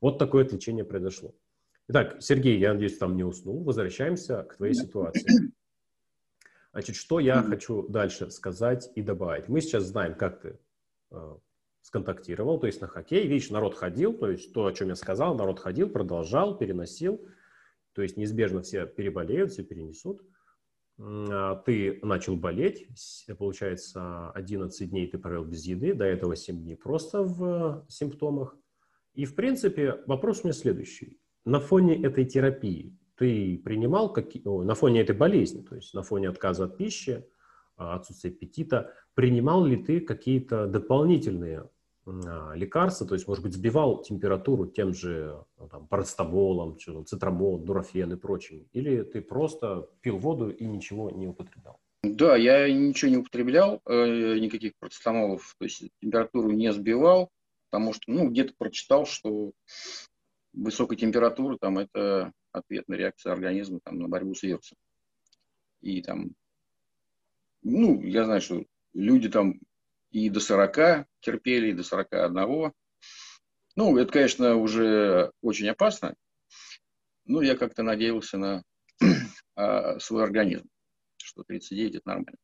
вот 0.01 0.19
такое 0.19 0.45
отличие 0.45 0.85
произошло. 0.85 1.35
Итак, 1.89 2.17
Сергей, 2.21 2.59
я 2.59 2.73
надеюсь, 2.75 2.99
там 2.99 3.17
не 3.17 3.23
уснул. 3.23 3.63
Возвращаемся 3.63 4.43
к 4.43 4.57
твоей 4.57 4.75
ситуации. 4.75 5.53
Значит, 6.77 6.97
что 6.97 7.21
я 7.21 7.43
хочу 7.43 7.89
дальше 7.89 8.31
сказать 8.31 8.91
и 8.95 9.01
добавить. 9.01 9.49
Мы 9.49 9.63
сейчас 9.63 9.85
знаем, 9.85 10.15
как 10.15 10.43
ты 10.43 10.59
э, 11.11 11.37
сконтактировал, 11.81 12.61
то 12.61 12.67
есть 12.67 12.83
на 12.83 12.87
хоккей. 12.87 13.27
Видишь, 13.27 13.49
народ 13.49 13.75
ходил, 13.75 14.13
то 14.13 14.31
есть 14.31 14.53
то, 14.53 14.67
о 14.67 14.73
чем 14.75 14.89
я 14.89 14.95
сказал, 14.95 15.35
народ 15.35 15.59
ходил, 15.59 15.89
продолжал, 15.89 16.59
переносил. 16.59 17.27
То 17.95 18.03
есть 18.03 18.19
неизбежно 18.19 18.61
все 18.61 18.85
переболеют, 18.85 19.53
все 19.53 19.65
перенесут. 19.65 20.21
А, 20.99 21.55
ты 21.65 21.99
начал 22.03 22.37
болеть, 22.37 22.87
получается, 23.39 24.31
11 24.33 24.91
дней 24.91 25.07
ты 25.07 25.17
провел 25.17 25.47
без 25.47 25.65
еды, 25.65 25.95
до 25.95 26.05
этого 26.05 26.37
7 26.37 26.63
дней 26.63 26.77
просто 26.77 27.23
в 27.23 27.87
симптомах. 27.89 28.55
И, 29.15 29.25
в 29.25 29.35
принципе, 29.35 30.03
вопрос 30.07 30.41
у 30.43 30.49
меня 30.49 30.53
следующий. 30.53 31.23
На 31.47 31.59
фоне 31.59 32.05
этой 32.05 32.27
терапии 32.27 32.99
ты 33.17 33.61
принимал, 33.65 34.13
какие, 34.13 34.43
на 34.43 34.75
фоне 34.75 35.01
этой 35.01 35.17
болезни, 35.17 35.63
то 35.63 35.75
есть 35.75 35.95
на 35.95 36.03
фоне 36.03 36.29
отказа 36.29 36.65
от 36.65 36.77
пищи, 36.77 37.25
а, 37.77 37.97
отсутствия 37.97 38.31
аппетита, 38.31 38.93
принимал 39.15 39.65
ли 39.65 39.77
ты 39.77 40.01
какие-то 40.01 40.67
дополнительные 40.67 41.69
а, 42.07 42.53
лекарства, 42.55 43.07
то 43.07 43.15
есть, 43.15 43.27
может 43.27 43.43
быть, 43.43 43.55
сбивал 43.55 44.03
температуру 44.03 44.67
тем 44.67 44.95
же 44.95 45.45
ну, 45.59 45.69
там, 45.69 45.87
парацетамолом, 45.89 46.79
цитрамол, 46.79 47.59
дурофен 47.59 48.13
и 48.13 48.17
прочим, 48.17 48.69
или 48.73 49.03
ты 49.03 49.21
просто 49.21 49.89
пил 50.01 50.19
воду 50.19 50.51
и 50.51 50.65
ничего 50.65 51.11
не 51.11 51.27
употреблял? 51.27 51.81
Да, 52.03 52.37
я 52.37 52.73
ничего 52.73 53.11
не 53.11 53.17
употреблял, 53.17 53.81
э, 53.87 54.39
никаких 54.39 54.73
парацетамолов, 54.79 55.55
то 55.59 55.65
есть 55.65 55.89
температуру 56.01 56.51
не 56.51 56.73
сбивал, 56.73 57.31
потому 57.71 57.93
что, 57.93 58.05
ну, 58.07 58.29
где-то 58.29 58.55
прочитал, 58.57 59.07
что 59.07 59.53
высокая 60.53 60.97
температура, 60.97 61.59
там, 61.61 61.79
это 61.79 62.33
ответная 62.57 62.99
реакция 62.99 63.33
организма, 63.33 63.81
там, 63.81 63.99
на 63.99 64.09
борьбу 64.09 64.35
с 64.35 64.43
вирусом. 64.43 64.77
И 65.81 66.03
там, 66.03 66.35
ну, 67.63 68.03
я 68.03 68.25
знаю, 68.25 68.41
что 68.41 68.65
люди 68.95 69.29
там 69.29 69.61
и 70.11 70.31
до 70.31 70.41
40 70.41 71.07
терпели, 71.21 71.69
и 71.69 71.75
до 71.75 71.83
41. 71.83 72.73
Ну, 73.77 73.99
это, 73.99 74.13
конечно, 74.13 74.57
уже 74.57 75.33
очень 75.43 75.69
опасно. 75.69 76.15
Но 77.25 77.43
я 77.43 77.57
как-то 77.57 77.83
надеялся 77.83 78.39
на 78.39 78.63
а, 79.55 79.99
свой 79.99 80.25
организм, 80.25 80.69
что 81.19 81.43
39 81.43 81.97
это 81.97 82.09
нормально. 82.09 82.39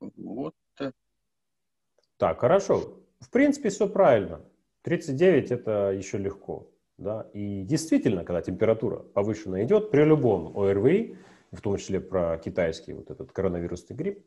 Вот. 0.00 0.54
Так, 2.18 2.40
хорошо. 2.40 3.02
В 3.20 3.30
принципе, 3.30 3.70
все 3.70 3.88
правильно. 3.88 4.44
39 4.82 5.50
это 5.50 5.90
еще 5.90 6.18
легко. 6.18 6.70
Да? 6.98 7.28
И 7.34 7.62
действительно, 7.62 8.24
когда 8.24 8.42
температура 8.42 8.98
повышенная 8.98 9.64
идет, 9.64 9.90
при 9.90 10.02
любом 10.04 10.56
ОРВИ, 10.56 11.16
в 11.52 11.60
том 11.60 11.76
числе 11.76 12.00
про 12.00 12.38
китайский 12.38 12.94
вот 12.94 13.10
этот 13.10 13.32
коронавирусный 13.32 13.96
грипп, 13.96 14.24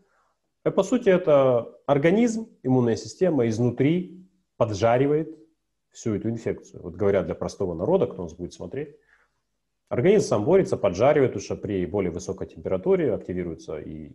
э, 0.64 0.72
по 0.72 0.84
сути, 0.84 1.10
это 1.10 1.80
организм, 1.86 2.50
иммунная 2.64 2.96
система 2.96 3.48
изнутри 3.48 4.28
поджаривает 4.58 5.36
всю 5.92 6.16
эту 6.16 6.30
инфекцию. 6.30 6.84
Вот 6.84 6.96
говорят 6.96 7.26
для 7.26 7.36
простого 7.36 7.74
народа, 7.74 8.08
кто 8.08 8.24
нас 8.24 8.34
будет 8.34 8.54
смотреть, 8.54 8.96
организм 9.90 10.28
сам 10.28 10.46
борется, 10.46 10.78
поджаривает, 10.78 11.34
потому 11.34 11.60
при 11.62 11.86
более 11.86 12.12
высокой 12.12 12.48
температуре 12.48 13.14
активируются 13.14 13.80
и 13.80 14.12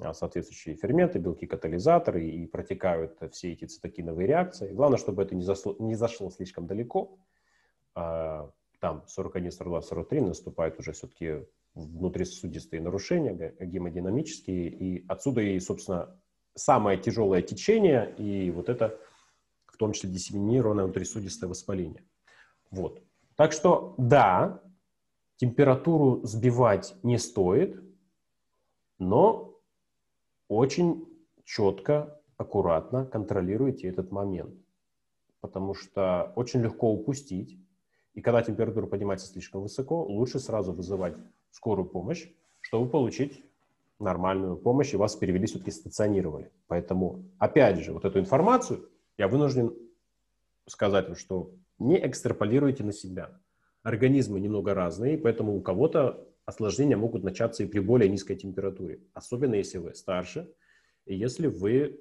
а, 0.00 0.14
соответствующие 0.14 0.76
ферменты, 0.76 1.18
белки, 1.18 1.46
катализаторы, 1.46 2.26
и 2.26 2.46
протекают 2.46 3.18
все 3.32 3.52
эти 3.52 3.66
цитокиновые 3.66 4.26
реакции. 4.26 4.72
Главное, 4.72 4.98
чтобы 4.98 5.22
это 5.22 5.34
не, 5.34 5.42
зашло, 5.42 5.76
не 5.78 5.94
зашло 5.94 6.30
слишком 6.30 6.66
далеко. 6.66 7.18
А, 7.96 8.50
там 8.78 9.02
41, 9.06 9.50
42, 9.50 9.82
43 9.82 10.20
наступают 10.20 10.78
уже 10.78 10.92
все-таки 10.92 11.46
внутрисосудистые 11.74 12.80
нарушения, 12.80 13.54
гемодинамические, 13.58 14.68
и 14.68 15.04
отсюда 15.08 15.40
и, 15.40 15.58
собственно, 15.58 16.16
самое 16.54 16.98
тяжелое 16.98 17.42
течение, 17.42 18.14
и 18.16 18.50
вот 18.50 18.68
это 18.68 18.98
в 19.66 19.76
том 19.76 19.92
числе 19.92 20.10
диссеминированное 20.10 20.84
внутрисудистое 20.84 21.48
воспаление. 21.48 22.04
Вот. 22.70 23.02
Так 23.34 23.52
что, 23.52 23.94
да, 23.98 24.62
температуру 25.36 26.20
сбивать 26.24 26.94
не 27.02 27.18
стоит, 27.18 27.82
но 28.98 29.58
очень 30.48 31.06
четко, 31.44 32.20
аккуратно 32.36 33.06
контролируйте 33.06 33.88
этот 33.88 34.10
момент. 34.10 34.54
Потому 35.40 35.74
что 35.74 36.32
очень 36.36 36.60
легко 36.60 36.92
упустить. 36.92 37.58
И 38.16 38.22
когда 38.22 38.42
температура 38.42 38.86
поднимается 38.86 39.26
слишком 39.26 39.62
высоко, 39.62 40.02
лучше 40.02 40.40
сразу 40.40 40.72
вызывать 40.72 41.14
скорую 41.50 41.86
помощь, 41.86 42.26
чтобы 42.62 42.88
получить 42.88 43.44
нормальную 43.98 44.56
помощь, 44.56 44.94
и 44.94 44.96
вас 44.96 45.14
перевели, 45.16 45.46
все-таки 45.46 45.70
стационировали. 45.70 46.50
Поэтому, 46.66 47.24
опять 47.38 47.78
же, 47.78 47.92
вот 47.92 48.06
эту 48.06 48.18
информацию 48.18 48.88
я 49.18 49.28
вынужден 49.28 49.74
сказать, 50.66 51.16
что 51.18 51.50
не 51.78 52.04
экстраполируйте 52.06 52.84
на 52.84 52.92
себя. 52.92 53.38
Организмы 53.82 54.40
немного 54.40 54.72
разные, 54.72 55.18
поэтому 55.18 55.54
у 55.54 55.60
кого-то 55.60 56.26
осложнения 56.46 56.96
могут 56.96 57.22
начаться 57.22 57.64
и 57.64 57.66
при 57.66 57.80
более 57.80 58.08
низкой 58.08 58.36
температуре, 58.36 59.00
особенно 59.12 59.56
если 59.56 59.76
вы 59.76 59.94
старше, 59.94 60.50
и 61.04 61.14
если 61.14 61.48
вы 61.48 62.00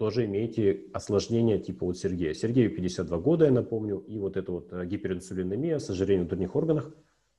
тоже 0.00 0.24
имеете 0.24 0.86
осложнения 0.94 1.58
типа 1.58 1.84
вот 1.84 1.98
Сергея. 1.98 2.32
Сергею 2.32 2.74
52 2.74 3.18
года, 3.18 3.44
я 3.44 3.50
напомню, 3.50 3.98
и 4.08 4.18
вот 4.18 4.38
эта 4.38 4.50
вот 4.50 4.72
э, 4.72 4.86
гиперинсулинемия 4.86 5.78
с 5.78 5.90
ожирением 5.90 6.24
в 6.24 6.28
других 6.28 6.56
органах, 6.56 6.90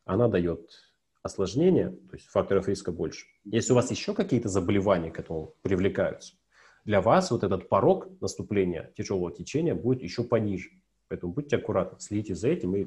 она 0.05 0.28
дает 0.28 0.70
осложнения, 1.24 1.89
то 1.89 2.16
есть 2.16 2.28
факторов 2.28 2.68
риска 2.68 2.91
больше. 2.91 3.26
Если 3.45 3.72
у 3.72 3.76
вас 3.76 3.89
еще 3.89 4.14
какие-то 4.14 4.47
заболевания 4.47 5.09
к 5.09 5.18
этому 5.18 5.55
привлекаются, 5.64 6.36
для 6.86 7.01
вас 7.01 7.32
вот 7.32 7.43
этот 7.43 7.68
порог 7.68 8.09
наступления 8.22 8.93
тяжелого 8.95 9.32
течения 9.32 9.74
будет 9.74 10.03
еще 10.03 10.24
пониже. 10.24 10.70
Поэтому 11.07 11.34
будьте 11.34 11.55
аккуратны, 11.55 11.99
следите 11.99 12.36
за 12.36 12.49
этим 12.49 12.76
и 12.76 12.86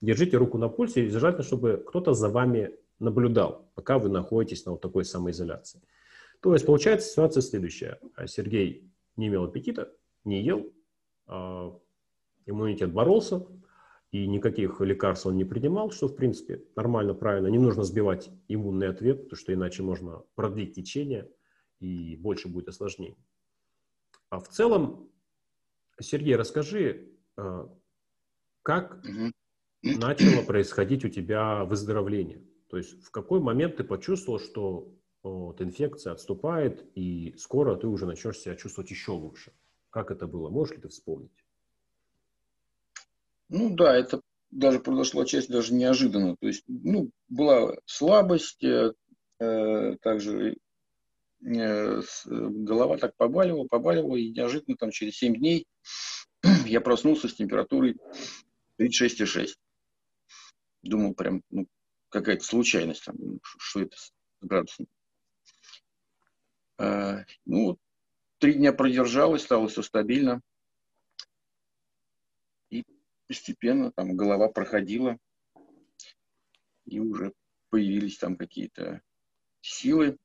держите 0.00 0.38
руку 0.38 0.56
на 0.56 0.70
пульсе, 0.70 1.04
и 1.04 1.10
желательно, 1.10 1.44
чтобы 1.44 1.84
кто-то 1.86 2.14
за 2.14 2.30
вами 2.30 2.70
наблюдал, 2.98 3.70
пока 3.74 3.98
вы 3.98 4.08
находитесь 4.08 4.64
на 4.64 4.72
вот 4.72 4.80
такой 4.80 5.04
самоизоляции. 5.04 5.82
То 6.40 6.52
есть 6.52 6.66
получается 6.66 7.08
ситуация 7.08 7.40
следующая. 7.40 8.00
Сергей 8.26 8.90
не 9.16 9.28
имел 9.28 9.44
аппетита, 9.44 9.92
не 10.24 10.42
ел, 10.42 10.72
а, 11.26 11.78
иммунитет 12.44 12.92
боролся, 12.92 13.46
и 14.12 14.26
никаких 14.26 14.80
лекарств 14.80 15.26
он 15.26 15.36
не 15.36 15.44
принимал, 15.44 15.90
что, 15.90 16.08
в 16.08 16.14
принципе, 16.14 16.62
нормально, 16.76 17.14
правильно. 17.14 17.48
Не 17.48 17.58
нужно 17.58 17.84
сбивать 17.84 18.30
иммунный 18.48 18.88
ответ, 18.88 19.24
потому 19.24 19.36
что 19.36 19.52
иначе 19.52 19.82
можно 19.82 20.22
продлить 20.34 20.74
течение, 20.74 21.30
и 21.80 22.16
больше 22.16 22.48
будет 22.48 22.68
осложнений. 22.68 23.18
А 24.30 24.40
в 24.40 24.48
целом, 24.48 25.10
Сергей, 26.00 26.36
расскажи, 26.36 27.10
а, 27.36 27.68
как 28.62 29.02
угу 29.04 29.32
начало 29.82 30.42
происходить 30.42 31.04
у 31.04 31.08
тебя 31.08 31.64
выздоровление? 31.64 32.42
То 32.68 32.76
есть 32.76 33.02
в 33.04 33.10
какой 33.10 33.40
момент 33.40 33.76
ты 33.76 33.84
почувствовал, 33.84 34.38
что 34.38 34.92
вот, 35.30 35.60
инфекция 35.60 36.12
отступает, 36.12 36.84
и 36.94 37.34
скоро 37.38 37.76
ты 37.76 37.86
уже 37.86 38.06
начнешь 38.06 38.38
себя 38.38 38.56
чувствовать 38.56 38.90
еще 38.90 39.12
лучше? 39.12 39.52
Как 39.90 40.10
это 40.10 40.26
было? 40.26 40.50
Можешь 40.50 40.76
ли 40.76 40.82
ты 40.82 40.88
вспомнить? 40.88 41.32
Ну 43.48 43.74
да, 43.74 43.96
это 43.96 44.20
даже 44.50 44.80
произошло 44.80 45.24
часть 45.24 45.48
даже 45.48 45.74
неожиданно. 45.74 46.36
То 46.40 46.46
есть, 46.46 46.64
ну, 46.66 47.10
была 47.28 47.76
слабость, 47.84 48.62
э, 48.64 48.92
э 49.40 49.96
также 50.00 50.56
э, 51.44 52.00
голова 52.24 52.96
так 52.98 53.14
побаливала, 53.16 53.66
побаливала, 53.66 54.16
и 54.16 54.30
неожиданно 54.30 54.76
там 54.76 54.90
через 54.90 55.16
7 55.16 55.36
дней 55.36 55.66
я 56.66 56.80
проснулся 56.80 57.28
с 57.28 57.34
температурой 57.34 57.96
36,6 58.80 59.48
думал 60.82 61.14
прям, 61.14 61.42
ну, 61.50 61.66
какая-то 62.08 62.44
случайность, 62.44 63.04
там, 63.04 63.16
что 63.42 63.80
это 63.80 63.96
с 63.96 64.12
градусом. 64.40 64.86
А, 66.78 67.24
ну, 67.44 67.78
три 68.38 68.54
дня 68.54 68.72
продержалась, 68.72 69.42
стало 69.42 69.68
все 69.68 69.82
стабильно. 69.82 70.40
И 72.70 72.84
постепенно 73.26 73.92
там 73.92 74.16
голова 74.16 74.48
проходила, 74.48 75.18
и 76.84 77.00
уже 77.00 77.32
появились 77.70 78.18
там 78.18 78.36
какие-то 78.36 79.02
силы. 79.60 80.16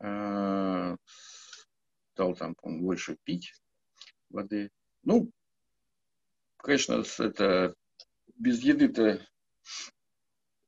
А, 0.00 0.96
стал 2.12 2.34
там, 2.34 2.54
по 2.54 2.70
больше 2.70 3.16
пить 3.24 3.54
воды. 4.30 4.70
Ну, 5.02 5.30
конечно, 6.56 7.02
это 7.18 7.74
без 8.36 8.60
еды-то 8.62 9.26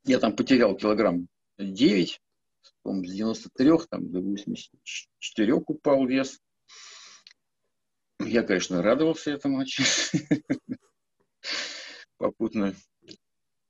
я 0.04 0.18
там 0.18 0.34
потерял 0.34 0.76
килограмм 0.76 1.28
9, 1.58 2.20
с 2.84 3.12
93 3.12 3.70
там, 3.90 4.10
до 4.10 4.20
84 4.20 5.52
упал 5.54 6.06
вес. 6.06 6.40
Я, 8.20 8.42
конечно, 8.42 8.82
радовался 8.82 9.30
этому 9.30 9.58
очень. 9.58 9.84
Попутно 12.16 12.74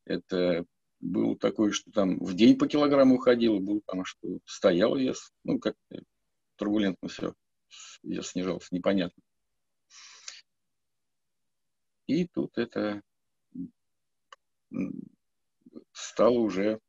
это 0.04 0.64
был 1.00 1.36
такой, 1.36 1.72
что 1.72 1.90
там 1.92 2.18
в 2.18 2.34
день 2.34 2.58
по 2.58 2.66
килограмму 2.66 3.16
уходило, 3.16 3.58
был 3.58 3.80
там, 3.86 4.04
что 4.04 4.40
стоял 4.44 4.96
вес. 4.96 5.32
Ну, 5.44 5.58
как 5.58 5.76
турбулентно 6.56 7.08
все, 7.08 7.34
вес 8.02 8.28
снижался, 8.28 8.68
непонятно. 8.72 9.22
И 12.06 12.26
тут 12.26 12.58
это 12.58 13.02
стало 15.92 16.38
уже 16.38 16.80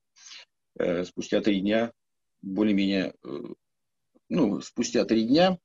э, 0.79 1.03
спустя 1.05 1.41
три 1.41 1.61
дня 1.61 1.93
более-менее, 2.41 3.13
э, 3.23 3.39
ну, 4.29 4.61
спустя 4.61 5.05
три 5.05 5.27
дня 5.27 5.57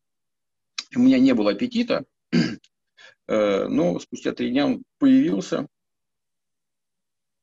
у 0.95 1.01
меня 1.01 1.19
не 1.19 1.35
было 1.35 1.53
аппетита, 1.53 2.05
э, 2.33 3.69
но 3.69 3.99
спустя 3.99 4.33
три 4.33 4.51
дня 4.51 4.67
он 4.67 4.85
появился. 4.99 5.69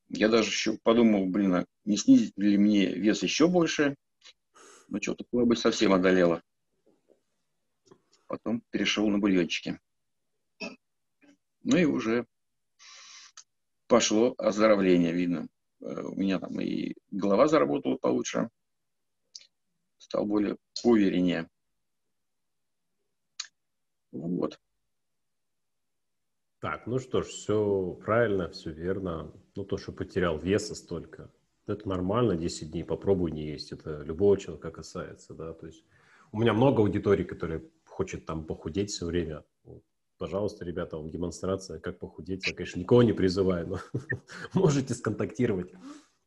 Я 0.10 0.30
даже 0.30 0.50
еще 0.50 0.78
подумал, 0.84 1.26
блин, 1.26 1.56
а 1.56 1.66
не 1.86 1.98
снизить 1.98 2.38
ли 2.38 2.58
мне 2.58 2.94
вес 2.94 3.24
еще 3.24 3.48
больше? 3.48 3.96
Но 4.88 5.02
что-то 5.02 5.26
слабость 5.30 5.62
совсем 5.62 5.94
одолела. 5.94 6.44
Потом 8.28 8.62
перешел 8.70 9.08
на 9.10 9.18
бульончики. 9.18 9.80
Ну 11.64 11.78
и 11.78 11.86
уже 11.86 12.28
пошло 13.88 14.36
оздоровление, 14.38 15.14
видно. 15.14 15.48
Э, 15.82 16.02
у 16.02 16.16
меня 16.16 16.40
там 16.40 16.60
и 16.60 16.94
голова 17.12 17.48
заработала 17.48 17.98
получше, 17.98 18.50
стал 20.14 20.28
более 20.28 20.58
увереннее. 20.84 21.50
Вот. 24.12 24.60
Так, 26.60 26.86
ну 26.86 27.00
что 27.00 27.24
ж, 27.24 27.26
все 27.26 27.98
правильно, 28.06 28.48
все 28.50 28.72
верно. 28.72 29.34
Ну, 29.56 29.66
то, 29.66 29.78
что 29.78 29.92
потерял 29.92 30.38
веса 30.38 30.76
столько, 30.76 31.32
Это 31.66 31.90
нормально, 31.90 32.36
10 32.36 32.72
дней 32.72 32.84
попробуй 32.84 33.32
не 33.32 33.48
есть. 33.48 33.72
Это 33.72 34.04
любого 34.04 34.38
человека 34.38 34.70
касается, 34.70 35.34
да. 35.34 35.54
То 35.54 35.66
есть 35.66 35.84
у 36.32 36.40
меня 36.40 36.54
много 36.54 36.84
аудиторий, 36.84 37.26
которые 37.26 37.64
хочет 37.86 38.28
там 38.28 38.46
похудеть 38.46 38.92
все 38.92 39.08
время. 39.08 39.44
Пожалуйста, 40.20 40.64
ребята, 40.64 40.98
вам 40.98 41.10
демонстрация, 41.10 41.80
как 41.80 41.98
похудеть. 41.98 42.46
Я, 42.46 42.54
конечно, 42.54 42.80
никого 42.80 43.02
не 43.02 43.14
призываю, 43.14 43.68
но 43.68 43.80
можете 44.54 44.94
сконтактировать 44.94 45.74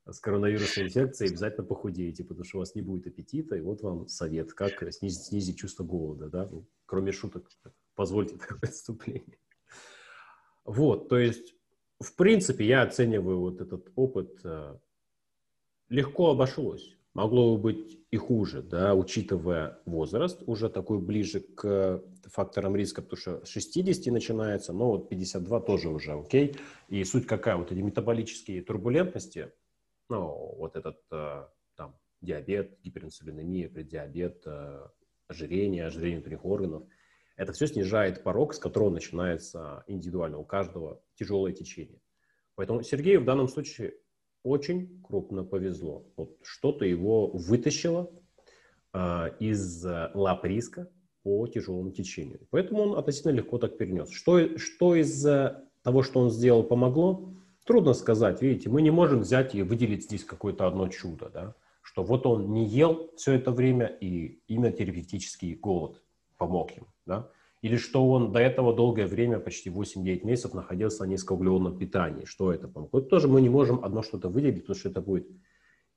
с 0.09 0.21
коронавирусной 0.21 0.87
инфекцией, 0.87 1.31
обязательно 1.31 1.67
похудеете, 1.67 2.25
потому 2.25 2.45
что 2.45 2.59
у 2.59 2.61
вас 2.61 2.75
не 2.75 2.83
будет 2.83 3.07
аппетита. 3.07 3.57
И 3.57 3.61
вот 3.61 3.83
вам 3.83 4.09
совет, 4.09 4.53
как 4.53 4.93
снизить, 4.93 5.25
снизить 5.25 5.59
чувство 5.59 5.85
голода, 5.85 6.29
да, 6.29 6.49
ну, 6.51 6.67
кроме 6.87 7.13
шуток. 7.13 7.51
Позвольте 7.95 8.37
такое 8.39 8.61
отступление. 8.63 9.39
Вот, 10.65 11.09
то 11.09 11.19
есть, 11.19 11.55
в 12.01 12.15
принципе, 12.15 12.67
я 12.67 12.83
оцениваю 12.83 13.41
вот 13.41 13.61
этот 13.61 13.93
опыт 13.95 14.41
э, 14.45 14.77
легко 15.89 16.31
обошлось. 16.31 16.97
Могло 17.15 17.57
бы 17.57 17.63
быть 17.63 17.99
и 18.11 18.17
хуже, 18.19 18.63
да, 18.63 18.95
учитывая 18.95 19.79
возраст, 19.87 20.43
уже 20.47 20.69
такой 20.69 20.99
ближе 20.99 21.41
к 21.41 22.03
факторам 22.27 22.77
риска, 22.77 23.01
потому 23.01 23.19
что 23.19 23.45
с 23.45 23.49
60 23.49 24.13
начинается, 24.13 24.73
но 24.73 24.91
вот 24.91 25.09
52 25.09 25.61
тоже 25.61 25.89
уже 25.89 26.13
окей. 26.13 26.57
И 26.89 27.03
суть 27.05 27.27
какая? 27.27 27.57
Вот 27.57 27.73
эти 27.73 27.81
метаболические 27.81 28.63
турбулентности, 28.63 29.53
ну, 30.09 30.55
вот 30.59 30.77
этот 30.77 30.99
э, 31.11 31.47
там 31.77 31.97
диабет, 32.21 32.79
гиперинсулинемия, 32.83 33.69
преддиабет, 33.69 34.43
э, 34.47 34.87
ожирение, 35.29 35.87
ожирение 35.87 36.19
внутренних 36.19 36.45
органов, 36.45 36.85
это 37.37 37.53
все 37.53 37.67
снижает 37.67 38.23
порог, 38.23 38.55
с 38.55 38.59
которого 38.59 38.91
начинается 38.91 39.85
индивидуально 39.87 40.39
у 40.39 40.45
каждого 40.45 41.03
тяжелое 41.17 41.53
течение. 41.53 42.01
Поэтому 42.55 42.83
Сергею 42.83 43.21
в 43.21 43.25
данном 43.25 43.49
случае 43.49 43.95
очень 44.43 45.03
крупно 45.03 45.45
повезло. 45.45 46.07
Вот 46.17 46.39
что-то 46.43 46.85
его 46.85 47.29
вытащило 47.29 48.11
э, 48.95 49.37
из 49.41 49.85
лап 50.15 50.45
риска 50.45 50.91
по 51.23 51.47
тяжелому 51.49 51.91
течению. 51.91 52.47
Поэтому 52.51 52.83
он 52.83 52.99
относительно 52.99 53.33
легко 53.33 53.59
так 53.59 53.77
перенес. 53.77 54.11
Что, 54.11 54.57
что 54.59 54.95
из 54.95 55.23
того, 55.83 56.03
что 56.03 56.21
он 56.21 56.31
сделал, 56.31 56.63
помогло? 56.63 57.36
Трудно 57.67 57.95
сказать. 57.95 58.43
Видите, 58.43 58.69
мы 58.69 58.81
не 58.81 58.91
можем 58.91 59.21
взять 59.21 59.55
и 59.55 59.63
выделить 59.63 60.05
здесь 60.05 60.25
какое-то 60.25 60.67
одно 60.67 60.89
чудо, 60.89 61.29
да? 61.29 61.55
что 61.83 62.03
вот 62.03 62.27
он 62.27 62.53
не 62.53 62.65
ел 62.65 63.11
все 63.17 63.33
это 63.33 63.51
время, 63.51 63.87
и 63.87 64.41
именно 64.49 64.71
терапевтический 64.73 65.55
голод 65.55 66.03
помог 66.37 66.71
ему. 66.73 66.87
Да? 67.07 67.31
или 67.67 67.77
что 67.77 68.09
он 68.09 68.33
до 68.33 68.39
этого 68.39 68.75
долгое 68.75 69.07
время, 69.07 69.41
почти 69.41 69.71
8-9 69.71 70.25
месяцев, 70.25 70.55
находился 70.55 71.05
на 71.05 71.09
низкоуглеводном 71.09 71.77
питании. 71.77 72.25
Что 72.25 72.53
это 72.53 72.69
помогло? 72.69 73.01
Это 73.01 73.09
тоже 73.09 73.27
мы 73.27 73.41
не 73.41 73.49
можем 73.49 73.85
одно 73.85 74.03
что-то 74.03 74.29
выделить, 74.29 74.63
потому 74.63 74.79
что 74.79 74.89
это 74.89 75.01
будет 75.01 75.29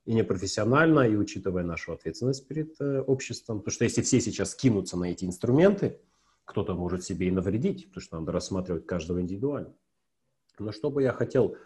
и 0.06 0.14
непрофессионально, 0.14 1.00
и 1.00 1.14
учитывая 1.14 1.62
нашу 1.62 1.92
ответственность 1.92 2.48
перед 2.48 2.74
э, 2.80 3.00
обществом. 3.02 3.58
Потому 3.58 3.72
что 3.72 3.84
если 3.84 4.00
все 4.02 4.20
сейчас 4.20 4.54
кинутся 4.54 4.96
на 4.96 5.12
эти 5.12 5.24
инструменты, 5.24 6.00
кто-то 6.44 6.74
может 6.74 7.04
себе 7.04 7.28
и 7.28 7.30
навредить, 7.30 7.86
потому 7.88 8.02
что 8.02 8.18
надо 8.18 8.32
рассматривать 8.32 8.86
каждого 8.86 9.20
индивидуально. 9.20 9.72
Но 10.60 10.72
что 10.72 10.90
бы 10.90 11.02
я 11.02 11.12
хотел 11.12 11.56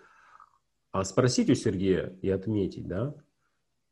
а, 0.92 1.05
спросить 1.05 1.51
у 1.51 1.55
Сергея 1.55 2.16
и 2.22 2.30
отметить, 2.30 2.86
да? 2.86 3.14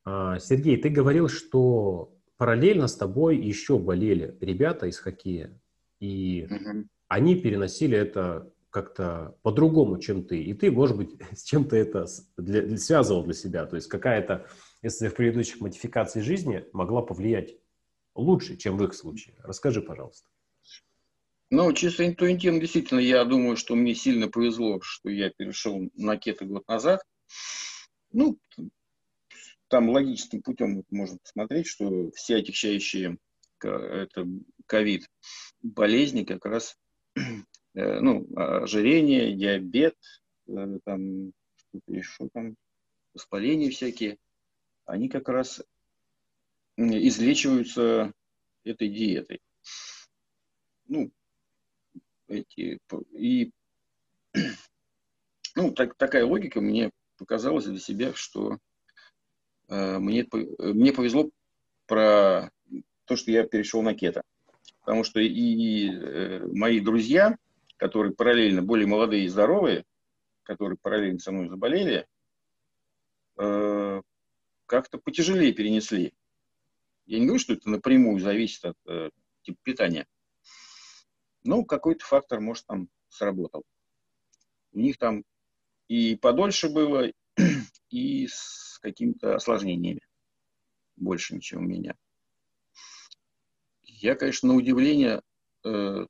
А, 0.04 0.38
Сергей, 0.38 0.76
ты 0.76 0.88
говорил, 0.88 1.28
что 1.28 2.14
параллельно 2.36 2.88
с 2.88 2.96
тобой 2.96 3.36
еще 3.36 3.78
болели 3.78 4.36
ребята 4.40 4.86
из 4.86 4.98
хоккея. 4.98 5.60
И 6.00 6.48
угу. 6.50 6.88
они 7.08 7.36
переносили 7.36 7.96
это 7.96 8.52
как-то 8.70 9.36
по-другому, 9.42 9.98
чем 9.98 10.24
ты. 10.24 10.42
И 10.42 10.54
ты, 10.54 10.70
может 10.70 10.96
быть, 10.96 11.10
с 11.32 11.44
чем-то 11.44 11.76
это 11.76 12.06
для, 12.36 12.62
для, 12.62 12.78
связывал 12.78 13.22
для 13.22 13.34
себя. 13.34 13.66
То 13.66 13.76
есть 13.76 13.88
какая-то, 13.88 14.46
если 14.82 15.08
в 15.08 15.14
предыдущих 15.14 15.60
модификациях 15.60 16.24
жизни 16.24 16.64
могла 16.72 17.02
повлиять 17.02 17.56
лучше, 18.14 18.56
чем 18.56 18.76
в 18.76 18.84
их 18.84 18.94
случае. 18.94 19.36
Расскажи, 19.42 19.82
пожалуйста. 19.82 20.28
Ну, 21.54 21.70
чисто 21.74 22.06
интуитивно, 22.06 22.60
действительно, 22.60 22.98
я 22.98 23.22
думаю, 23.26 23.58
что 23.58 23.74
мне 23.74 23.94
сильно 23.94 24.26
повезло, 24.26 24.80
что 24.80 25.10
я 25.10 25.28
перешел 25.28 25.90
на 25.96 26.16
кето 26.16 26.46
год 26.46 26.66
назад. 26.66 27.02
Ну, 28.10 28.38
там 29.68 29.90
логическим 29.90 30.40
путем 30.40 30.82
можно 30.88 31.18
посмотреть, 31.18 31.66
что 31.66 32.10
все 32.12 32.36
отягчающие 32.36 33.18
это 33.60 34.26
ковид 34.64 35.10
болезни 35.60 36.24
как 36.24 36.46
раз, 36.46 36.74
э, 37.16 38.00
ну, 38.00 38.26
ожирение, 38.34 39.36
диабет, 39.36 39.98
э, 40.48 40.78
там, 40.86 41.34
что-то 41.56 41.92
еще 41.92 42.30
там, 42.32 42.56
воспаления 43.12 43.68
всякие, 43.68 44.16
они 44.86 45.10
как 45.10 45.28
раз 45.28 45.62
излечиваются 46.78 48.14
этой 48.64 48.88
диетой. 48.88 49.42
Ну, 50.86 51.12
эти, 52.32 52.78
и, 53.12 53.50
ну, 55.54 55.72
так, 55.72 55.94
такая 55.96 56.24
логика 56.24 56.60
мне 56.60 56.90
показалась 57.18 57.66
для 57.66 57.78
себя, 57.78 58.12
что 58.14 58.58
э, 59.68 59.98
мне, 59.98 60.26
мне 60.58 60.92
повезло 60.92 61.30
про 61.86 62.50
то, 63.04 63.16
что 63.16 63.30
я 63.30 63.44
перешел 63.44 63.82
на 63.82 63.94
кето 63.94 64.22
потому 64.82 65.04
что 65.04 65.20
и 65.20 65.90
э, 65.90 66.46
мои 66.52 66.80
друзья, 66.80 67.36
которые 67.76 68.14
параллельно 68.14 68.62
более 68.62 68.86
молодые 68.86 69.24
и 69.24 69.28
здоровые, 69.28 69.84
которые 70.42 70.76
параллельно 70.80 71.18
со 71.18 71.32
мной 71.32 71.48
заболели, 71.48 72.06
э, 73.38 74.02
как-то 74.66 74.98
потяжелее 74.98 75.52
перенесли. 75.52 76.12
Я 77.06 77.18
не 77.18 77.26
говорю, 77.26 77.40
что 77.40 77.52
это 77.52 77.70
напрямую 77.70 78.20
зависит 78.20 78.64
от 78.64 78.76
э, 78.86 79.10
типа 79.42 79.58
питания. 79.62 80.06
Но 81.44 81.64
какой-то 81.64 82.04
фактор, 82.04 82.40
может, 82.40 82.66
там 82.66 82.88
сработал. 83.08 83.64
У 84.72 84.78
них 84.78 84.96
там 84.98 85.24
и 85.88 86.16
подольше 86.16 86.68
было, 86.68 87.10
и 87.90 88.26
с 88.26 88.78
какими-то 88.80 89.36
осложнениями 89.36 90.00
больше, 90.96 91.38
чем 91.40 91.64
у 91.64 91.68
меня. 91.68 91.96
Я, 93.82 94.14
конечно, 94.14 94.48
на 94.48 94.54
удивление, 94.54 95.22
э, 95.64 96.06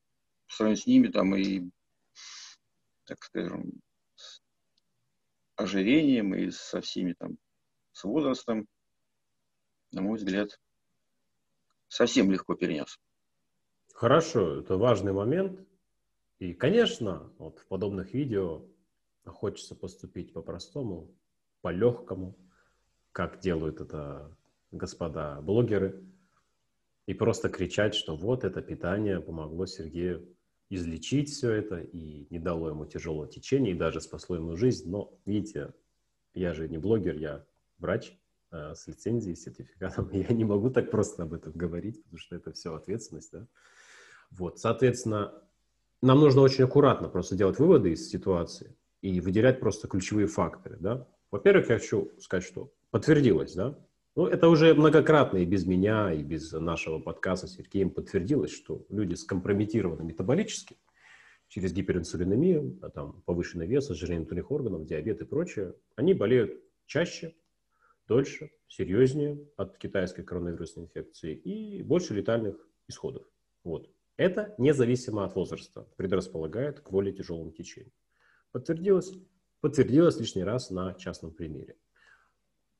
по 0.46 0.54
сравнению 0.54 0.82
с 0.82 0.86
ними, 0.86 1.08
там 1.08 1.34
и, 1.34 1.70
так 3.04 3.22
скажем, 3.24 3.80
с 4.14 4.42
ожирением 5.56 6.34
и 6.34 6.50
со 6.50 6.80
всеми 6.80 7.14
там, 7.14 7.38
с 7.92 8.04
возрастом, 8.04 8.66
на 9.90 10.02
мой 10.02 10.18
взгляд, 10.18 10.60
совсем 11.88 12.30
легко 12.30 12.54
перенес. 12.54 12.98
Хорошо, 14.02 14.58
это 14.58 14.76
важный 14.76 15.12
момент. 15.12 15.60
И, 16.40 16.54
конечно, 16.54 17.32
вот 17.38 17.60
в 17.60 17.66
подобных 17.68 18.12
видео 18.14 18.66
хочется 19.24 19.76
поступить 19.76 20.32
по-простому, 20.32 21.14
по-легкому, 21.60 22.36
как 23.12 23.38
делают 23.38 23.80
это 23.80 24.36
господа 24.72 25.40
блогеры– 25.40 26.02
и 27.06 27.14
просто 27.14 27.48
кричать, 27.48 27.94
что 27.94 28.16
вот 28.16 28.42
это 28.42 28.60
питание 28.60 29.20
помогло 29.20 29.66
Сергею 29.66 30.36
излечить 30.68 31.28
все 31.28 31.52
это 31.52 31.78
и 31.80 32.26
не 32.30 32.40
дало 32.40 32.70
ему 32.70 32.86
тяжелого 32.86 33.28
течения 33.28 33.70
и 33.72 33.78
даже 33.78 34.00
спасло 34.00 34.34
ему 34.34 34.56
жизнь. 34.56 34.90
Но, 34.90 35.16
видите, 35.26 35.74
я 36.34 36.54
же 36.54 36.68
не 36.68 36.78
блогер, 36.78 37.16
я 37.16 37.44
врач 37.78 38.18
э, 38.50 38.74
с 38.74 38.86
лицензией, 38.88 39.36
с 39.36 39.42
сертификатом. 39.42 40.10
Я 40.12 40.28
не 40.28 40.44
могу 40.44 40.70
так 40.70 40.90
просто 40.90 41.24
об 41.24 41.34
этом 41.34 41.52
говорить, 41.52 42.02
потому 42.02 42.18
что 42.18 42.36
это 42.36 42.52
все 42.52 42.74
ответственность, 42.74 43.32
да. 43.32 43.46
Вот, 44.36 44.58
соответственно, 44.58 45.32
нам 46.00 46.20
нужно 46.20 46.40
очень 46.40 46.64
аккуратно 46.64 47.08
просто 47.08 47.36
делать 47.36 47.58
выводы 47.58 47.92
из 47.92 48.08
ситуации 48.08 48.76
и 49.00 49.20
выделять 49.20 49.60
просто 49.60 49.88
ключевые 49.88 50.26
факторы, 50.26 50.76
да. 50.80 51.08
Во-первых, 51.30 51.68
я 51.70 51.78
хочу 51.78 52.10
сказать, 52.18 52.44
что 52.44 52.72
подтвердилось, 52.90 53.54
да, 53.54 53.78
ну, 54.14 54.26
это 54.26 54.48
уже 54.48 54.74
многократно 54.74 55.38
и 55.38 55.46
без 55.46 55.64
меня, 55.64 56.12
и 56.12 56.22
без 56.22 56.52
нашего 56.52 56.98
подкаста 56.98 57.46
с 57.46 57.54
Сергеем 57.54 57.88
подтвердилось, 57.88 58.52
что 58.52 58.84
люди 58.90 59.14
скомпрометированы 59.14 60.04
метаболически 60.04 60.76
через 61.48 61.72
гиперинсулинемию, 61.72 62.78
а 62.82 62.90
там 62.90 63.22
повышенный 63.22 63.66
вес, 63.66 63.90
ожирение 63.90 64.20
внутренних 64.20 64.50
органов, 64.50 64.84
диабет 64.84 65.22
и 65.22 65.24
прочее, 65.24 65.74
они 65.96 66.12
болеют 66.12 66.60
чаще, 66.84 67.34
дольше, 68.06 68.50
серьезнее 68.68 69.48
от 69.56 69.78
китайской 69.78 70.24
коронавирусной 70.24 70.84
инфекции 70.84 71.34
и 71.34 71.82
больше 71.82 72.12
летальных 72.12 72.56
исходов. 72.88 73.24
Вот. 73.64 73.90
Это 74.16 74.54
независимо 74.58 75.24
от 75.24 75.34
возраста 75.34 75.88
предрасполагает 75.96 76.80
к 76.80 76.90
более 76.90 77.14
тяжелому 77.14 77.50
течению. 77.50 77.92
Подтвердилось? 78.52 79.12
Подтвердилось 79.60 80.18
лишний 80.18 80.44
раз 80.44 80.70
на 80.70 80.94
частном 80.94 81.32
примере. 81.32 81.76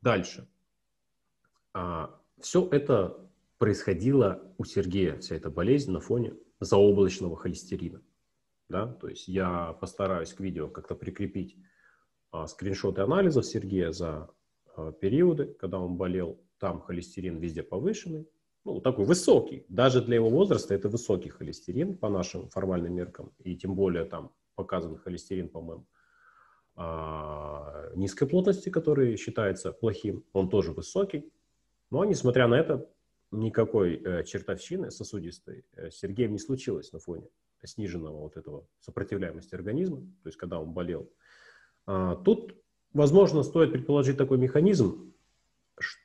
Дальше. 0.01 0.49
А, 1.73 2.21
все 2.41 2.69
это 2.71 3.31
происходило 3.59 4.55
у 4.59 4.65
Сергея, 4.65 5.19
вся 5.19 5.37
эта 5.37 5.51
болезнь 5.51 5.93
на 5.93 6.01
фоне 6.01 6.35
заоблачного 6.61 7.37
холестерина. 7.37 8.03
Да? 8.69 8.87
То 8.87 9.09
есть 9.09 9.29
я 9.29 9.73
постараюсь 9.75 10.35
к 10.35 10.41
видео 10.41 10.69
как-то 10.69 10.95
прикрепить 10.95 11.57
а, 12.31 12.47
скриншоты 12.47 13.03
анализов 13.03 13.47
Сергея 13.47 13.93
за 13.93 14.31
э, 14.77 14.93
периоды, 15.01 15.55
когда 15.59 15.79
он 15.79 15.97
болел, 15.97 16.43
там 16.59 16.81
холестерин 16.81 17.39
везде 17.39 17.63
повышенный, 17.63 18.27
ну, 18.65 18.81
такой 18.81 19.05
высокий. 19.05 19.65
Даже 19.69 20.03
для 20.03 20.17
его 20.17 20.31
возраста 20.31 20.75
это 20.75 20.89
высокий 20.89 21.31
холестерин 21.31 21.97
по 21.97 22.09
нашим 22.09 22.49
формальным 22.49 22.95
меркам. 22.95 23.33
И 23.39 23.57
тем 23.57 23.75
более 23.75 24.05
там 24.05 24.33
показан 24.55 24.97
холестерин, 24.97 25.49
по-моему, 25.49 25.87
а, 26.75 27.91
низкой 27.95 28.27
плотности, 28.27 28.71
который 28.71 29.17
считается 29.17 29.73
плохим. 29.73 30.25
Он 30.33 30.49
тоже 30.49 30.73
высокий. 30.73 31.33
Но, 31.91 32.05
несмотря 32.05 32.47
на 32.47 32.55
это, 32.55 32.89
никакой 33.31 33.97
э, 33.97 34.25
чертовщины 34.25 34.91
сосудистой 34.91 35.65
э, 35.75 35.91
Сергеем 35.91 36.33
не 36.33 36.39
случилось 36.39 36.93
на 36.93 36.99
фоне 36.99 37.29
сниженного 37.65 38.19
вот 38.19 38.37
этого 38.37 38.67
сопротивляемости 38.81 39.55
организма, 39.55 39.99
то 40.23 40.29
есть 40.29 40.37
когда 40.37 40.61
он 40.61 40.73
болел. 40.73 41.11
А, 41.87 42.17
тут, 42.17 42.57
возможно, 42.93 43.43
стоит 43.43 43.73
предположить 43.73 44.17
такой 44.17 44.39
механизм, 44.39 45.12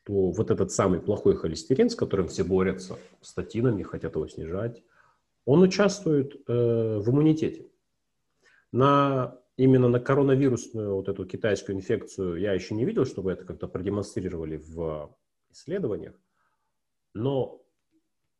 что 0.07 0.31
вот 0.31 0.51
этот 0.51 0.71
самый 0.71 1.01
плохой 1.01 1.35
холестерин, 1.35 1.89
с 1.89 1.95
которым 1.95 2.29
все 2.29 2.45
борются 2.45 2.97
статинами, 3.21 3.83
хотят 3.83 4.15
его 4.15 4.25
снижать, 4.27 4.81
он 5.43 5.61
участвует 5.61 6.33
э, 6.47 6.97
в 6.99 7.09
иммунитете. 7.09 7.67
На, 8.71 9.37
именно 9.57 9.89
на 9.89 9.99
коронавирусную 9.99 10.95
вот 10.95 11.09
эту 11.09 11.25
китайскую 11.25 11.75
инфекцию 11.75 12.37
я 12.37 12.53
еще 12.53 12.73
не 12.73 12.85
видел, 12.85 13.05
чтобы 13.05 13.33
это 13.33 13.43
как-то 13.43 13.67
продемонстрировали 13.67 14.55
в 14.55 15.13
исследованиях, 15.51 16.15
но 17.13 17.61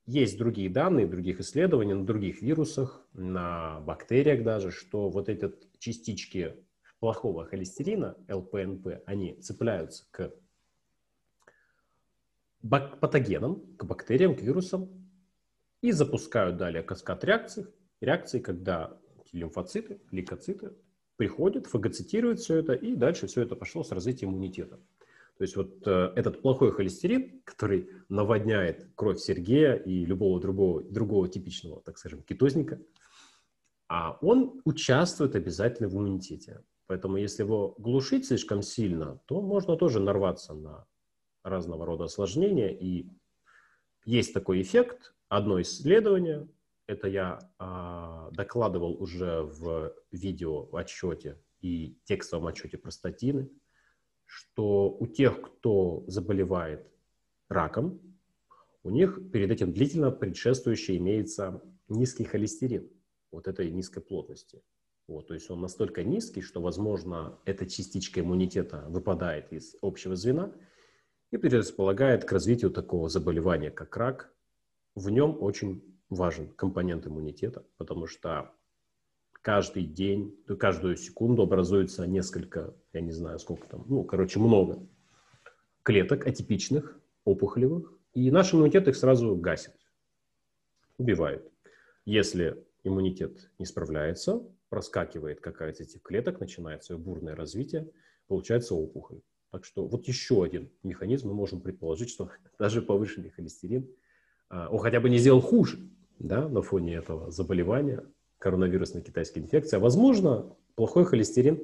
есть 0.05 0.38
другие 0.38 0.70
данные, 0.70 1.05
других 1.05 1.41
исследований 1.41 1.95
на 1.95 2.05
других 2.05 2.41
вирусах, 2.41 3.05
на 3.11 3.82
бактериях 3.82 4.43
даже, 4.43 4.72
что 4.72 5.09
вот 5.09 5.28
эти 5.28 5.51
частички 5.80 6.55
плохого 6.99 7.43
холестерина, 7.43 8.15
ЛПНП, 8.30 9.03
они 9.05 9.34
цепляются 9.41 10.05
к 10.11 10.32
патогенам, 12.62 13.62
к 13.78 13.84
бактериям, 13.86 14.36
к 14.36 14.41
вирусам 14.41 14.89
и 15.82 15.91
запускают 15.91 16.58
далее 16.58 16.84
каскад 16.84 17.24
реакций, 17.24 17.68
реакции, 18.01 18.39
когда 18.39 18.97
лимфоциты, 19.32 20.01
лейкоциты 20.12 20.74
приходят, 21.18 21.68
фагоцитируют 21.68 22.39
все 22.39 22.58
это, 22.58 22.74
и 22.74 22.95
дальше 22.95 23.28
все 23.28 23.41
это 23.41 23.55
пошло 23.55 23.84
с 23.84 23.91
развитием 23.91 24.32
иммунитета. 24.32 24.80
То 25.38 25.43
есть 25.43 25.55
вот 25.55 25.88
э, 25.88 26.14
этот 26.16 26.41
плохой 26.41 26.72
холестерин, 26.72 27.41
который 27.43 27.89
наводняет 28.10 28.89
кровь 28.95 29.20
Сергея 29.20 29.76
и 29.76 30.03
любого 30.03 30.39
другого, 30.39 30.84
другого 30.84 31.28
типичного, 31.28 31.82
так 31.82 31.97
скажем, 31.97 32.24
кетозника, 32.24 32.82
а 33.88 34.18
он 34.22 34.62
участвует 34.66 35.36
обязательно 35.36 35.89
в 35.89 35.93
иммунитете. 35.93 36.64
Поэтому 36.88 37.18
если 37.18 37.43
его 37.43 37.76
глушить 37.78 38.26
слишком 38.26 38.62
сильно, 38.62 39.20
то 39.26 39.41
можно 39.41 39.76
тоже 39.76 39.99
нарваться 39.99 40.53
на 40.53 40.88
разного 41.50 41.86
рода 41.86 42.06
осложнения. 42.06 42.70
И 42.70 43.08
есть 44.06 44.34
такой 44.34 44.62
эффект. 44.62 45.14
Одно 45.30 45.62
исследование, 45.62 46.48
это 46.88 47.08
я 47.08 47.39
а, 47.60 48.30
докладывал 48.32 49.02
уже 49.02 49.41
в 49.41 49.93
видео 50.12 50.70
отчете 50.74 51.41
и 51.62 51.98
текстовом 52.06 52.48
отчете 52.48 52.78
про 52.78 52.91
статины, 52.91 53.50
что 54.26 54.89
у 54.89 55.08
тех, 55.08 55.41
кто 55.41 56.04
заболевает 56.08 56.89
раком, 57.50 58.00
у 58.84 58.89
них 58.89 59.20
перед 59.34 59.52
этим 59.52 59.74
длительно 59.74 60.12
предшествующий 60.12 60.98
имеется 60.98 61.62
низкий 61.89 62.24
холестерин 62.24 62.89
вот 63.32 63.48
этой 63.48 63.70
низкой 63.70 64.02
плотности. 64.02 64.62
Вот, 65.08 65.28
то 65.28 65.34
есть 65.34 65.50
он 65.50 65.62
настолько 65.62 66.04
низкий, 66.04 66.41
что, 66.41 66.62
возможно, 66.62 67.39
эта 67.45 67.66
частичка 67.66 68.20
иммунитета 68.20 68.86
выпадает 68.89 69.54
из 69.54 69.76
общего 69.82 70.16
звена 70.16 70.54
и 71.32 71.38
предрасполагает 71.38 72.25
к 72.25 72.32
развитию 72.32 72.71
такого 72.71 73.09
заболевания, 73.09 73.71
как 73.71 73.95
рак. 73.97 74.34
В 74.95 75.09
нем 75.09 75.38
очень 75.41 75.84
важен 76.09 76.49
компонент 76.49 77.05
иммунитета, 77.05 77.65
потому 77.78 78.07
что 78.07 78.51
каждый 79.41 79.84
день, 79.84 80.38
каждую 80.59 80.95
секунду 80.95 81.43
образуется 81.43 82.07
несколько, 82.07 82.73
я 82.93 83.01
не 83.01 83.11
знаю 83.11 83.39
сколько 83.39 83.67
там, 83.67 83.86
ну, 83.88 84.03
короче, 84.03 84.39
много 84.39 84.80
клеток 85.84 86.28
атипичных, 86.28 86.99
опухолевых, 87.23 87.93
и 88.13 88.32
наш 88.32 88.53
иммунитет 88.53 88.88
их 88.88 88.95
сразу 88.95 89.36
гасит, 89.36 89.73
убивает. 90.97 91.49
Если 92.05 92.65
иммунитет 92.84 93.51
не 93.59 93.65
справляется, 93.65 94.41
проскакивает 94.69 95.39
какая-то 95.39 95.84
из 95.84 95.89
этих 95.89 96.01
клеток, 96.01 96.39
начинает 96.39 96.84
свое 96.84 96.99
бурное 96.99 97.36
развитие, 97.36 97.89
получается 98.28 98.75
опухоль. 98.75 99.21
Так 99.52 99.66
что 99.66 99.88
вот 99.88 100.08
еще 100.08 100.43
один 100.43 100.70
механизм 100.84 101.30
мы 101.30 101.34
можем 101.34 101.62
предположить, 101.62 102.10
что 102.10 102.30
даже 102.60 102.82
повышенный 102.82 103.30
холестерин, 103.30 103.89
а, 104.50 104.70
он 104.70 104.80
хотя 104.80 105.00
бы 105.00 105.10
не 105.10 105.18
сделал 105.18 105.41
хуже 105.41 105.80
да, 106.20 106.48
на 106.48 106.62
фоне 106.62 106.95
этого 106.95 107.32
заболевания, 107.32 108.04
коронавирусной 108.39 109.02
китайской 109.02 109.39
инфекции. 109.39 109.78
А 109.78 109.80
возможно, 109.80 110.56
плохой 110.76 111.06
холестерин 111.06 111.60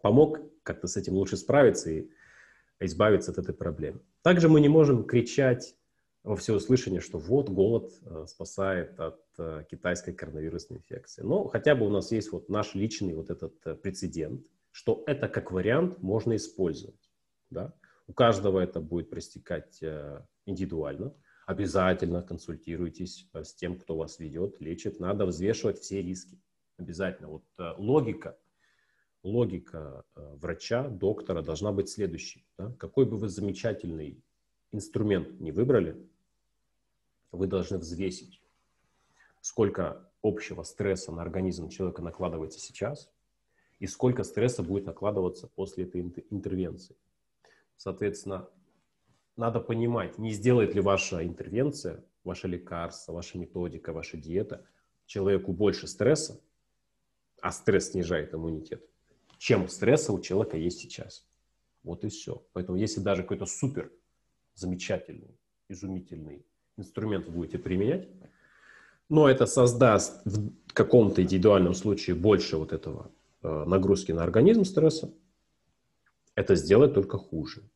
помог 0.00 0.40
как-то 0.62 0.86
с 0.86 0.96
этим 0.96 1.14
лучше 1.14 1.36
справиться 1.36 1.90
и 1.90 2.08
избавиться 2.80 3.30
от 3.30 3.38
этой 3.38 3.54
проблемы. 3.54 4.00
Также 4.22 4.48
мы 4.48 4.60
не 4.60 4.68
можем 4.68 5.04
кричать 5.04 5.76
во 6.24 6.36
всеуслышание, 6.36 7.00
что 7.00 7.18
вот 7.18 7.48
голод 7.48 7.92
э, 8.04 8.26
спасает 8.28 8.98
от 9.00 9.20
э, 9.38 9.64
китайской 9.70 10.12
коронавирусной 10.12 10.78
инфекции. 10.78 11.22
Но 11.22 11.48
хотя 11.48 11.74
бы 11.74 11.86
у 11.86 11.90
нас 11.90 12.12
есть 12.12 12.30
вот 12.30 12.48
наш 12.48 12.74
личный 12.74 13.14
вот 13.14 13.30
этот 13.30 13.54
э, 13.64 13.74
прецедент, 13.74 14.46
что 14.72 15.04
это 15.06 15.28
как 15.28 15.52
вариант 15.52 16.02
можно 16.02 16.34
использовать. 16.34 17.10
Да? 17.50 17.72
У 18.08 18.12
каждого 18.12 18.58
это 18.58 18.80
будет 18.80 19.10
проистекать 19.10 19.80
индивидуально. 20.46 21.14
Обязательно 21.46 22.22
консультируйтесь 22.22 23.28
с 23.32 23.54
тем, 23.54 23.78
кто 23.78 23.96
вас 23.96 24.18
ведет, 24.18 24.60
лечит. 24.60 24.98
Надо 24.98 25.26
взвешивать 25.26 25.78
все 25.78 26.02
риски. 26.02 26.40
Обязательно. 26.78 27.28
Вот 27.28 27.44
логика, 27.78 28.38
логика 29.22 30.04
врача, 30.14 30.88
доктора 30.88 31.42
должна 31.42 31.70
быть 31.70 31.88
следующей. 31.88 32.44
Да? 32.58 32.72
Какой 32.78 33.06
бы 33.06 33.16
вы 33.18 33.28
замечательный 33.28 34.24
инструмент 34.72 35.38
не 35.38 35.52
выбрали, 35.52 36.08
вы 37.30 37.46
должны 37.46 37.78
взвесить, 37.78 38.42
сколько 39.40 40.10
общего 40.22 40.62
стресса 40.62 41.12
на 41.12 41.22
организм 41.22 41.68
человека 41.68 42.02
накладывается 42.02 42.58
сейчас 42.58 43.10
и 43.82 43.88
сколько 43.88 44.22
стресса 44.22 44.62
будет 44.62 44.86
накладываться 44.86 45.48
после 45.48 45.82
этой 45.82 46.02
интервенции. 46.30 46.94
Соответственно, 47.76 48.48
надо 49.36 49.58
понимать, 49.58 50.18
не 50.18 50.30
сделает 50.30 50.76
ли 50.76 50.80
ваша 50.80 51.26
интервенция, 51.26 52.04
ваше 52.22 52.46
лекарство, 52.46 53.12
ваша 53.12 53.38
методика, 53.38 53.92
ваша 53.92 54.16
диета 54.16 54.64
человеку 55.06 55.52
больше 55.52 55.88
стресса, 55.88 56.40
а 57.40 57.50
стресс 57.50 57.90
снижает 57.90 58.32
иммунитет, 58.32 58.88
чем 59.38 59.66
стресса 59.66 60.12
у 60.12 60.20
человека 60.20 60.56
есть 60.56 60.78
сейчас. 60.78 61.26
Вот 61.82 62.04
и 62.04 62.08
все. 62.08 62.40
Поэтому 62.52 62.78
если 62.78 63.00
даже 63.00 63.22
какой-то 63.22 63.46
супер 63.46 63.90
замечательный, 64.54 65.36
изумительный 65.68 66.46
инструмент 66.76 67.26
вы 67.26 67.32
будете 67.32 67.58
применять, 67.58 68.08
но 69.08 69.28
это 69.28 69.46
создаст 69.46 70.24
в 70.24 70.72
каком-то 70.72 71.20
индивидуальном 71.20 71.74
случае 71.74 72.14
больше 72.14 72.56
вот 72.56 72.72
этого 72.72 73.10
нагрузки 73.42 74.12
на 74.12 74.22
организм 74.22 74.64
стресса, 74.64 75.12
это 76.34 76.54
сделает 76.54 76.94
только 76.94 77.18
хуже. 77.18 77.68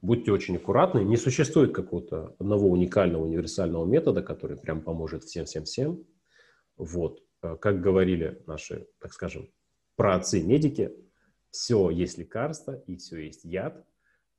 Будьте 0.00 0.32
очень 0.32 0.56
аккуратны. 0.56 1.04
Не 1.04 1.16
существует 1.16 1.72
какого-то 1.72 2.34
одного 2.40 2.68
уникального 2.68 3.24
универсального 3.24 3.84
метода, 3.84 4.22
который 4.22 4.56
прям 4.56 4.82
поможет 4.82 5.22
всем-всем-всем. 5.22 6.04
Вот. 6.76 7.22
Э, 7.42 7.56
как 7.56 7.80
говорили 7.80 8.42
наши, 8.46 8.88
так 8.98 9.12
скажем, 9.12 9.48
праотцы-медики, 9.94 10.92
все 11.50 11.90
есть 11.90 12.18
лекарство 12.18 12.82
и 12.86 12.96
все 12.96 13.18
есть 13.18 13.44
яд. 13.44 13.86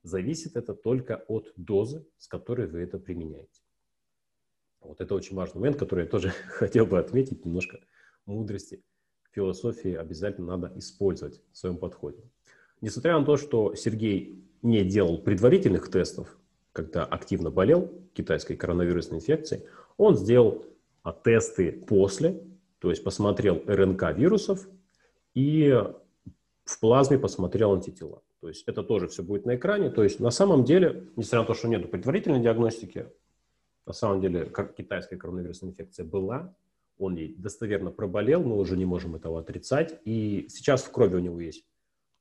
Зависит 0.02 0.58
это 0.58 0.74
только 0.74 1.24
от 1.30 1.54
дозы, 1.56 2.06
с 2.18 2.28
которой 2.28 2.68
вы 2.68 2.80
это 2.80 3.00
применяете. 3.00 3.62
Вот 4.82 5.00
это 5.00 5.16
очень 5.16 5.38
важный 5.38 5.60
момент, 5.60 5.80
который 5.80 6.04
я 6.04 6.10
тоже 6.10 6.30
хотел 6.48 6.86
бы 6.86 7.00
отметить, 7.00 7.46
немножко 7.46 7.80
мудрости, 8.26 8.84
философии 9.34 9.94
обязательно 9.94 10.58
надо 10.58 10.78
использовать 10.78 11.42
в 11.52 11.58
своем 11.58 11.78
подходе. 11.78 12.24
Несмотря 12.82 13.18
на 13.18 13.26
то, 13.26 13.38
что 13.38 13.76
Сергей 13.76 14.44
не 14.62 14.84
делал 14.84 15.18
предварительных 15.18 15.90
тестов, 15.90 16.38
когда 16.72 17.06
активно 17.06 17.50
болел 17.50 17.92
китайской 18.14 18.56
коронавирусной 18.56 19.20
инфекцией, 19.20 19.64
он 19.98 20.16
сделал 20.16 20.66
а, 21.04 21.12
тесты 21.12 21.72
после, 21.72 22.44
то 22.80 22.90
есть 22.90 23.04
посмотрел 23.04 23.62
РНК 23.66 24.12
вирусов 24.16 24.68
и 25.34 25.84
в 26.66 26.80
плазме 26.80 27.18
посмотрел 27.20 27.74
антитела. 27.74 28.22
То 28.42 28.50
есть 28.50 28.64
это 28.68 28.84
тоже 28.84 29.08
все 29.08 29.24
будет 29.24 29.46
на 29.46 29.56
экране. 29.56 29.90
То 29.90 30.04
есть 30.04 30.20
на 30.20 30.32
самом 30.32 30.66
деле, 30.66 31.08
несмотря 31.16 31.42
на 31.42 31.46
то, 31.46 31.54
что 31.54 31.68
нет 31.68 31.90
предварительной 31.90 32.42
диагностики, 32.42 33.08
на 33.86 33.94
самом 33.94 34.22
деле, 34.22 34.46
как 34.46 34.76
китайская 34.76 35.18
коронавирусная 35.18 35.70
инфекция 35.70 36.06
была, 36.06 36.54
он 36.98 37.18
достоверно 37.38 37.92
проболел, 37.92 38.44
мы 38.44 38.58
уже 38.58 38.78
не 38.78 38.86
можем 38.86 39.16
этого 39.16 39.40
отрицать. 39.40 40.00
И 40.06 40.48
сейчас 40.50 40.84
в 40.84 40.92
крови 40.92 41.16
у 41.16 41.20
него 41.20 41.40
есть 41.40 41.66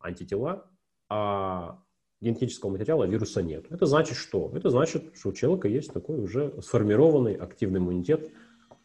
антитела, 0.00 0.70
а 1.08 1.82
генетического 2.20 2.70
материала 2.70 3.04
вируса 3.04 3.42
нет. 3.42 3.66
Это 3.70 3.86
значит 3.86 4.16
что? 4.16 4.50
Это 4.54 4.70
значит, 4.70 5.12
что 5.14 5.30
у 5.30 5.32
человека 5.32 5.68
есть 5.68 5.92
такой 5.92 6.20
уже 6.20 6.60
сформированный 6.62 7.34
активный 7.34 7.80
иммунитет. 7.80 8.30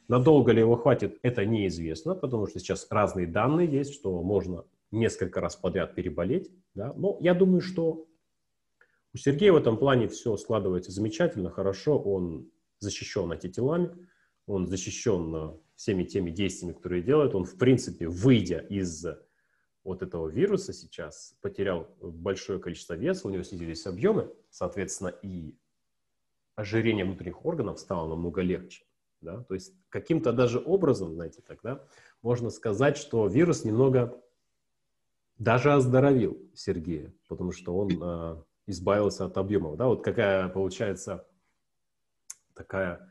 Надолго 0.07 0.51
ли 0.51 0.59
его 0.59 0.75
хватит, 0.75 1.19
это 1.21 1.45
неизвестно, 1.45 2.15
потому 2.15 2.47
что 2.47 2.59
сейчас 2.59 2.88
разные 2.89 3.27
данные 3.27 3.67
есть, 3.67 3.93
что 3.93 4.21
можно 4.23 4.65
несколько 4.91 5.41
раз 5.41 5.55
подряд 5.55 5.95
переболеть. 5.95 6.49
Да? 6.73 6.93
Но 6.95 7.17
я 7.21 7.33
думаю, 7.33 7.61
что 7.61 8.07
у 9.13 9.17
Сергея 9.17 9.51
в 9.51 9.57
этом 9.57 9.77
плане 9.77 10.07
все 10.07 10.35
складывается 10.38 10.91
замечательно, 10.91 11.49
хорошо. 11.49 11.99
Он 11.99 12.49
защищен 12.79 13.31
антителами, 13.31 13.91
он 14.45 14.67
защищен 14.67 15.59
всеми 15.78 16.03
теми 16.03 16.32
действиями, 16.32 16.73
которые 16.73 17.01
делает. 17.01 17.34
Он, 17.36 17.45
в 17.45 17.57
принципе, 17.57 18.09
выйдя 18.09 18.57
из 18.59 19.05
вот 19.86 20.01
этого 20.01 20.28
вируса 20.28 20.73
сейчас, 20.73 21.38
потерял 21.39 21.88
большое 22.01 22.59
количество 22.59 22.95
веса, 22.95 23.28
у 23.28 23.32
него 23.32 23.43
снизились 23.43 23.86
объемы, 23.86 24.34
соответственно, 24.49 25.13
и 25.21 25.55
ожирение 26.55 27.05
внутренних 27.05 27.45
органов 27.45 27.80
стало 27.80 28.09
намного 28.09 28.41
легче. 28.41 28.84
Да? 29.21 29.43
То 29.43 29.53
есть 29.53 29.73
каким-то 29.89 30.34
даже 30.34 30.59
образом, 30.59 31.13
знаете, 31.13 31.41
тогда 31.41 31.82
можно 32.21 32.49
сказать, 32.49 32.97
что 32.97 33.28
вирус 33.28 33.63
немного 33.63 34.21
даже 35.38 35.71
оздоровил 35.71 36.38
Сергея, 36.53 37.13
потому 37.30 37.51
что 37.51 37.78
он 37.78 37.89
э, 38.01 38.43
избавился 38.65 39.25
от 39.25 39.38
объемов. 39.38 39.78
Да? 39.78 39.86
Вот 39.86 40.03
какая 40.03 40.49
получается 40.49 41.25
такая, 42.55 43.07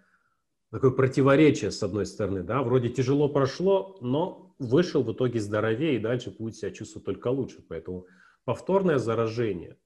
такое 0.76 0.90
противоречие 0.90 1.70
с 1.70 1.82
одной 1.82 2.04
стороны. 2.04 2.42
Да? 2.42 2.62
Вроде 2.62 2.90
тяжело 2.90 3.30
прошло, 3.30 3.96
но 4.02 4.54
вышел 4.58 5.02
в 5.02 5.10
итоге 5.10 5.40
здоровее 5.40 5.96
и 5.96 5.98
дальше 5.98 6.30
будет 6.30 6.54
себя 6.56 6.70
чувствовать 6.70 7.06
только 7.06 7.28
лучше. 7.28 7.64
Поэтому 7.66 8.04
повторное 8.44 8.98
заражение, 8.98 9.78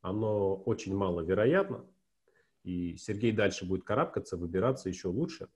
оно 0.00 0.56
очень 0.56 0.96
маловероятно, 0.96 1.86
и 2.64 2.96
Сергей 2.96 3.30
дальше 3.30 3.64
будет 3.64 3.84
карабкаться, 3.84 4.36
выбираться 4.36 4.88
еще 4.88 5.06
лучше. 5.06 5.46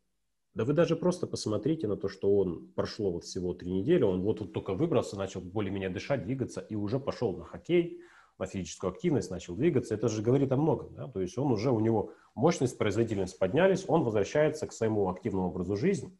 Да 0.54 0.64
вы 0.64 0.72
даже 0.72 0.94
просто 0.94 1.26
посмотрите 1.26 1.88
на 1.88 1.96
то, 1.96 2.08
что 2.08 2.32
он 2.32 2.68
прошло 2.76 3.10
вот 3.10 3.24
всего 3.24 3.54
три 3.54 3.72
недели, 3.72 4.04
он 4.04 4.20
вот, 4.20 4.38
вот 4.38 4.52
только 4.52 4.74
выбрался, 4.74 5.16
начал 5.16 5.40
более-менее 5.40 5.90
дышать, 5.90 6.22
двигаться 6.22 6.60
и 6.60 6.76
уже 6.76 7.00
пошел 7.00 7.36
на 7.36 7.44
хоккей, 7.44 8.02
на 8.38 8.46
физическую 8.46 8.92
активность, 8.92 9.30
начал 9.30 9.54
двигаться. 9.54 9.94
Это 9.94 10.08
же 10.08 10.22
говорит 10.22 10.50
о 10.52 10.56
многом. 10.56 10.94
Да? 10.94 11.08
То 11.08 11.20
есть 11.20 11.38
он 11.38 11.52
уже, 11.52 11.70
у 11.70 11.80
него 11.80 12.12
мощность, 12.34 12.76
производительность 12.78 13.38
поднялись, 13.38 13.84
он 13.86 14.02
возвращается 14.02 14.66
к 14.66 14.72
своему 14.72 15.08
активному 15.08 15.48
образу 15.48 15.76
жизни. 15.76 16.16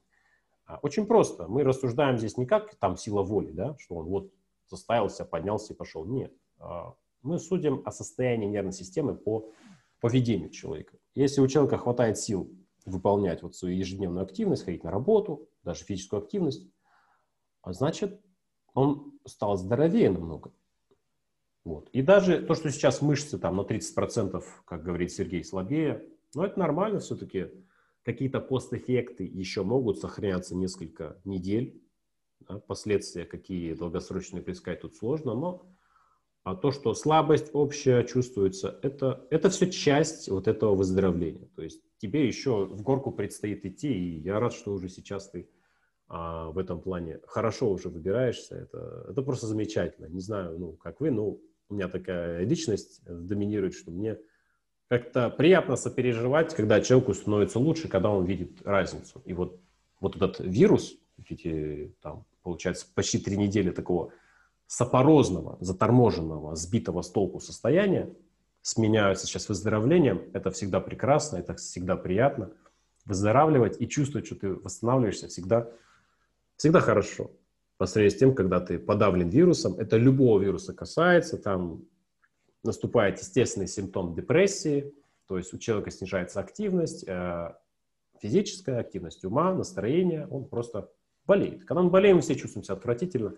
А, 0.67 0.79
очень 0.83 1.07
просто. 1.07 1.49
Мы 1.49 1.65
рассуждаем 1.65 2.19
здесь 2.19 2.37
не 2.37 2.47
как 2.47 2.75
там 2.77 2.97
сила 2.97 3.23
воли, 3.23 3.51
да, 3.51 3.77
что 3.79 3.97
он 3.97 4.07
вот 4.07 4.33
заставился, 4.69 5.25
поднялся 5.25 5.75
и 5.75 5.77
пошел. 5.77 6.05
Нет. 6.05 6.33
А, 6.59 6.95
мы 7.23 7.39
судим 7.39 7.83
о 7.85 7.91
состоянии 7.91 8.47
нервной 8.47 8.73
системы 8.73 9.15
по 9.15 9.51
поведению 10.01 10.51
человека. 10.51 10.97
Если 11.15 11.41
у 11.41 11.49
человека 11.49 11.79
хватает 11.79 12.19
сил 12.19 12.51
выполнять 12.85 13.43
вот 13.43 13.57
свою 13.57 13.77
ежедневную 13.77 14.25
активность, 14.25 14.65
ходить 14.65 14.85
на 14.85 14.91
работу, 14.91 15.49
даже 15.63 15.85
физическую 15.85 16.23
активность, 16.23 16.69
а 17.63 17.73
значит, 17.73 18.21
он 18.75 19.19
стал 19.25 19.57
здоровее 19.57 20.11
намного. 20.11 20.53
Вот. 21.65 21.89
И 21.91 22.03
даже 22.03 22.43
то, 22.43 22.55
что 22.55 22.71
сейчас 22.71 23.01
мышцы 23.01 23.39
там 23.39 23.57
на 23.57 23.63
30%, 23.63 24.43
как 24.65 24.83
говорит 24.83 25.13
Сергей, 25.13 25.45
слабее, 25.45 26.07
ну, 26.35 26.45
это 26.45 26.59
нормально 26.59 27.01
все-таки 27.01 27.51
Какие-то 28.05 28.41
постэффекты 28.41 29.25
еще 29.25 29.63
могут 29.63 29.99
сохраняться 29.99 30.55
несколько 30.55 31.19
недель. 31.25 31.83
Да, 32.41 32.59
последствия, 32.59 33.25
какие 33.25 33.73
долгосрочные 33.73 34.43
предсказать 34.43 34.83
тут 34.83 34.95
сложно, 34.95 35.35
но 35.35 35.67
а 36.43 36.55
то, 36.55 36.71
что 36.71 36.93
слабость 36.93 37.49
общая 37.55 38.05
чувствуется, 38.05 38.79
это, 38.83 39.27
это 39.31 39.49
все 39.49 39.71
часть 39.71 40.29
вот 40.29 40.47
этого 40.47 40.75
выздоровления. 40.75 41.49
То 41.57 41.63
есть 41.63 41.81
тебе 41.97 42.27
еще 42.27 42.67
в 42.67 42.83
горку 42.83 43.11
предстоит 43.11 43.65
идти, 43.65 43.91
и 43.91 44.21
я 44.21 44.39
рад, 44.39 44.53
что 44.53 44.75
уже 44.75 44.91
сейчас 44.91 45.31
ты 45.31 45.49
а, 46.07 46.51
в 46.51 46.59
этом 46.59 46.83
плане 46.83 47.21
хорошо 47.27 47.71
уже 47.71 47.89
выбираешься. 47.89 48.57
Это, 48.57 49.07
это 49.09 49.23
просто 49.23 49.47
замечательно. 49.47 50.05
Не 50.05 50.21
знаю, 50.21 50.59
ну, 50.59 50.73
как 50.73 51.01
вы, 51.01 51.11
но 51.11 51.39
у 51.69 51.75
меня 51.75 51.89
такая 51.89 52.45
личность 52.45 53.03
доминирует, 53.05 53.75
что 53.75 53.91
мне 53.91 54.19
как-то 54.89 55.31
приятно 55.31 55.77
сопереживать, 55.77 56.55
когда 56.55 56.81
человеку 56.81 57.15
становится 57.15 57.59
лучше, 57.59 57.89
когда 57.89 58.11
он 58.11 58.25
видит 58.25 58.63
разницу. 58.65 59.23
И 59.25 59.33
вот, 59.33 59.61
вот 60.01 60.17
этот 60.17 60.41
вирус, 60.41 60.95
эти, 61.19 61.95
там, 62.01 62.25
получается, 62.43 62.87
почти 62.95 63.19
три 63.19 63.37
недели 63.37 63.71
такого 63.71 64.13
сапорозного, 64.67 65.57
заторможенного, 65.61 66.55
сбитого 66.57 67.03
с 67.03 67.11
толку 67.11 67.41
состояния, 67.41 68.13
сменяются 68.63 69.27
сейчас 69.27 69.49
выздоровлением. 69.49 70.31
Это 70.33 70.51
всегда 70.51 70.81
прекрасно, 70.81 71.37
это 71.37 71.55
всегда 71.55 71.97
приятно. 71.97 72.51
Выздоравливать 73.05 73.81
и 73.81 73.89
чувствовать, 73.89 74.27
что 74.27 74.37
ты 74.37 74.55
восстанавливаешься, 74.55 75.29
всегда, 75.29 75.71
всегда 76.57 76.81
хорошо. 76.81 77.31
По 77.85 77.89
сравнению 77.89 78.17
с 78.17 78.19
тем, 78.19 78.35
когда 78.35 78.61
ты 78.61 78.79
подавлен 78.79 79.29
вирусом, 79.29 79.75
это 79.79 79.99
любого 79.99 80.41
вируса 80.41 80.73
касается, 80.73 81.37
там 81.37 81.85
наступает 82.63 83.19
естественный 83.19 83.67
симптом 83.67 84.15
депрессии, 84.15 84.95
то 85.27 85.37
есть 85.37 85.53
у 85.53 85.59
человека 85.59 85.91
снижается 85.91 86.41
активность, 86.41 87.05
э, 87.07 87.55
физическая 88.23 88.81
активность 88.81 89.23
ума, 89.27 89.53
настроение, 89.53 90.27
он 90.29 90.49
просто 90.49 90.91
болеет. 91.27 91.67
Когда 91.67 91.83
мы 91.83 91.91
болеем, 91.91 92.17
мы 92.17 92.23
все 92.23 92.37
чувствуем 92.37 92.65
себя 92.65 92.77
отвратительно, 92.77 93.37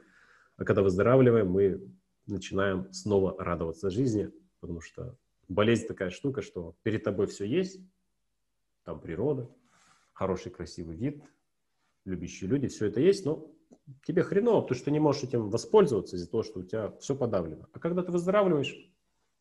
а 0.59 0.64
когда 0.64 0.82
выздоравливаем, 0.82 1.51
мы 1.51 1.80
начинаем 2.28 2.92
снова 2.92 3.34
радоваться 3.42 3.90
жизни, 3.90 4.30
потому 4.61 4.80
что 4.80 5.16
болезнь 5.49 5.88
такая 5.88 6.11
штука, 6.11 6.40
что 6.40 6.76
перед 6.84 7.03
тобой 7.03 7.26
все 7.26 7.47
есть, 7.47 7.80
там 8.84 9.01
природа, 9.01 9.51
хороший 10.12 10.53
красивый 10.53 10.94
вид, 10.94 11.20
любящие 12.05 12.49
люди, 12.49 12.68
все 12.68 12.86
это 12.86 13.01
есть, 13.01 13.24
но 13.24 13.51
тебе 14.05 14.23
хреново, 14.23 14.62
потому 14.62 14.77
что 14.77 14.85
ты 14.87 14.91
не 14.91 15.01
можешь 15.01 15.25
этим 15.25 15.51
воспользоваться 15.51 16.17
из-за 16.17 16.31
того, 16.31 16.43
что 16.43 16.61
у 16.61 16.62
тебя 16.62 16.93
все 17.01 17.14
подавлено. 17.14 17.67
А 17.73 17.79
когда 17.79 18.03
ты 18.03 18.12
выздоравливаешь, 18.12 18.77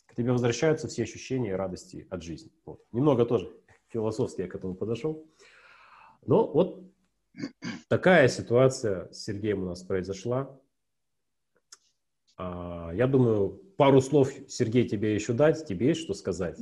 к 0.06 0.16
тебе 0.16 0.32
возвращаются 0.32 0.88
все 0.88 1.04
ощущения 1.04 1.50
и 1.50 1.54
радости 1.54 2.08
от 2.10 2.24
жизни. 2.24 2.52
Вот. 2.66 2.82
Немного 2.92 3.26
тоже 3.26 3.52
философски 3.90 4.42
я 4.42 4.48
к 4.48 4.56
этому 4.56 4.76
подошел. 4.76 5.26
Но 6.26 6.48
вот 6.48 6.84
такая 7.88 8.28
ситуация 8.28 9.12
с 9.12 9.24
Сергеем 9.24 9.64
у 9.64 9.66
нас 9.66 9.84
произошла. 9.84 10.60
А, 12.38 12.92
я 12.94 13.08
думаю, 13.08 13.62
пару 13.78 14.02
слов, 14.02 14.32
Сергей, 14.48 14.88
тебе 14.88 15.16
еще 15.16 15.34
дать. 15.34 15.66
Тебе 15.66 15.88
есть 15.88 16.02
что 16.02 16.14
сказать? 16.14 16.60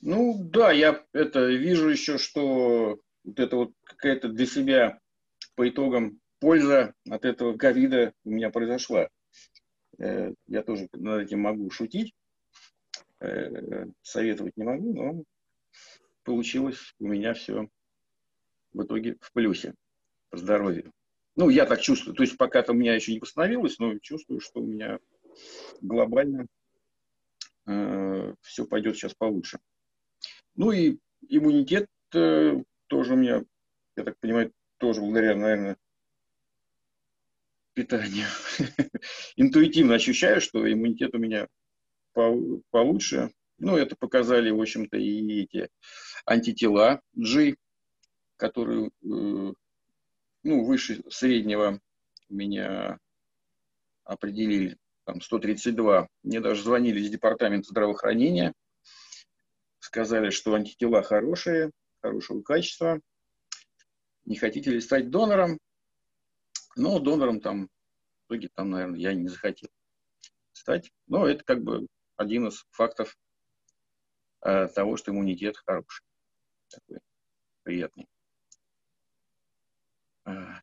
Ну 0.00 0.36
да, 0.44 0.72
я 0.72 1.04
это 1.12 1.46
вижу 1.46 1.88
еще, 1.88 2.18
что 2.18 2.98
вот 3.24 3.38
это 3.38 3.56
вот 3.56 3.72
какая-то 3.84 4.28
для 4.28 4.46
себя 4.46 5.01
по 5.54 5.68
итогам 5.68 6.20
польза 6.40 6.94
от 7.08 7.24
этого 7.24 7.56
ковида 7.56 8.12
у 8.24 8.30
меня 8.30 8.50
произошла. 8.50 9.08
Э, 9.98 10.32
я 10.46 10.62
тоже 10.62 10.88
над 10.92 11.22
этим 11.22 11.40
могу 11.40 11.70
шутить, 11.70 12.14
э, 13.20 13.86
советовать 14.02 14.56
не 14.56 14.64
могу, 14.64 14.94
но 14.94 15.24
получилось 16.24 16.94
у 16.98 17.06
меня 17.06 17.34
все 17.34 17.68
в 18.72 18.82
итоге 18.82 19.16
в 19.20 19.32
плюсе 19.32 19.74
по 20.30 20.38
здоровью. 20.38 20.92
Ну, 21.36 21.48
я 21.48 21.66
так 21.66 21.80
чувствую. 21.80 22.14
То 22.14 22.22
есть 22.22 22.36
пока 22.36 22.62
то 22.62 22.72
у 22.72 22.74
меня 22.74 22.94
еще 22.94 23.12
не 23.12 23.20
восстановилось, 23.20 23.78
но 23.78 23.98
чувствую, 23.98 24.40
что 24.40 24.60
у 24.60 24.66
меня 24.66 24.98
глобально 25.80 26.46
э, 27.66 28.34
все 28.42 28.66
пойдет 28.66 28.96
сейчас 28.96 29.14
получше. 29.14 29.58
Ну 30.54 30.72
и 30.72 30.98
иммунитет 31.28 31.88
э, 32.14 32.62
тоже 32.88 33.14
у 33.14 33.16
меня, 33.16 33.42
я 33.96 34.04
так 34.04 34.18
понимаю, 34.18 34.52
тоже 34.82 35.00
благодаря, 35.00 35.36
наверное, 35.36 35.76
питанию. 37.72 38.26
Интуитивно 39.36 39.94
ощущаю, 39.94 40.40
что 40.40 40.70
иммунитет 40.70 41.14
у 41.14 41.18
меня 41.18 41.46
получше. 42.12 43.32
Ну, 43.58 43.76
это 43.76 43.94
показали, 43.94 44.50
в 44.50 44.60
общем-то, 44.60 44.96
и 44.96 45.42
эти 45.42 45.70
антитела 46.26 47.00
G, 47.14 47.54
которые, 48.36 48.88
э, 48.88 48.90
ну, 49.04 49.54
выше 50.64 51.04
среднего 51.08 51.78
меня 52.28 52.98
определили, 54.02 54.78
там, 55.04 55.20
132. 55.20 56.08
Мне 56.24 56.40
даже 56.40 56.64
звонили 56.64 56.98
из 56.98 57.08
департамента 57.08 57.68
здравоохранения, 57.68 58.52
сказали, 59.78 60.30
что 60.30 60.54
антитела 60.54 61.04
хорошие, 61.04 61.70
хорошего 62.00 62.42
качества. 62.42 63.00
Не 64.24 64.36
хотите 64.36 64.70
ли 64.70 64.80
стать 64.80 65.10
донором? 65.10 65.58
Но 66.76 66.98
донором 66.98 67.40
там, 67.40 67.68
в 68.28 68.32
итоге 68.32 68.48
там, 68.54 68.70
наверное, 68.70 68.98
я 68.98 69.14
не 69.14 69.28
захотел 69.28 69.68
стать. 70.52 70.92
Но 71.06 71.26
это 71.26 71.44
как 71.44 71.62
бы 71.62 71.86
один 72.16 72.46
из 72.48 72.64
фактов 72.70 73.16
э, 74.42 74.68
того, 74.68 74.96
что 74.96 75.10
иммунитет 75.10 75.56
хороший. 75.56 76.04
Такой 76.68 77.00
приятный. 77.62 78.08
А, 80.24 80.62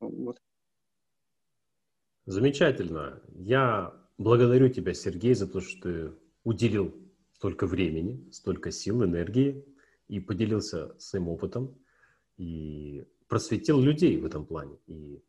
вот. 0.00 0.40
Замечательно. 2.26 3.22
Я 3.34 3.94
благодарю 4.18 4.68
тебя, 4.68 4.94
Сергей, 4.94 5.34
за 5.34 5.46
то, 5.46 5.60
что 5.60 5.80
ты 5.82 6.12
уделил 6.42 6.94
столько 7.34 7.66
времени, 7.66 8.28
столько 8.30 8.70
сил, 8.70 9.04
энергии 9.04 9.64
и 10.08 10.20
поделился 10.20 10.98
своим 10.98 11.28
опытом 11.28 11.78
и 12.36 13.06
просветил 13.28 13.80
людей 13.80 14.16
в 14.18 14.26
этом 14.26 14.46
плане. 14.46 14.78
И 14.86 15.22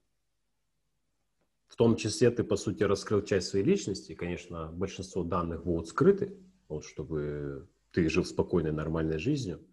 в 1.67 1.75
том 1.75 1.95
числе 1.95 2.31
ты, 2.31 2.43
по 2.43 2.55
сути, 2.55 2.83
раскрыл 2.83 3.21
часть 3.21 3.47
своей 3.47 3.65
личности. 3.65 4.15
Конечно, 4.15 4.71
большинство 4.71 5.23
данных 5.23 5.63
будут 5.63 5.87
скрыты, 5.87 6.37
вот, 6.67 6.85
чтобы 6.85 7.67
ты 7.91 8.09
жил 8.09 8.25
спокойной, 8.25 8.71
нормальной 8.71 9.19
жизнью. 9.19 9.65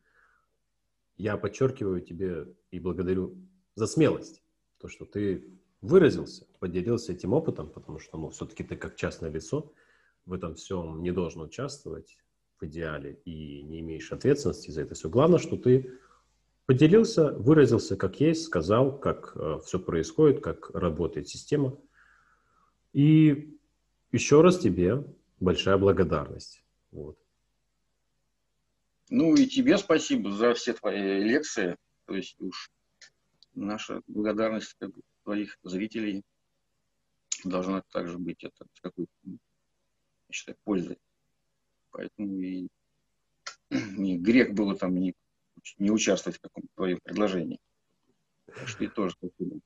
Я 1.17 1.37
подчеркиваю 1.37 2.01
тебе 2.01 2.55
и 2.71 2.81
благодарю 2.81 3.37
за 3.75 3.87
смелость, 3.87 4.43
то, 4.79 4.89
что 4.89 5.05
ты 5.05 5.49
выразился, 5.81 6.47
поделился 6.59 7.13
этим 7.13 7.33
опытом, 7.33 7.71
потому 7.71 7.99
что, 7.99 8.19
ну, 8.19 8.31
все-таки 8.31 8.65
ты 8.65 8.77
как 8.77 8.97
частное 8.97 9.31
лицо 9.31 9.73
в 10.27 10.33
этом 10.33 10.55
всем 10.55 11.03
не 11.03 11.13
должен 11.13 11.43
участвовать 11.43 12.17
в 12.59 12.65
идеале 12.65 13.21
и 13.25 13.63
не 13.63 13.81
имеешь 13.81 14.11
ответственности 14.13 14.71
за 14.71 14.83
это 14.83 14.95
все. 14.95 15.09
Главное, 15.09 15.39
что 15.39 15.57
ты 15.57 15.99
поделился, 16.67 17.33
выразился 17.33 17.97
как 17.97 18.21
есть, 18.21 18.45
сказал, 18.45 18.99
как 18.99 19.33
э, 19.37 19.61
все 19.65 19.79
происходит, 19.79 20.43
как 20.43 20.71
работает 20.71 21.29
система. 21.29 21.79
И 22.93 23.59
еще 24.13 24.41
раз 24.41 24.59
тебе 24.59 25.05
большая 25.41 25.77
благодарность. 25.77 26.65
Вот. 26.91 27.19
Ну 29.11 29.35
и 29.35 29.47
тебе 29.47 29.77
спасибо 29.79 30.31
за 30.31 30.55
все 30.55 30.73
твои 30.73 31.23
лекции. 31.23 31.77
То 32.07 32.15
есть 32.15 32.37
уж 32.41 32.71
наша 33.55 34.01
благодарность 34.07 34.75
как 34.79 34.91
твоих 35.25 35.59
зрителей 35.63 36.23
должна 37.45 37.83
также 37.93 38.19
быть 38.19 38.43
это 38.43 38.67
с 38.73 38.81
какой-то, 38.81 39.11
я 39.25 39.37
считаю, 40.33 40.57
пользой. 40.65 40.99
Поэтому 41.91 42.41
и, 42.41 42.69
и 43.71 44.17
грех 44.17 44.55
было 44.55 44.77
там 44.77 44.97
не, 44.97 45.15
не 45.79 45.91
участвовать 45.91 46.39
в 46.39 46.41
каком-то 46.41 46.69
твоем 46.75 46.99
предложении. 47.03 47.61
Так 48.47 48.69
что 48.69 48.85
и 48.85 48.89
тоже 48.89 49.15
спасибо. 49.19 49.61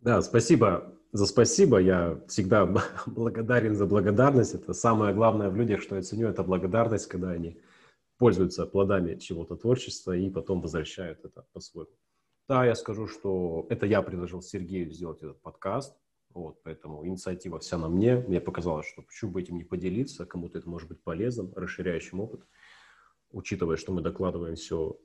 Да, 0.00 0.22
спасибо 0.22 0.96
за 1.12 1.26
спасибо. 1.26 1.78
Я 1.78 2.20
всегда 2.28 2.66
благодарен 3.06 3.74
за 3.74 3.86
благодарность. 3.86 4.54
Это 4.54 4.72
самое 4.72 5.14
главное 5.14 5.50
в 5.50 5.56
людях, 5.56 5.82
что 5.82 5.96
я 5.96 6.02
ценю, 6.02 6.28
это 6.28 6.42
благодарность, 6.42 7.06
когда 7.06 7.30
они 7.30 7.60
пользуются 8.18 8.66
плодами 8.66 9.16
чего-то 9.16 9.56
творчества 9.56 10.12
и 10.12 10.30
потом 10.30 10.60
возвращают 10.60 11.24
это 11.24 11.46
по-своему. 11.52 11.90
Да, 12.48 12.66
я 12.66 12.74
скажу, 12.74 13.06
что 13.06 13.66
это 13.70 13.86
я 13.86 14.02
предложил 14.02 14.42
Сергею 14.42 14.90
сделать 14.90 15.22
этот 15.22 15.40
подкаст. 15.40 15.96
Вот, 16.30 16.62
поэтому 16.62 17.04
инициатива 17.06 17.58
вся 17.58 17.76
на 17.76 17.88
мне. 17.88 18.16
Мне 18.16 18.40
показалось, 18.40 18.86
что 18.86 19.02
почему 19.02 19.32
бы 19.32 19.40
этим 19.40 19.56
не 19.56 19.64
поделиться, 19.64 20.26
кому-то 20.26 20.58
это 20.58 20.68
может 20.68 20.88
быть 20.88 21.02
полезным, 21.02 21.52
расширяющим 21.56 22.20
опыт, 22.20 22.42
учитывая, 23.32 23.76
что 23.76 23.92
мы 23.92 24.02
докладываем 24.02 24.56
все 24.56 24.96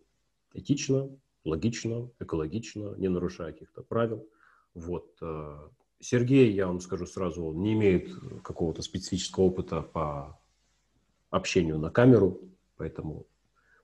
этично, 0.54 1.10
логично, 1.44 2.10
экологично, 2.20 2.96
не 2.98 3.08
нарушая 3.08 3.54
каких-то 3.54 3.84
правил. 3.84 4.28
Вот. 4.74 5.16
Э, 5.22 5.70
Сергей, 6.00 6.52
я 6.52 6.68
вам 6.68 6.82
скажу 6.82 7.06
сразу, 7.06 7.52
не 7.54 7.74
имеет 7.74 8.14
какого-то 8.44 8.82
специфического 8.82 9.46
опыта 9.46 9.82
по 9.82 10.40
общению 11.30 11.78
на 11.78 11.90
камеру, 11.90 12.42
поэтому 12.78 13.28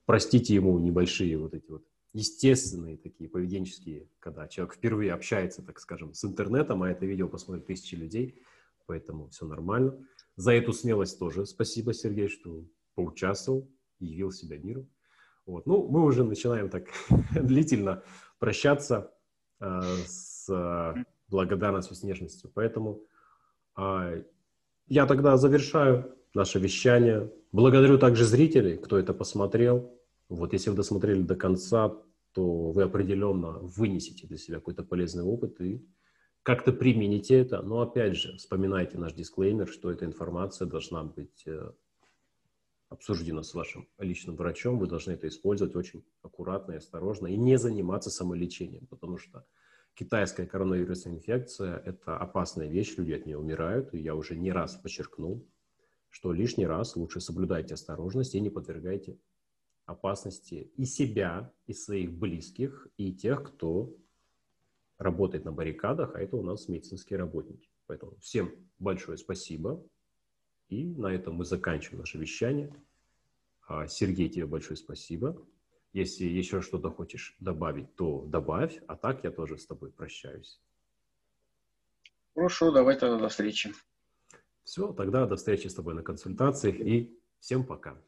простите 0.04 0.54
ему 0.54 0.78
небольшие 0.78 1.38
вот 1.38 1.54
эти 1.54 1.70
вот 1.70 1.84
естественные 2.12 2.98
такие 2.98 3.30
поведенческие, 3.30 4.08
когда 4.18 4.46
человек 4.48 4.74
впервые 4.74 5.12
общается, 5.12 5.62
так 5.62 5.80
скажем, 5.80 6.12
с 6.14 6.24
интернетом, 6.24 6.82
а 6.82 6.90
это 6.90 7.06
видео 7.06 7.28
посмотрят 7.28 7.66
тысячи 7.66 7.94
людей, 7.94 8.42
поэтому 8.86 9.28
все 9.30 9.46
нормально. 9.46 9.98
За 10.36 10.52
эту 10.52 10.72
смелость 10.72 11.18
тоже 11.18 11.46
спасибо, 11.46 11.94
Сергей, 11.94 12.28
что 12.28 12.64
поучаствовал, 12.94 13.68
явил 14.06 14.30
себя 14.30 14.58
миру. 14.58 14.88
Вот. 15.46 15.66
Ну, 15.66 15.88
мы 15.88 16.04
уже 16.04 16.24
начинаем 16.24 16.68
так 16.68 16.84
длительно 17.34 18.02
прощаться 18.38 19.12
э, 19.60 19.80
с 20.06 20.48
э, 20.48 20.94
благодарностью, 21.28 21.96
с 21.96 22.02
нежностью. 22.02 22.50
Поэтому 22.54 23.02
э, 23.76 24.24
я 24.86 25.06
тогда 25.06 25.36
завершаю 25.36 26.16
наше 26.34 26.58
вещание. 26.58 27.32
Благодарю 27.50 27.98
также 27.98 28.24
зрителей, 28.24 28.76
кто 28.76 28.98
это 28.98 29.12
посмотрел. 29.12 29.98
Вот 30.28 30.52
если 30.52 30.70
вы 30.70 30.76
досмотрели 30.76 31.22
до 31.22 31.34
конца, 31.34 31.94
то 32.32 32.70
вы 32.70 32.84
определенно 32.84 33.58
вынесете 33.58 34.26
для 34.26 34.38
себя 34.38 34.58
какой-то 34.58 34.84
полезный 34.84 35.22
опыт 35.24 35.60
и 35.60 35.84
как-то 36.42 36.72
примените 36.72 37.38
это. 37.38 37.62
Но 37.62 37.80
опять 37.80 38.16
же, 38.16 38.36
вспоминайте 38.36 38.96
наш 38.98 39.12
дисклеймер, 39.12 39.68
что 39.68 39.90
эта 39.90 40.06
информация 40.06 40.66
должна 40.66 41.04
быть 41.04 41.46
обсуждена 42.92 43.42
с 43.42 43.54
вашим 43.54 43.88
личным 43.98 44.36
врачом. 44.36 44.78
Вы 44.78 44.86
должны 44.86 45.12
это 45.12 45.28
использовать 45.28 45.74
очень 45.74 46.04
аккуратно 46.22 46.72
и 46.72 46.76
осторожно 46.76 47.26
и 47.28 47.36
не 47.36 47.58
заниматься 47.58 48.10
самолечением, 48.10 48.86
потому 48.86 49.18
что 49.18 49.44
китайская 49.94 50.46
коронавирусная 50.46 51.14
инфекция– 51.14 51.76
это 51.84 52.16
опасная 52.16 52.68
вещь, 52.68 52.96
люди 52.96 53.12
от 53.12 53.26
нее 53.26 53.38
умирают. 53.38 53.92
И 53.94 53.98
я 53.98 54.14
уже 54.14 54.36
не 54.36 54.52
раз 54.52 54.76
подчеркнул, 54.76 55.46
что 56.10 56.32
лишний 56.32 56.66
раз 56.66 56.96
лучше 56.96 57.20
соблюдайте 57.20 57.74
осторожность 57.74 58.34
и 58.34 58.40
не 58.40 58.50
подвергайте 58.50 59.18
опасности 59.86 60.70
и 60.76 60.84
себя, 60.84 61.52
и 61.66 61.72
своих 61.72 62.12
близких, 62.12 62.86
и 62.96 63.12
тех, 63.12 63.42
кто 63.42 63.94
работает 64.98 65.44
на 65.44 65.52
баррикадах, 65.52 66.14
а 66.14 66.20
это 66.20 66.36
у 66.36 66.42
нас 66.42 66.68
медицинские 66.68 67.18
работники. 67.18 67.68
Поэтому 67.86 68.16
всем 68.20 68.52
большое 68.78 69.18
спасибо. 69.18 69.82
И 70.72 70.86
на 70.86 71.08
этом 71.08 71.34
мы 71.34 71.44
заканчиваем 71.44 71.98
наше 71.98 72.16
вещание. 72.16 72.74
А, 73.68 73.86
Сергей, 73.86 74.30
тебе 74.30 74.46
большое 74.46 74.78
спасибо. 74.78 75.36
Если 75.92 76.24
еще 76.24 76.62
что-то 76.62 76.90
хочешь 76.90 77.36
добавить, 77.40 77.94
то 77.94 78.24
добавь, 78.24 78.80
а 78.86 78.96
так 78.96 79.22
я 79.22 79.30
тоже 79.30 79.58
с 79.58 79.66
тобой 79.66 79.90
прощаюсь. 79.90 80.58
Хорошо, 82.34 82.72
давай 82.72 82.98
тогда 82.98 83.18
до 83.18 83.28
встречи. 83.28 83.74
Все, 84.64 84.94
тогда 84.94 85.26
до 85.26 85.36
встречи 85.36 85.66
с 85.68 85.74
тобой 85.74 85.92
на 85.92 86.02
консультациях 86.02 86.76
и 86.76 87.14
всем 87.38 87.66
пока. 87.66 88.00